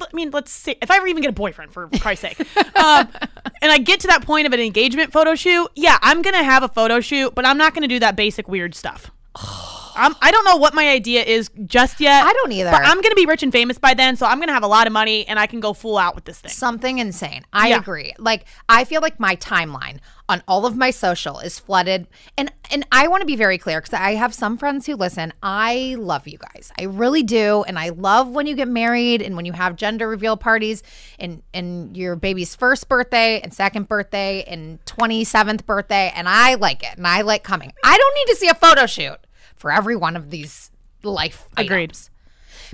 I 0.00 0.06
mean, 0.12 0.30
let's 0.30 0.50
see. 0.50 0.76
If 0.82 0.90
I 0.90 0.96
ever 0.96 1.06
even 1.06 1.22
get 1.22 1.28
a 1.30 1.32
boyfriend, 1.34 1.72
for 1.72 1.88
Christ's 2.00 2.22
sake, 2.22 2.40
um, 2.76 3.08
and 3.62 3.70
I 3.70 3.78
get 3.78 4.00
to 4.00 4.06
that 4.08 4.24
point 4.24 4.46
of 4.46 4.52
an 4.52 4.60
engagement 4.60 5.12
photo 5.12 5.34
shoot, 5.34 5.68
yeah, 5.76 5.98
I'm 6.02 6.20
gonna 6.22 6.42
have 6.42 6.62
a 6.62 6.68
photo 6.68 7.00
shoot, 7.00 7.34
but 7.34 7.46
I'm 7.46 7.56
not 7.58 7.74
gonna 7.74 7.88
do 7.88 7.98
that 8.00 8.16
basic 8.16 8.48
weird 8.48 8.74
stuff. 8.74 9.10
I'm, 9.96 10.12
I 10.20 10.32
don't 10.32 10.44
know 10.44 10.56
what 10.56 10.74
my 10.74 10.88
idea 10.88 11.22
is 11.22 11.50
just 11.66 12.00
yet. 12.00 12.24
I 12.26 12.32
don't 12.32 12.50
either. 12.50 12.72
But 12.72 12.82
I'm 12.84 13.00
gonna 13.00 13.14
be 13.14 13.26
rich 13.26 13.44
and 13.44 13.52
famous 13.52 13.78
by 13.78 13.94
then, 13.94 14.16
so 14.16 14.26
I'm 14.26 14.40
gonna 14.40 14.52
have 14.52 14.64
a 14.64 14.68
lot 14.68 14.88
of 14.88 14.92
money 14.92 15.24
and 15.28 15.38
I 15.38 15.46
can 15.46 15.60
go 15.60 15.72
full 15.72 15.96
out 15.98 16.16
with 16.16 16.24
this 16.24 16.40
thing. 16.40 16.50
something 16.50 16.98
insane. 16.98 17.44
I 17.52 17.68
Yeah. 17.68 17.78
agree. 17.78 18.12
Like 18.18 18.44
I 18.68 18.84
feel 18.84 19.00
like 19.00 19.20
my 19.20 19.36
timeline 19.36 19.98
on 20.28 20.42
all 20.48 20.64
of 20.64 20.76
my 20.76 20.90
social 20.90 21.38
is 21.38 21.58
flooded 21.58 22.06
and 22.38 22.50
and 22.70 22.86
I 22.90 23.08
want 23.08 23.20
to 23.20 23.26
be 23.26 23.36
very 23.36 23.58
clear 23.58 23.80
cuz 23.80 23.92
I 23.92 24.14
have 24.14 24.32
some 24.34 24.56
friends 24.56 24.86
who 24.86 24.96
listen. 24.96 25.32
I 25.42 25.96
love 25.98 26.26
you 26.26 26.38
guys. 26.38 26.72
I 26.78 26.84
really 26.84 27.22
do 27.22 27.62
and 27.66 27.78
I 27.78 27.90
love 27.90 28.28
when 28.28 28.46
you 28.46 28.54
get 28.54 28.68
married 28.68 29.20
and 29.20 29.36
when 29.36 29.44
you 29.44 29.52
have 29.52 29.76
gender 29.76 30.08
reveal 30.08 30.36
parties 30.36 30.82
and 31.18 31.42
and 31.52 31.96
your 31.96 32.16
baby's 32.16 32.54
first 32.54 32.88
birthday 32.88 33.40
and 33.40 33.52
second 33.52 33.88
birthday 33.88 34.44
and 34.44 34.84
27th 34.86 35.66
birthday 35.66 36.12
and 36.14 36.28
I 36.28 36.54
like 36.54 36.82
it 36.82 36.96
and 36.96 37.06
I 37.06 37.20
like 37.20 37.42
coming. 37.44 37.72
I 37.84 37.96
don't 37.96 38.14
need 38.14 38.32
to 38.32 38.36
see 38.36 38.48
a 38.48 38.54
photo 38.54 38.86
shoot 38.86 39.18
for 39.56 39.70
every 39.70 39.96
one 39.96 40.16
of 40.16 40.30
these 40.30 40.70
life 41.02 41.48
Agreed. 41.56 41.84
items. 41.84 42.10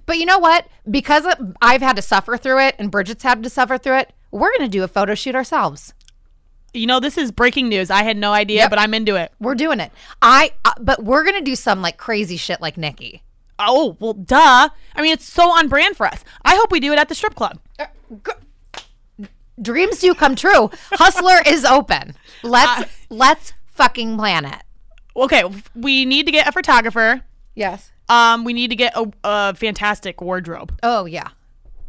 But 0.06 0.18
you 0.18 0.26
know 0.26 0.38
what? 0.38 0.66
Because 0.90 1.26
I've 1.60 1.82
had 1.82 1.96
to 1.96 2.02
suffer 2.02 2.36
through 2.36 2.60
it 2.60 2.76
and 2.78 2.90
Bridget's 2.90 3.22
had 3.22 3.42
to 3.42 3.50
suffer 3.50 3.76
through 3.76 3.98
it, 3.98 4.12
we're 4.30 4.50
going 4.50 4.60
to 4.62 4.68
do 4.68 4.84
a 4.84 4.88
photo 4.88 5.14
shoot 5.14 5.34
ourselves. 5.34 5.94
You 6.72 6.86
know, 6.86 7.00
this 7.00 7.18
is 7.18 7.32
breaking 7.32 7.68
news. 7.68 7.90
I 7.90 8.02
had 8.04 8.16
no 8.16 8.32
idea, 8.32 8.58
Yep. 8.60 8.70
but 8.70 8.78
I'm 8.78 8.94
into 8.94 9.16
it. 9.16 9.32
We're 9.40 9.54
doing 9.54 9.80
it. 9.80 9.90
I 10.22 10.52
uh, 10.64 10.72
but 10.80 11.02
we're 11.04 11.24
going 11.24 11.36
to 11.36 11.44
do 11.44 11.56
some 11.56 11.82
like 11.82 11.96
crazy 11.96 12.36
shit 12.36 12.60
like 12.60 12.76
Nicki. 12.76 13.22
Oh 13.58 13.96
well, 14.00 14.14
duh. 14.14 14.68
I 14.94 15.02
mean, 15.02 15.12
it's 15.12 15.24
so 15.28 15.50
on 15.50 15.68
brand 15.68 15.96
for 15.96 16.06
us. 16.06 16.24
I 16.44 16.54
hope 16.56 16.70
we 16.72 16.80
do 16.80 16.92
it 16.92 16.98
at 16.98 17.08
the 17.08 17.14
strip 17.14 17.34
club. 17.34 17.58
Dreams 19.60 19.98
do 20.00 20.14
come 20.14 20.36
true. 20.36 20.70
Hustler 20.92 21.42
is 21.46 21.64
open. 21.64 22.14
Let's 22.42 22.90
let's 23.10 23.52
fucking 23.66 24.16
plan 24.16 24.46
it. 24.46 24.62
Okay, 25.14 25.42
we 25.74 26.04
need 26.06 26.24
to 26.26 26.32
get 26.32 26.48
a 26.48 26.52
photographer. 26.52 27.22
Yes. 27.54 27.92
Um, 28.08 28.44
we 28.44 28.52
need 28.54 28.70
to 28.70 28.76
get 28.76 28.92
a, 28.96 29.12
a 29.22 29.54
fantastic 29.54 30.20
wardrobe. 30.22 30.78
Oh 30.82 31.04
yeah. 31.04 31.28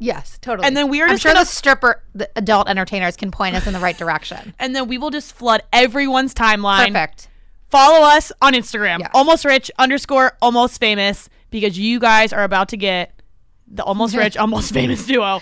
Yes, 0.03 0.39
totally. 0.41 0.67
And 0.67 0.75
then 0.75 0.89
we 0.89 0.99
are 1.01 1.07
I'm 1.07 1.17
sure 1.17 1.31
gonna- 1.31 1.45
the 1.45 1.49
stripper, 1.49 2.01
the 2.15 2.27
adult 2.35 2.67
entertainers 2.67 3.15
can 3.15 3.29
point 3.29 3.55
us 3.55 3.67
in 3.67 3.73
the 3.73 3.79
right 3.79 3.95
direction. 3.97 4.55
And 4.59 4.75
then 4.75 4.87
we 4.87 4.97
will 4.97 5.11
just 5.11 5.31
flood 5.33 5.61
everyone's 5.71 6.33
timeline. 6.33 6.87
Perfect. 6.87 7.27
Follow 7.69 8.03
us 8.05 8.31
on 8.41 8.53
Instagram, 8.53 8.99
Yes. 8.99 9.11
almost 9.13 9.45
rich 9.45 9.69
underscore 9.77 10.37
almost 10.41 10.79
famous, 10.79 11.29
because 11.51 11.77
you 11.77 11.99
guys 11.99 12.33
are 12.33 12.43
about 12.43 12.69
to 12.69 12.77
get 12.77 13.13
the 13.67 13.83
almost 13.83 14.15
rich, 14.15 14.35
almost 14.43 14.73
famous 14.73 15.05
duo 15.05 15.41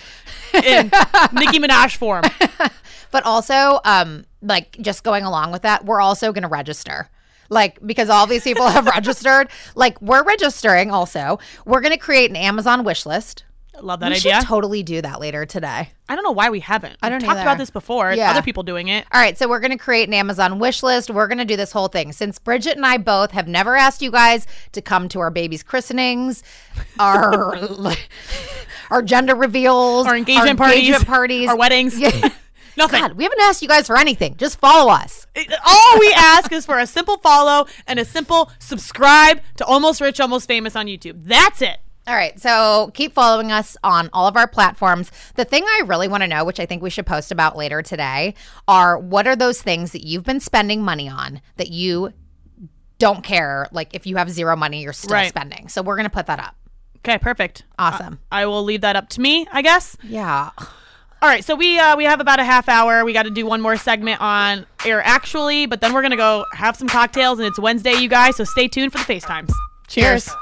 in 0.52 0.90
Nicki 1.32 1.58
Minaj 1.58 1.96
form. 1.96 2.24
But 3.12 3.24
also, 3.26 3.80
um, 3.84 4.24
like 4.40 4.76
just 4.80 5.02
going 5.02 5.24
along 5.24 5.50
with 5.50 5.62
that, 5.62 5.84
we're 5.84 6.00
also 6.00 6.32
going 6.32 6.42
to 6.44 6.48
register. 6.48 7.08
Like 7.48 7.84
because 7.84 8.08
all 8.08 8.28
these 8.28 8.44
people 8.44 8.68
have 8.68 8.86
registered, 8.86 9.48
like 9.74 10.00
we're 10.00 10.22
registering 10.22 10.92
also. 10.92 11.40
We're 11.64 11.80
going 11.80 11.90
to 11.92 11.98
create 11.98 12.30
an 12.30 12.36
Amazon 12.36 12.84
wish 12.84 13.04
list. 13.06 13.42
Love 13.82 14.00
that 14.00 14.10
we 14.10 14.16
idea. 14.16 14.40
should 14.40 14.46
totally 14.46 14.82
do 14.82 15.02
that 15.02 15.20
later 15.20 15.46
today. 15.46 15.90
I 16.08 16.14
don't 16.14 16.24
know 16.24 16.32
why 16.32 16.50
we 16.50 16.60
haven't. 16.60 16.96
I 17.02 17.08
don't 17.08 17.20
We've 17.20 17.28
talked 17.28 17.40
about 17.40 17.58
this 17.58 17.70
before. 17.70 18.12
Yeah. 18.12 18.30
Other 18.30 18.42
people 18.42 18.62
doing 18.62 18.88
it. 18.88 19.06
All 19.12 19.20
right, 19.20 19.36
so 19.38 19.48
we're 19.48 19.60
going 19.60 19.70
to 19.70 19.78
create 19.78 20.08
an 20.08 20.14
Amazon 20.14 20.58
wish 20.58 20.82
list. 20.82 21.10
We're 21.10 21.28
going 21.28 21.38
to 21.38 21.44
do 21.44 21.56
this 21.56 21.72
whole 21.72 21.88
thing. 21.88 22.12
Since 22.12 22.38
Bridget 22.38 22.76
and 22.76 22.84
I 22.84 22.98
both 22.98 23.30
have 23.30 23.48
never 23.48 23.76
asked 23.76 24.02
you 24.02 24.10
guys 24.10 24.46
to 24.72 24.82
come 24.82 25.08
to 25.10 25.20
our 25.20 25.30
babies' 25.30 25.62
christenings, 25.62 26.42
our 26.98 27.56
our 28.90 29.02
gender 29.02 29.34
reveals, 29.34 30.06
Our 30.06 30.16
engagement 30.16 30.58
parties, 30.58 30.78
engagement 30.78 31.06
parties, 31.06 31.48
our 31.48 31.56
weddings. 31.56 31.98
Yeah. 31.98 32.30
Nothing. 32.76 33.00
God, 33.00 33.12
we 33.14 33.24
haven't 33.24 33.40
asked 33.40 33.62
you 33.62 33.68
guys 33.68 33.86
for 33.86 33.98
anything. 33.98 34.36
Just 34.36 34.58
follow 34.58 34.90
us. 34.90 35.26
All 35.36 35.98
we 35.98 36.12
ask 36.16 36.50
is 36.52 36.64
for 36.64 36.78
a 36.78 36.86
simple 36.86 37.18
follow 37.18 37.66
and 37.86 37.98
a 37.98 38.04
simple 38.04 38.50
subscribe 38.58 39.40
to 39.56 39.64
Almost 39.64 40.00
Rich, 40.00 40.20
Almost 40.20 40.46
Famous 40.48 40.76
on 40.76 40.86
YouTube. 40.86 41.24
That's 41.24 41.62
it. 41.62 41.78
All 42.10 42.16
right, 42.16 42.36
so 42.40 42.90
keep 42.92 43.12
following 43.14 43.52
us 43.52 43.76
on 43.84 44.10
all 44.12 44.26
of 44.26 44.36
our 44.36 44.48
platforms. 44.48 45.12
The 45.36 45.44
thing 45.44 45.62
I 45.64 45.82
really 45.86 46.08
want 46.08 46.24
to 46.24 46.26
know, 46.26 46.44
which 46.44 46.58
I 46.58 46.66
think 46.66 46.82
we 46.82 46.90
should 46.90 47.06
post 47.06 47.30
about 47.30 47.56
later 47.56 47.82
today, 47.82 48.34
are 48.66 48.98
what 48.98 49.28
are 49.28 49.36
those 49.36 49.62
things 49.62 49.92
that 49.92 50.04
you've 50.04 50.24
been 50.24 50.40
spending 50.40 50.82
money 50.82 51.08
on 51.08 51.40
that 51.56 51.70
you 51.70 52.12
don't 52.98 53.22
care? 53.22 53.68
Like 53.70 53.94
if 53.94 54.08
you 54.08 54.16
have 54.16 54.28
zero 54.28 54.56
money, 54.56 54.82
you're 54.82 54.92
still 54.92 55.14
Right. 55.14 55.28
spending. 55.28 55.68
So 55.68 55.82
we're 55.82 55.94
going 55.94 56.08
to 56.08 56.12
put 56.12 56.26
that 56.26 56.40
up. 56.40 56.56
Okay, 56.96 57.16
perfect. 57.16 57.62
Awesome. 57.78 58.18
I 58.32 58.44
will 58.44 58.64
leave 58.64 58.80
that 58.80 58.96
up 58.96 59.08
to 59.10 59.20
me, 59.20 59.46
I 59.52 59.62
guess. 59.62 59.96
Yeah. 60.02 60.50
All 61.22 61.28
right, 61.28 61.44
so 61.44 61.54
we 61.54 61.78
uh, 61.78 61.96
we 61.96 62.06
have 62.06 62.18
about 62.18 62.40
a 62.40 62.44
half 62.44 62.68
hour. 62.68 63.04
We 63.04 63.12
got 63.12 63.22
to 63.22 63.30
do 63.30 63.46
one 63.46 63.60
more 63.60 63.76
segment 63.76 64.20
on 64.20 64.66
air 64.84 65.00
actually, 65.00 65.66
but 65.66 65.80
then 65.80 65.92
we're 65.94 66.02
gonna 66.02 66.16
go 66.16 66.44
have 66.54 66.74
some 66.74 66.88
cocktails, 66.88 67.38
and 67.38 67.46
it's 67.46 67.58
Wednesday, 67.60 67.92
you 67.94 68.08
guys. 68.08 68.34
So 68.34 68.42
stay 68.42 68.66
tuned 68.66 68.90
for 68.90 68.98
the 68.98 69.04
FaceTimes. 69.04 69.52
Cheers. 69.86 70.24
Cheers. 70.24 70.36